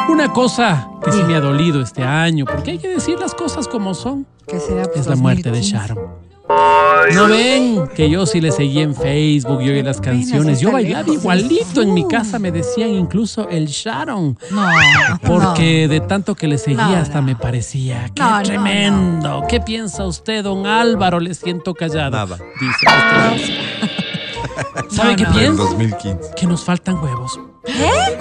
Una 0.09 0.33
cosa 0.33 0.89
que 1.05 1.13
sí 1.13 1.23
me 1.25 1.35
ha 1.37 1.41
dolido 1.41 1.81
este 1.81 2.03
año, 2.03 2.45
porque 2.45 2.73
hay 2.73 2.79
que 2.79 2.89
decir 2.89 3.19
las 3.19 3.35
cosas 3.35 3.69
como 3.69 3.95
son 3.95 4.27
¿Qué 4.47 4.59
será? 4.61 4.83
es 4.95 5.07
la 5.07 5.17
muerte 5.17 5.51
de 5.51 5.59
2015. 5.59 5.77
Sharon. 5.77 6.23
No 7.15 7.29
ven 7.29 7.89
que 7.95 8.11
yo 8.11 8.27
sí 8.27 8.41
le 8.41 8.53
seguí 8.53 8.81
en 8.81 8.95
Facebook, 8.95 9.61
yo 9.63 9.73
oí 9.73 9.83
las 9.83 10.01
canciones, 10.01 10.61
yo 10.61 10.71
bailaba 10.71 11.09
igualito 11.11 11.81
en 11.81 11.95
mi 11.95 12.07
casa, 12.07 12.39
me 12.39 12.53
decían 12.53 12.91
incluso 12.91 13.49
el 13.49 13.67
Sharon, 13.67 14.37
No, 14.51 14.67
porque 15.27 15.89
de 15.89 16.01
tanto 16.01 16.35
que 16.35 16.49
le 16.49 16.59
seguía 16.59 16.87
No, 16.89 16.97
hasta 16.97 17.21
no. 17.21 17.29
me 17.29 17.37
parecía, 17.37 18.11
qué 18.15 18.21
No, 18.23 18.37
no, 18.37 18.43
tremendo, 18.43 19.45
¿qué 19.49 19.61
piensa 19.61 20.05
usted, 20.05 20.45
don 20.45 20.67
Álvaro? 20.67 21.21
Le 21.21 21.33
siento 21.33 21.73
callado. 21.75 22.11
Nada. 22.11 22.37
Dice 22.61 22.87
¿Sabe 24.91 25.11
No, 25.11 25.17
qué 25.17 25.27
pienso? 25.27 25.63
2015. 25.65 26.31
Que 26.37 26.47
nos 26.47 26.65
faltan 26.65 26.97
huevos. 27.03 27.39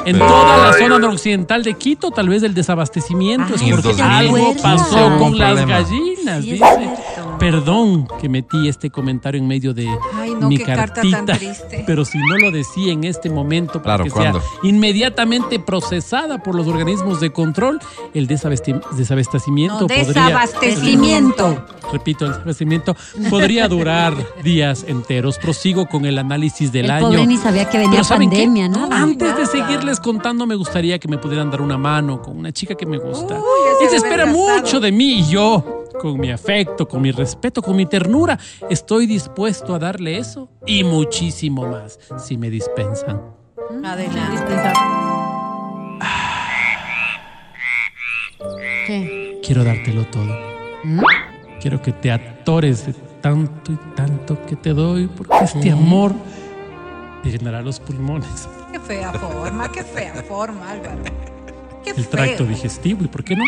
En 0.06 0.20
toda 0.20 0.58
la 0.68 0.74
zona 0.74 1.00
noroccidental 1.00 1.64
de 1.64 1.74
Quito, 1.74 2.12
tal 2.12 2.30
vez 2.30 2.44
el 2.44 2.54
desabastecimiento 2.54 3.56
es 3.56 3.62
Ay, 3.62 3.72
porque 3.72 4.02
algo 4.02 4.36
¿recuerdas? 4.38 4.62
pasó 4.62 5.18
con 5.18 5.38
las 5.38 5.66
gallinas, 5.66 6.44
Sí, 6.44 6.52
es 6.54 6.60
dice. 6.60 6.94
Perdón 7.42 8.08
que 8.22 8.30
metí 8.30 8.68
este 8.68 8.92
comentario 8.92 9.42
en 9.42 9.48
medio 9.48 9.74
de 9.74 9.88
Ay, 10.14 10.36
no, 10.40 10.48
mi 10.48 10.58
qué 10.58 10.64
carta 10.64 10.94
cartita, 11.02 11.26
tan 11.26 11.38
triste. 11.38 11.84
pero 11.88 12.06
si 12.06 12.20
no 12.20 12.38
lo 12.38 12.52
decía 12.52 12.94
en 12.94 13.04
este 13.04 13.32
momento 13.32 13.82
para 13.82 13.96
Claro, 13.98 14.04
que 14.04 14.12
¿cuándo? 14.12 14.40
sea 14.40 14.50
inmediatamente 14.70 15.60
procesada 15.60 16.38
por 16.44 16.54
los 16.54 16.68
organismos 16.68 17.20
de 17.20 17.32
control, 17.34 17.80
el 18.14 18.28
desabastecimiento 18.28 19.82
no, 19.82 19.88
podría 19.88 20.04
desabastecimiento. 20.06 21.66
repito, 21.92 22.26
el 22.26 22.32
desabastecimiento 22.32 22.96
podría 23.30 23.68
durar 23.68 24.14
días 24.44 24.86
enteros. 24.88 25.40
Prosigo 25.40 25.88
con 25.88 26.06
el 26.06 26.20
análisis 26.20 26.72
del 26.72 26.86
El 26.86 26.92
año. 26.92 27.08
pobre 27.08 27.26
ni 27.26 27.38
sabía 27.38 27.68
que 27.68 27.80
venía 27.80 28.04
pandemia, 28.04 28.70
nada. 28.70 29.02
Antes 29.02 29.36
de 29.36 29.46
seguirles 29.48 30.00
contando, 30.00 30.46
me 30.46 30.54
gustaría 30.56 31.00
que 31.00 31.08
me 31.08 31.18
pudieran 31.18 31.50
dar 31.50 31.62
una 31.62 31.78
mano 31.78 32.22
con 32.22 32.38
una 32.38 32.52
chica 32.52 32.76
que 32.76 32.86
me 32.86 33.00
gusta. 33.00 33.36
Uy, 33.36 33.84
ya 33.84 33.90
se 33.90 33.96
espera 33.96 34.28
mucho 34.28 34.80
de 34.80 34.92
mí 34.92 35.20
y 35.22 35.26
yo, 35.28 35.81
con 36.00 36.20
mi 36.20 36.32
afecto, 36.32 36.88
con 36.88 37.02
mi 37.02 37.12
respeto, 37.12 37.62
con 37.62 37.76
mi 37.76 37.86
ternura, 37.86 38.38
estoy 38.70 39.06
dispuesto 39.06 39.76
a 39.76 39.80
darle 39.80 40.18
eso 40.18 40.50
y 40.66 40.84
muchísimo 40.84 41.68
más 41.68 42.00
si 42.18 42.38
me 42.38 42.50
dispensan. 42.50 43.22
Adelante. 43.84 44.72
¿Qué? 48.88 49.40
Quiero 49.44 49.64
dártelo 49.64 50.06
todo. 50.06 50.36
¿Mm? 50.84 51.02
Quiero 51.62 51.82
que 51.82 51.92
te 51.92 52.12
atores 52.12 52.88
de 52.88 52.94
tanto 53.22 53.72
y 53.72 53.78
tanto 53.96 54.46
que 54.46 54.56
te 54.56 54.74
doy, 54.74 55.08
porque 55.08 55.44
este 55.44 55.72
amor 55.72 56.14
te 57.24 57.30
llenará 57.30 57.62
los 57.62 57.80
pulmones. 57.80 58.50
Qué 58.72 58.80
fea 58.80 59.14
forma, 59.14 59.72
qué 59.72 59.84
fea 59.84 60.16
forma, 60.28 60.72
Álvaro. 60.72 61.31
Qué 61.84 61.92
el 61.92 62.08
tracto 62.08 62.38
feo. 62.40 62.48
digestivo. 62.48 63.04
¿Y 63.04 63.08
por 63.08 63.24
qué 63.24 63.36
no? 63.36 63.44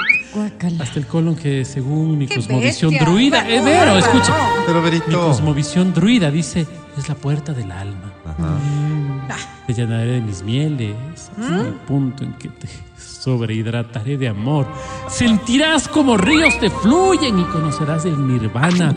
Hasta 0.81 0.99
el 0.99 1.05
colon 1.07 1.35
que 1.35 1.63
según 1.65 2.17
mi 2.17 2.27
Qué 2.27 2.35
cosmovisión 2.35 2.91
bestia. 2.91 3.07
druida. 3.07 3.47
Es 3.49 3.63
vero, 3.63 3.97
escucha. 3.97 4.33
Pero 4.65 4.79
Mi 4.81 4.89
Berito. 4.89 5.27
cosmovisión 5.27 5.93
druida 5.93 6.31
dice, 6.31 6.65
es 6.97 7.09
la 7.09 7.15
puerta 7.15 7.53
del 7.53 7.71
alma. 7.71 8.11
Ajá. 8.25 9.37
Te 9.67 9.73
llenaré 9.73 10.11
de 10.13 10.21
mis 10.21 10.41
mieles 10.43 10.95
hasta 11.39 11.61
el 11.61 11.73
punto 11.87 12.23
en 12.23 12.33
que 12.33 12.49
te 12.49 12.67
sobrehidrataré 12.97 14.17
de 14.17 14.27
amor. 14.27 14.67
Sentirás 15.07 15.87
como 15.87 16.17
ríos 16.17 16.59
te 16.59 16.69
fluyen 16.69 17.39
y 17.39 17.43
conocerás 17.45 18.03
el 18.05 18.27
nirvana. 18.27 18.93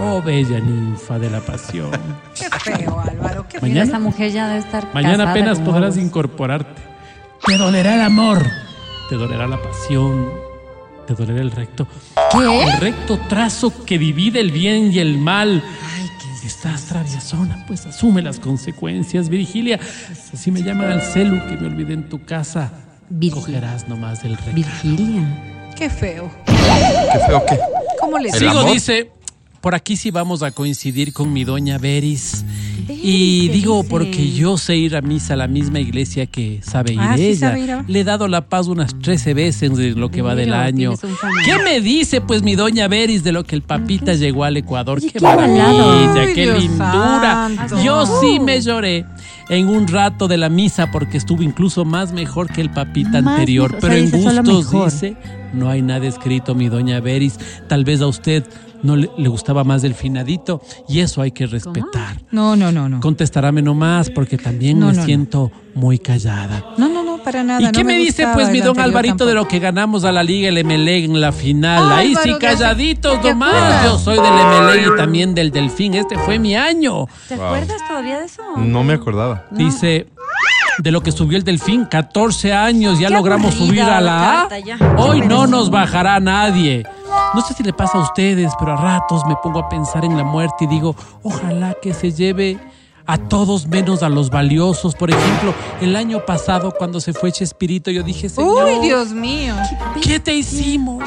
Oh, 0.00 0.22
bella 0.22 0.58
ninfa 0.60 1.18
de 1.18 1.28
la 1.28 1.40
pasión. 1.40 1.90
Qué 2.34 2.48
feo, 2.58 2.98
Álvaro. 3.00 3.46
Qué 3.48 3.60
Mañana- 3.60 3.82
Esa 3.84 3.98
mujer 3.98 4.32
ya 4.32 4.46
debe 4.48 4.60
estar 4.60 4.88
Mañana 4.94 5.30
apenas 5.30 5.58
podrás 5.60 5.96
incorporarte. 5.98 6.80
Te 7.46 7.56
dolerá 7.58 7.94
el 7.96 8.00
amor. 8.02 8.42
Te 9.08 9.16
dolerá 9.16 9.46
la 9.46 9.60
pasión. 9.62 10.28
Te 11.06 11.14
dolerá 11.14 11.40
el 11.40 11.50
recto. 11.50 11.86
¿Qué? 12.32 12.62
El 12.64 12.72
recto 12.80 13.18
trazo 13.28 13.84
que 13.84 13.98
divide 13.98 14.40
el 14.40 14.50
bien 14.50 14.92
y 14.92 14.98
el 14.98 15.18
mal. 15.18 15.62
Si 16.40 16.46
estás 16.46 16.84
traviesona, 16.86 17.64
pues 17.66 17.84
asume 17.86 18.22
las 18.22 18.38
consecuencias, 18.38 19.28
Virgilia. 19.28 19.80
Así 20.32 20.50
me 20.50 20.62
llaman 20.62 20.92
al 20.92 21.02
celu 21.02 21.44
que 21.48 21.56
me 21.56 21.66
olvidé 21.66 21.94
en 21.94 22.08
tu 22.08 22.24
casa. 22.24 22.72
Virgil- 23.10 23.32
Cogerás 23.40 23.88
nomás 23.88 24.22
del 24.22 24.36
recto. 24.36 24.52
Virgilia. 24.54 25.72
Qué 25.76 25.88
feo. 25.90 26.30
Qué 26.46 27.18
feo 27.26 27.44
que. 27.46 27.58
¿Cómo 28.00 28.18
le 28.18 28.30
Sigo, 28.32 28.50
amor. 28.60 28.72
dice, 28.72 29.10
por 29.60 29.74
aquí 29.74 29.96
sí 29.96 30.10
vamos 30.10 30.42
a 30.42 30.50
coincidir 30.52 31.12
con 31.12 31.32
mi 31.32 31.44
doña 31.44 31.78
Beris. 31.78 32.44
Y 32.90 33.46
¿qué 33.48 33.52
digo 33.52 33.76
dice? 33.78 33.88
porque 33.90 34.30
yo 34.32 34.56
sé 34.58 34.76
ir 34.76 34.96
a 34.96 35.00
misa 35.02 35.34
a 35.34 35.36
la 35.36 35.48
misma 35.48 35.80
iglesia 35.80 36.26
que 36.26 36.60
sabe 36.62 36.92
ir 36.94 37.00
Ah, 37.00 37.16
¿sí 37.16 37.26
ella. 37.26 37.48
sabe 37.48 37.60
ir 37.60 37.70
a- 37.72 37.84
Le 37.86 38.00
he 38.00 38.04
dado 38.04 38.28
la 38.28 38.48
paz 38.48 38.66
unas 38.68 38.98
13 38.98 39.34
veces 39.34 39.70
en 39.78 40.00
lo 40.00 40.10
que 40.10 40.22
va 40.22 40.34
del 40.34 40.52
año. 40.54 40.94
¿Qué 41.44 41.62
me 41.64 41.80
dice 41.80 42.20
pues 42.20 42.42
mi 42.42 42.54
doña 42.56 42.88
Beris 42.88 43.22
de 43.24 43.32
lo 43.32 43.44
que 43.44 43.54
el 43.56 43.62
papita 43.62 44.14
llegó 44.14 44.44
al 44.44 44.56
Ecuador? 44.56 44.98
Oye, 44.98 45.10
¡Qué 45.10 45.20
maravilla! 45.20 46.34
¡Qué 46.34 46.46
lindura! 46.58 47.50
santo. 47.56 47.82
Yo 47.82 48.04
sí 48.20 48.40
me 48.40 48.60
lloré 48.60 49.04
en 49.48 49.68
un 49.68 49.86
rato 49.88 50.28
de 50.28 50.36
la 50.36 50.48
misa 50.48 50.90
porque 50.90 51.16
estuvo 51.16 51.42
incluso 51.42 51.84
más 51.84 52.12
mejor 52.12 52.48
que 52.52 52.60
el 52.60 52.70
papita 52.70 53.20
Más 53.22 53.34
anterior. 53.38 53.72
mejor, 53.72 53.78
o 53.78 53.80
Pero 53.80 53.92
sea, 53.94 54.02
en 54.40 54.44
gustos 54.44 54.92
dice, 55.00 55.16
no 55.54 55.68
hay 55.70 55.82
nada 55.82 56.06
escrito, 56.06 56.54
mi 56.54 56.68
doña 56.68 57.00
Beris. 57.00 57.38
Tal 57.68 57.84
vez 57.84 58.00
a 58.00 58.06
usted 58.06 58.44
no 58.82 58.94
le, 58.94 59.10
le 59.18 59.28
gustaba 59.28 59.64
más 59.64 59.82
el 59.84 59.94
finadito 59.94 60.60
y 60.88 61.00
eso 61.00 61.20
hay 61.22 61.32
que 61.32 61.46
respetar. 61.46 62.20
No, 62.30 62.54
no, 62.56 62.70
no, 62.70 62.88
no. 62.88 63.00
Contestarame 63.00 63.60
nomás 63.62 64.10
porque 64.10 64.36
también 64.38 64.78
No, 64.78 64.86
me 64.86 64.92
no, 64.92 64.98
no. 65.00 65.04
siento 65.04 65.50
muy 65.74 65.98
callada. 65.98 66.64
No, 66.76 66.88
no, 66.88 67.02
no, 67.02 67.17
para 67.28 67.44
nada. 67.44 67.60
¿Y 67.60 67.64
no 67.64 67.72
qué 67.72 67.84
me, 67.84 67.96
dice 67.96 68.26
pues 68.32 68.50
mi 68.50 68.60
don 68.60 68.80
Alvarito 68.80 69.26
de 69.26 69.34
lo 69.34 69.46
que 69.46 69.58
ganamos 69.58 70.04
a 70.04 70.12
la 70.12 70.22
Liga 70.22 70.48
el 70.48 70.64
MLE 70.64 71.04
en 71.04 71.20
la 71.20 71.30
final? 71.30 71.92
Ahí 71.92 72.08
Álvaro, 72.08 72.24
sí 72.24 72.32
¿te- 72.32 72.38
calladitos 72.38 73.22
nomás. 73.22 73.84
Yo 73.84 73.98
soy 73.98 74.16
del 74.16 74.32
MLE 74.32 74.94
y 74.94 74.96
también 74.96 75.34
del 75.34 75.50
Delfín. 75.50 75.94
Este 75.94 76.16
fue 76.16 76.38
mi 76.38 76.56
año. 76.56 77.06
¿Te 77.28 77.34
acuerdas 77.34 77.86
todavía 77.86 78.18
de 78.18 78.24
eso? 78.24 78.42
No 78.56 78.82
me 78.82 78.94
acordaba. 78.94 79.44
Dice 79.50 80.06
de 80.78 80.90
lo 80.90 81.02
que 81.02 81.12
subió 81.12 81.36
el 81.36 81.44
Delfín, 81.44 81.84
14 81.84 82.52
años, 82.54 82.98
ya 82.98 83.08
Qué 83.08 83.14
logramos 83.14 83.54
subir 83.54 83.82
a 83.82 84.00
la 84.00 84.00
la 84.00 84.42
A. 84.42 84.48
Hoy 84.96 85.20
no 85.20 85.46
nos 85.46 85.70
bajará 85.70 86.18
nadie. 86.20 86.84
No 87.34 87.42
sé 87.42 87.52
si 87.52 87.62
le 87.62 87.74
pasa 87.74 87.98
a 87.98 88.02
ustedes, 88.02 88.52
pero 88.58 88.72
a 88.72 88.76
ratos 88.76 89.22
me 89.26 89.36
pongo 89.42 89.58
a 89.58 89.68
pensar 89.68 90.04
en 90.04 90.16
la 90.16 90.24
muerte 90.24 90.64
y 90.64 90.66
digo, 90.66 90.96
ojalá 91.22 91.74
que 91.82 91.92
se 91.92 92.12
lleve 92.12 92.58
a 93.08 93.16
todos 93.16 93.66
menos 93.66 94.02
a 94.02 94.10
los 94.10 94.28
valiosos. 94.28 94.94
Por 94.94 95.10
ejemplo, 95.10 95.54
el 95.80 95.96
año 95.96 96.26
pasado 96.26 96.74
cuando 96.76 97.00
se 97.00 97.14
fue 97.14 97.32
Chespirito, 97.32 97.90
yo 97.90 98.02
dije, 98.02 98.28
Señor, 98.28 98.66
Uy, 98.66 98.86
Dios 98.86 99.12
mío. 99.12 99.54
¿Qué 100.02 100.20
te 100.20 100.34
hicimos? 100.34 101.02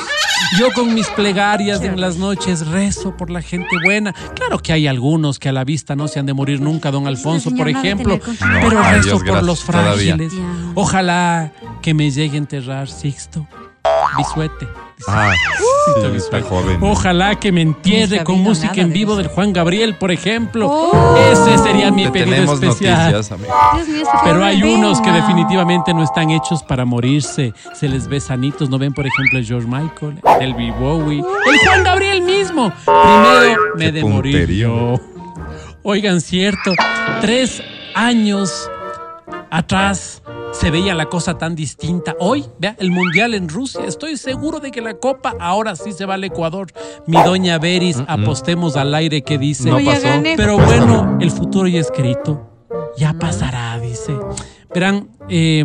Yo 0.60 0.74
con 0.74 0.96
mis 0.96 1.08
plegarias 1.10 1.82
en 1.84 2.02
las 2.02 2.18
noches 2.18 2.66
rezo 2.66 3.16
por 3.16 3.30
la 3.30 3.44
gente 3.44 3.70
buena. 3.86 4.14
Claro 4.34 4.58
que 4.58 4.74
hay 4.74 4.88
algunos 4.88 5.38
que 5.38 5.50
a 5.50 5.52
la 5.52 5.64
vista 5.64 5.96
no 5.96 6.08
se 6.08 6.20
han 6.20 6.26
de 6.26 6.34
morir 6.34 6.60
nunca, 6.60 6.90
don 6.90 7.06
Alfonso, 7.06 7.52
por 7.52 7.70
ejemplo. 7.70 8.20
Pero 8.40 8.82
rezo 8.82 9.20
por 9.20 9.44
los 9.44 9.64
frágiles. 9.64 10.34
Ojalá 10.74 11.52
que 11.84 11.94
me 11.94 12.10
llegue 12.10 12.36
a 12.36 12.40
enterrar 12.40 12.90
Sixto. 12.90 13.48
Bisuete. 14.18 14.68
Ah, 15.08 15.34
sí, 15.96 16.16
está 16.16 16.42
joven. 16.42 16.78
Ojalá 16.82 17.40
que 17.40 17.52
me 17.52 17.62
entierre 17.62 18.24
con 18.24 18.40
música 18.40 18.82
en 18.82 18.94
vivo 18.94 19.16
del 19.16 19.28
Juan 19.28 19.52
Gabriel, 19.52 19.96
por 19.96 20.12
ejemplo. 20.12 20.68
Oh. 20.70 21.16
Ese 21.32 21.58
sería 21.58 21.92
mi 21.92 22.04
Te 22.06 22.12
pedido 22.12 22.54
especial. 22.54 23.12
noticias, 23.12 23.32
amigo. 23.32 23.54
Dios 23.76 23.88
mío, 23.88 24.06
Pero 24.24 24.44
hay 24.46 24.62
unos 24.62 25.02
que 25.02 25.12
definitivamente 25.12 25.94
no 25.94 26.04
están 26.04 26.30
hechos 26.30 26.62
para 26.62 26.86
morirse. 26.86 27.54
Se 27.74 27.90
les 27.90 28.08
ve 28.08 28.20
sanitos. 28.20 28.70
¿No 28.70 28.78
ven, 28.78 28.94
por 28.94 29.08
ejemplo, 29.08 29.40
el 29.40 29.46
George 29.46 29.68
Michael, 29.68 30.20
el 30.40 30.54
B. 30.54 30.72
Bowie, 30.80 31.20
el 31.20 31.58
Juan 31.66 31.84
Gabriel 31.84 32.22
mismo? 32.22 32.72
Primero 32.86 33.62
me 33.76 33.92
de 33.92 34.04
morir 34.04 34.52
yo. 34.52 35.00
Oigan, 35.84 36.22
cierto, 36.22 36.74
tres 37.22 37.64
años 37.96 38.70
atrás 39.50 40.22
se 40.52 40.72
veía 40.72 40.96
la 40.96 41.06
cosa 41.06 41.38
tan 41.38 41.56
distinta. 41.56 42.16
Hoy, 42.20 42.46
vea, 42.60 42.76
el 42.80 42.92
Mundial 42.92 43.34
en 43.34 43.50
Rusia. 43.50 43.82
Estoy 43.86 44.18
seguro 44.18 44.60
de 44.60 44.72
que 44.72 44.82
la 44.82 44.96
Copa 44.96 45.36
ahora 45.40 45.76
sí 45.76 45.92
se 45.92 46.06
va 46.06 46.16
al 46.16 46.24
Ecuador. 46.24 46.68
Mi 47.08 47.22
doña 47.24 47.58
Beris, 47.58 48.04
apostemos 48.08 48.76
al 48.76 48.94
aire 48.94 49.22
que 49.22 49.38
dice. 49.38 49.70
No 49.70 49.80
pasó. 49.84 50.08
Pero 50.36 50.58
bueno, 50.58 51.18
el 51.20 51.32
futuro 51.32 51.68
ya 51.68 51.80
escrito. 51.80 52.48
Ya 52.98 53.14
pasará, 53.14 53.80
dice. 53.80 54.14
Verán, 54.74 55.10
eh, 55.30 55.64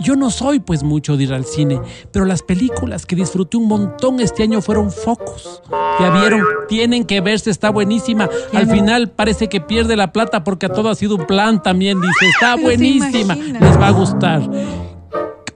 yo 0.00 0.16
no 0.16 0.30
soy 0.30 0.60
pues 0.60 0.82
mucho 0.82 1.16
de 1.16 1.24
ir 1.24 1.34
al 1.34 1.44
cine, 1.44 1.80
pero 2.10 2.24
las 2.24 2.42
películas 2.42 3.06
que 3.06 3.16
disfruté 3.16 3.56
un 3.56 3.68
montón 3.68 4.20
este 4.20 4.42
año 4.42 4.62
fueron 4.62 4.90
Focus. 4.90 5.62
Ya 6.00 6.10
vieron, 6.10 6.42
tienen 6.68 7.04
que 7.04 7.20
verse, 7.20 7.50
está 7.50 7.70
buenísima. 7.70 8.28
Al 8.54 8.66
final 8.66 9.10
parece 9.10 9.48
que 9.48 9.60
pierde 9.60 9.96
la 9.96 10.12
plata 10.12 10.42
porque 10.42 10.66
a 10.66 10.68
todo 10.70 10.88
ha 10.88 10.94
sido 10.94 11.16
un 11.16 11.26
plan 11.26 11.62
también, 11.62 12.00
dice. 12.00 12.28
Está 12.34 12.54
Pero 12.54 12.68
buenísima, 12.68 13.34
les 13.34 13.78
va 13.78 13.88
a 13.88 13.92
gustar. 13.92 14.42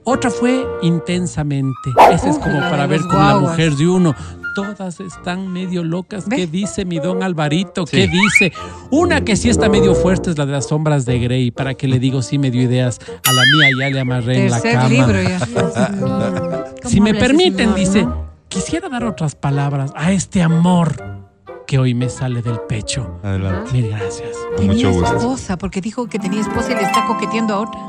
Otra 0.03 0.29
fue 0.29 0.63
intensamente. 0.83 1.89
Esa 2.11 2.29
es 2.29 2.37
como 2.37 2.59
para 2.59 2.85
ver 2.85 3.01
con 3.01 3.17
la 3.17 3.39
mujer 3.39 3.73
de 3.75 3.87
uno. 3.87 4.15
Todas 4.55 4.99
están 5.01 5.51
medio 5.51 5.83
locas. 5.83 6.27
¿Ve? 6.27 6.37
¿Qué 6.37 6.47
dice 6.47 6.85
mi 6.85 6.99
don 6.99 7.21
Alvarito? 7.23 7.85
¿Qué 7.85 8.07
Sí. 8.07 8.11
dice? 8.11 8.53
Una 8.89 9.21
que 9.25 9.35
sí 9.35 9.49
está 9.49 9.67
medio 9.69 9.93
fuerte 9.95 10.31
es 10.31 10.37
la 10.37 10.45
de 10.45 10.53
las 10.53 10.67
sombras 10.67 11.05
de 11.05 11.19
Grey. 11.19 11.51
Para 11.51 11.73
que 11.75 11.87
le 11.87 11.99
digo, 11.99 12.21
sí 12.21 12.37
me 12.37 12.49
dio 12.51 12.61
ideas. 12.61 12.99
A 13.27 13.31
la 13.33 13.41
mía 13.53 13.69
ya 13.79 13.89
le 13.93 13.99
amarré 13.99 14.45
en 14.45 14.51
la 14.51 14.61
cama. 14.61 14.87
libro 14.89 15.21
ya. 15.21 15.39
Si 16.85 17.01
me 17.01 17.13
permiten, 17.13 17.73
señor, 17.73 17.75
dice, 17.75 18.03
no? 18.03 18.25
quisiera 18.47 18.89
dar 18.89 19.03
otras 19.03 19.35
palabras 19.35 19.91
a 19.95 20.11
este 20.11 20.41
amor 20.41 20.95
que 21.67 21.79
hoy 21.79 21.93
me 21.95 22.09
sale 22.09 22.41
del 22.43 22.59
pecho. 22.69 23.19
Adelante. 23.23 23.71
Mil 23.73 23.89
gracias. 23.89 24.29
Con 24.55 24.67
Tenía 24.67 24.73
mucho 24.87 24.91
gusto. 24.99 25.17
esposa, 25.17 25.57
porque 25.57 25.81
dijo 25.81 26.07
que 26.07 26.19
tenía 26.19 26.41
esposa 26.41 26.71
y 26.71 26.75
le 26.75 26.83
está 26.83 27.05
coqueteando 27.07 27.53
a 27.55 27.59
otra. 27.61 27.79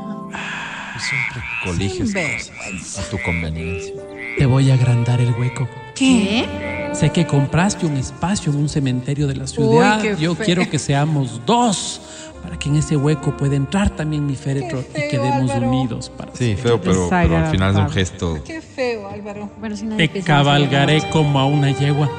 Siempre 0.99 1.43
coliges 1.63 2.11
Sinvergüenza. 2.11 3.01
a 3.01 3.05
tu 3.05 3.17
conveniencia. 3.23 3.93
Te 4.39 4.45
voy 4.47 4.71
a 4.71 4.73
agrandar 4.73 5.21
el 5.21 5.31
hueco. 5.33 5.67
¿Qué? 5.97 6.89
Sé 6.93 7.09
que 7.11 7.25
compraste 7.27 7.85
un 7.85 7.97
espacio 7.97 8.51
en 8.51 8.57
un 8.59 8.69
cementerio 8.69 9.27
de 9.27 9.35
la 9.35 9.47
ciudad. 9.47 10.01
qué 10.01 10.15
Yo 10.19 10.35
feo. 10.35 10.45
quiero 10.45 10.69
que 10.69 10.79
seamos 10.79 11.41
dos 11.45 12.01
para 12.43 12.57
que 12.57 12.69
en 12.69 12.77
ese 12.77 12.95
hueco 12.95 13.35
pueda 13.35 13.55
entrar 13.55 13.89
también 13.89 14.25
mi 14.25 14.35
féretro 14.35 14.83
Qué 14.93 15.07
y 15.07 15.09
feo, 15.09 15.21
quedemos 15.21 15.51
Álvaro. 15.51 15.69
unidos 15.71 16.09
para 16.15 16.31
Sí, 16.31 16.37
siempre. 16.45 16.63
feo, 16.63 16.81
pero, 16.81 17.07
pero 17.09 17.37
al 17.37 17.47
final 17.51 17.71
es 17.73 17.77
un 17.79 17.89
gesto. 17.89 18.39
Qué 18.45 18.61
feo, 18.61 19.09
Álvaro. 19.09 19.49
Bueno, 19.59 19.75
si 19.75 19.85
nadie 19.85 20.07
Te 20.07 20.21
cabalgaré 20.21 21.01
como 21.09 21.39
a 21.39 21.45
una 21.45 21.71
yegua. 21.71 22.09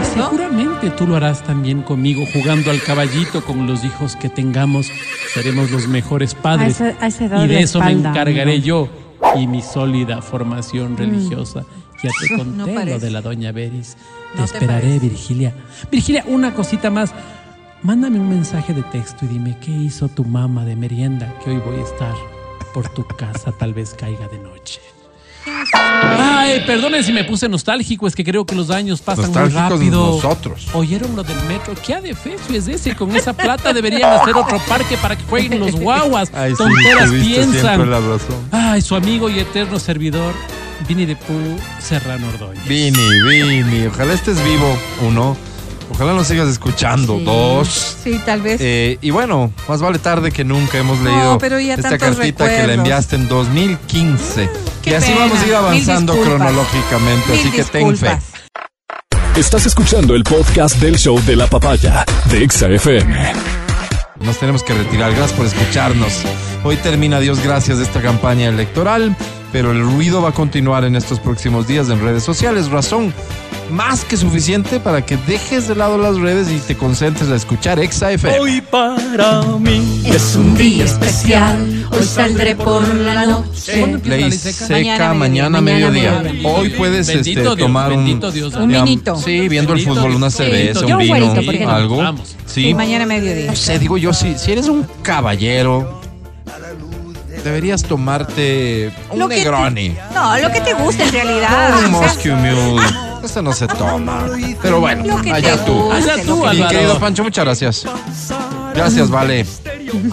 Y 0.00 0.04
Seguramente 0.04 0.90
tú 0.90 1.06
lo 1.06 1.16
harás 1.16 1.42
también 1.42 1.82
conmigo, 1.82 2.24
jugando 2.32 2.70
al 2.70 2.80
caballito 2.82 3.44
con 3.44 3.66
los 3.66 3.84
hijos 3.84 4.16
que 4.16 4.28
tengamos. 4.28 4.88
Seremos 5.34 5.70
los 5.70 5.88
mejores 5.88 6.34
padres. 6.34 6.80
A 6.80 6.88
esa- 6.90 7.04
a 7.04 7.06
esa 7.08 7.24
y 7.44 7.48
de 7.48 7.54
la 7.54 7.60
eso 7.60 7.80
me 7.80 7.86
espalda, 7.92 8.10
encargaré 8.10 8.42
amigo. 8.54 8.64
yo 8.64 8.88
y 9.40 9.46
mi 9.46 9.62
sólida 9.62 10.22
formación 10.22 10.96
religiosa. 10.96 11.64
Ya 12.02 12.10
te 12.20 12.32
No 12.36 12.38
conté 12.38 12.58
lo 12.72 12.74
parece. 12.74 12.98
de 13.06 13.10
la 13.10 13.20
doña 13.22 13.52
Beris. 13.52 13.96
Te 14.34 14.40
No 14.40 14.46
te 14.46 14.52
esperaré, 14.54 14.80
parece. 14.88 15.08
Virgilia. 15.08 15.54
Virgilia, 15.90 16.24
una 16.26 16.54
cosita 16.54 16.90
más. 16.90 17.10
Mándame 17.82 18.18
un 18.18 18.28
mensaje 18.28 18.72
de 18.74 18.82
texto 18.82 19.24
y 19.26 19.28
dime 19.28 19.56
qué 19.60 19.70
hizo 19.70 20.08
tu 20.08 20.24
mamá 20.24 20.64
de 20.64 20.74
merienda, 20.76 21.32
que 21.44 21.50
hoy 21.50 21.58
voy 21.58 21.78
a 21.78 21.82
estar 21.84 22.14
por 22.74 22.88
tu 22.88 23.04
casa, 23.06 23.52
tal 23.52 23.74
vez 23.74 23.94
caiga 23.94 24.26
de 24.28 24.38
noche. 24.38 24.80
Ay, 25.72 26.62
perdonen 26.66 27.04
si 27.04 27.12
me 27.12 27.22
puse 27.24 27.48
nostálgico, 27.48 28.06
es 28.06 28.14
que 28.16 28.24
creo 28.24 28.44
que 28.44 28.54
los 28.54 28.70
años 28.70 29.00
pasan 29.00 29.26
muy 29.30 29.34
Nostálgicos 29.34 29.70
rápido. 29.78 30.06
nosotros. 30.16 30.66
¿Oyeron 30.74 31.14
lo 31.14 31.22
del 31.22 31.40
metro? 31.46 31.74
¿Qué 31.86 31.94
adefesio 31.94 32.56
es 32.56 32.66
ese? 32.66 32.96
Con 32.96 33.14
esa 33.14 33.32
plata 33.32 33.72
deberían 33.72 34.12
hacer 34.12 34.34
otro 34.36 34.58
parque 34.68 34.96
para 34.96 35.16
que 35.16 35.22
jueguen 35.24 35.60
los 35.60 35.72
guaguas. 35.76 36.30
Ay, 36.34 36.50
sí, 36.52 36.56
Tonteras 36.58 37.10
siempre 37.10 37.20
piensan. 37.28 37.90
la 37.90 38.00
razón. 38.00 38.36
Ay, 38.50 38.82
su 38.82 38.96
amigo 38.96 39.28
y 39.30 39.38
eterno 39.38 39.78
servidor, 39.78 40.34
Vini 40.88 41.06
de 41.06 41.16
Pú, 41.16 41.58
Serrano 41.80 42.28
Ordóñez. 42.28 42.64
Vini, 42.66 43.22
Vini. 43.28 43.86
Ojalá 43.86 44.12
estés 44.14 44.42
vivo, 44.44 44.78
uno. 45.02 45.36
Ojalá 45.90 46.12
nos 46.14 46.26
sigas 46.26 46.48
escuchando. 46.48 47.18
Sí. 47.18 47.24
Dos. 47.24 47.96
Sí, 48.02 48.20
tal 48.24 48.42
vez. 48.42 48.60
Eh, 48.60 48.98
y 49.00 49.10
bueno, 49.10 49.52
más 49.68 49.80
vale 49.80 49.98
tarde 50.00 50.32
que 50.32 50.44
nunca 50.44 50.78
hemos 50.78 50.98
No, 50.98 51.10
leído 51.10 51.38
pero 51.38 51.60
ya 51.60 51.74
esta 51.74 51.96
cartita 51.96 52.44
que 52.44 52.50
la 52.50 52.56
recuerdos. 52.58 52.76
enviaste 52.78 53.16
en 53.16 53.28
2015. 53.28 54.50
qué 54.82 54.90
y 54.90 54.94
así 54.94 55.12
pena. 55.12 55.20
vamos 55.26 55.38
a 55.42 55.46
ir 55.46 55.54
avanzando 55.54 56.20
cronológicamente, 56.20 57.30
Mil 57.32 57.40
así 57.40 57.50
que 57.50 57.64
ten 57.64 57.96
fe. 57.96 58.18
Estás 59.36 59.66
escuchando 59.66 60.14
el 60.16 60.24
podcast 60.24 60.76
del 60.78 60.98
show 60.98 61.20
de 61.24 61.36
la 61.36 61.46
papaya 61.46 62.04
de 62.30 62.42
Exa 62.42 62.68
FM. 62.68 63.32
Nos 64.20 64.38
tenemos 64.38 64.62
que 64.62 64.72
retirar. 64.74 65.12
Gracias 65.14 65.32
por 65.36 65.46
escucharnos. 65.46 66.22
Hoy 66.64 66.76
termina 66.76 67.20
Dios 67.20 67.38
gracias 67.44 67.78
esta 67.78 68.00
campaña 68.00 68.48
electoral, 68.48 69.14
pero 69.52 69.72
el 69.72 69.80
ruido 69.82 70.22
va 70.22 70.30
a 70.30 70.32
continuar 70.32 70.84
en 70.84 70.96
estos 70.96 71.20
próximos 71.20 71.66
días 71.66 71.88
en 71.88 72.00
redes 72.02 72.22
sociales. 72.22 72.68
Razón 72.68 73.12
más 73.70 74.04
que 74.04 74.16
suficiente 74.16 74.80
para 74.80 75.04
que 75.04 75.16
dejes 75.26 75.68
de 75.68 75.74
lado 75.74 75.98
las 75.98 76.16
redes 76.18 76.50
y 76.50 76.58
te 76.58 76.76
concentres 76.76 77.30
a 77.30 77.36
escuchar 77.36 77.78
Exa 77.78 78.12
FM. 78.12 78.38
Hoy 78.38 78.60
para 78.60 79.42
mí 79.58 80.02
Es 80.04 80.36
un 80.36 80.56
día 80.56 80.84
especial, 80.84 81.86
hoy 81.90 82.04
saldré 82.04 82.54
por 82.54 82.86
la 82.94 83.26
noche. 83.26 83.98
Ley 84.04 84.30
seca, 84.30 85.14
mañana, 85.14 85.60
Mañana 85.60 85.60
mediodía. 85.60 86.20
mediodía. 86.22 86.48
Hoy 86.48 86.70
puedes 86.70 87.08
este, 87.08 87.40
Dios, 87.40 87.56
tomar 87.56 87.92
un, 87.92 88.04
Dios. 88.04 88.54
Un 88.54 88.68
digamos, 88.68 88.88
vinito. 88.88 89.16
Sí, 89.16 89.48
viendo 89.48 89.72
el 89.72 89.80
fútbol, 89.84 90.14
una 90.14 90.30
cerveza, 90.30 90.80
un 90.86 90.92
un 90.92 90.98
vino, 90.98 91.16
güerito, 91.16 91.44
¿por 91.44 91.58
qué 91.58 91.64
no? 91.64 91.70
algo. 91.70 91.96
Vamos. 91.96 92.36
Sí. 92.46 92.62
Sí, 92.64 92.74
mañana 92.74 93.06
mediodía. 93.06 93.46
No 93.46 93.56
sé, 93.56 93.78
digo 93.78 93.98
yo, 93.98 94.12
si, 94.12 94.38
si 94.38 94.52
eres 94.52 94.68
un 94.68 94.86
caballero, 95.02 96.00
deberías 97.46 97.82
tomarte 97.84 98.92
un 99.10 99.18
Lo 99.20 99.28
que 99.28 99.36
te- 99.36 99.40
Negroni. 99.42 99.96
No, 100.12 100.36
lo 100.38 100.50
que 100.50 100.60
te 100.60 100.74
gusta 100.74 101.04
en 101.04 101.12
realidad. 101.12 101.78
Un 101.84 101.90
Moscow 101.92 102.34
Mule. 102.36 102.82
Eso 103.24 103.42
no 103.42 103.52
se 103.52 103.66
toma. 103.68 104.24
Pero 104.62 104.80
bueno, 104.80 105.16
allá 105.32 105.64
tú. 105.64 105.90
Allá 105.92 106.22
tú, 106.24 106.44
Mi 106.46 106.66
querido 106.68 106.98
Pancho, 106.98 107.22
muchas 107.24 107.44
gracias. 107.44 107.86
Gracias, 108.74 109.08
Vale. 109.10 109.46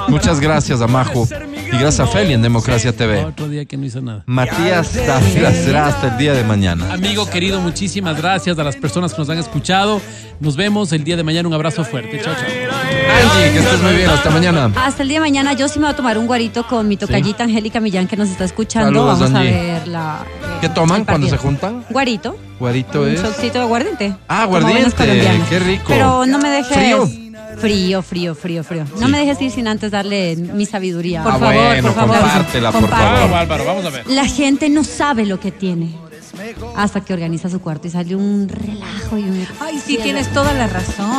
Muchas 0.08 0.40
gracias 0.40 0.82
a 0.82 0.88
Majo. 0.88 1.28
Y 1.72 1.78
gracias 1.78 2.00
a 2.02 2.08
Feli 2.08 2.34
en 2.34 2.42
Democracia 2.42 2.96
TV. 2.96 3.26
Otro 3.26 3.48
día 3.50 3.66
que 3.66 3.78
no 3.78 3.86
hizo 3.86 4.02
nada. 4.02 4.24
Matías 4.26 4.88
será 4.88 5.88
hasta 5.88 6.08
el 6.10 6.18
día 6.18 6.34
de 6.34 6.44
mañana. 6.44 6.94
Amigo 6.94 7.30
querido, 7.30 7.60
muchísimas 7.62 8.18
gracias 8.18 8.58
a 8.60 8.64
las 8.64 8.76
personas 8.76 9.14
que 9.14 9.20
nos 9.20 9.30
han 9.30 9.38
escuchado. 9.40 10.02
Nos 10.40 10.56
vemos 10.56 10.92
el 10.94 11.04
día 11.04 11.16
de 11.18 11.24
mañana. 11.24 11.48
Un 11.48 11.54
abrazo 11.54 11.84
fuerte. 11.84 12.22
Chao, 12.24 12.34
chao. 12.36 12.44
Angie, 12.46 13.52
que 13.54 13.60
estés 13.60 13.82
muy 13.82 13.94
bien. 13.94 14.10
Hasta 14.10 14.30
mañana. 14.30 14.72
Hasta 14.76 15.04
el 15.04 15.10
día 15.10 15.18
de 15.18 15.22
mañana 15.22 15.54
yo 15.54 15.68
sí 15.68 15.80
me 15.80 15.86
voy 15.86 15.94
a 15.94 15.96
tomar 15.96 16.18
un 16.18 16.28
guarito 16.28 16.66
con 16.68 16.88
mi 16.88 16.98
tocallita 16.98 17.44
Angélica 17.44 17.80
Millán 17.80 18.08
que 18.08 18.16
nos 18.18 18.30
está 18.30 18.44
escuchando. 18.46 18.88
Saludos, 18.90 19.20
Vamos 19.20 19.36
Angie. 19.36 19.50
a 19.60 19.64
ver 19.80 19.88
la... 19.88 20.20
eh, 20.24 20.58
¿Qué 20.62 20.70
toman 20.70 21.06
cuando 21.06 21.28
se 21.28 21.38
juntan? 21.38 21.84
Guarito. 21.90 22.38
Guarito 22.60 23.02
Un 23.02 23.10
es. 23.10 23.22
shotcito 23.22 23.58
de 23.60 23.64
aguardiente. 23.66 24.16
Ah, 24.28 24.44
aguardiente. 24.44 24.94
Qué 25.50 25.60
rico. 25.60 25.86
Pero 25.88 26.26
no 26.26 26.38
me 26.40 26.50
dejes... 26.50 26.78
Frío. 26.78 27.10
Frío, 27.58 28.02
frío, 28.02 28.36
frío, 28.36 28.64
frío. 28.64 28.86
No 29.00 29.08
me 29.08 29.20
dejes 29.20 29.42
ir 29.42 29.52
sin 29.52 29.68
antes 29.68 29.92
darle 29.92 30.36
mi 30.36 30.66
sabiduría. 30.66 31.22
Ah, 31.22 31.24
Por 31.24 31.34
favor, 31.40 31.54
bueno, 31.56 31.84
por 31.90 31.96
favor. 31.96 32.18
compártela, 32.20 32.72
por 32.72 32.90
favor. 32.90 33.20
Vamos, 33.20 33.38
Álvaro, 33.38 33.66
vamos 33.66 33.86
a 33.86 33.90
ver. 33.90 34.08
La 34.08 34.26
gente 34.26 34.70
no 34.70 34.84
sabe 34.84 35.26
lo 35.26 35.40
que 35.40 35.52
tiene 35.52 35.90
hasta 36.76 37.02
que 37.02 37.14
organiza 37.14 37.50
su 37.50 37.62
cuarto 37.62 37.88
y 37.88 37.92
sale 37.92 38.16
un 38.16 38.48
relajo 38.50 39.18
y 39.18 39.24
un... 39.24 39.48
Ay, 39.60 39.80
sí, 39.80 39.98
tienes 40.02 40.32
toda 40.34 40.54
la 40.54 40.68
razón. 40.68 41.12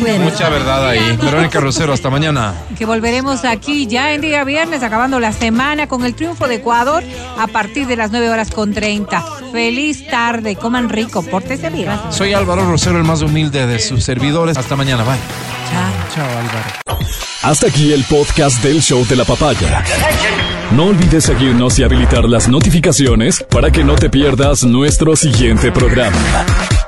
Bueno, 0.00 0.24
Mucha 0.24 0.48
verdad 0.48 0.88
ahí. 0.88 1.16
Verónica 1.16 1.60
Rosero, 1.60 1.92
hasta 1.92 2.10
mañana. 2.10 2.54
Que 2.78 2.86
volveremos 2.86 3.44
aquí 3.44 3.86
ya 3.86 4.12
en 4.12 4.20
día 4.20 4.44
viernes, 4.44 4.82
acabando 4.82 5.20
la 5.20 5.32
semana 5.32 5.88
con 5.88 6.04
el 6.04 6.14
triunfo 6.14 6.46
de 6.48 6.56
Ecuador 6.56 7.02
a 7.38 7.46
partir 7.48 7.86
de 7.86 7.96
las 7.96 8.10
9 8.10 8.30
horas 8.30 8.50
con 8.50 8.72
30. 8.72 9.22
Feliz 9.52 10.06
tarde, 10.06 10.56
coman 10.56 10.88
rico, 10.88 11.22
pórtese 11.22 11.70
bien. 11.70 11.90
Soy 12.10 12.32
Álvaro 12.32 12.64
Rosero, 12.64 12.98
el 12.98 13.04
más 13.04 13.22
humilde 13.22 13.66
de 13.66 13.78
sus 13.78 14.04
servidores. 14.04 14.56
Hasta 14.56 14.76
mañana. 14.76 15.02
Bye. 15.04 15.16
Chao, 16.14 16.26
Álvaro. 16.26 17.08
Hasta 17.42 17.66
aquí 17.66 17.92
el 17.92 18.04
podcast 18.04 18.62
del 18.62 18.80
show 18.80 19.04
de 19.06 19.16
la 19.16 19.24
papaya. 19.24 19.82
No 20.72 20.84
olvides 20.86 21.24
seguirnos 21.24 21.78
y 21.78 21.82
habilitar 21.82 22.24
las 22.24 22.48
notificaciones 22.48 23.44
para 23.50 23.70
que 23.70 23.84
no 23.84 23.94
te 23.94 24.08
pierdas 24.08 24.51
nuestro 24.60 25.16
siguiente 25.16 25.72
programa. 25.72 26.81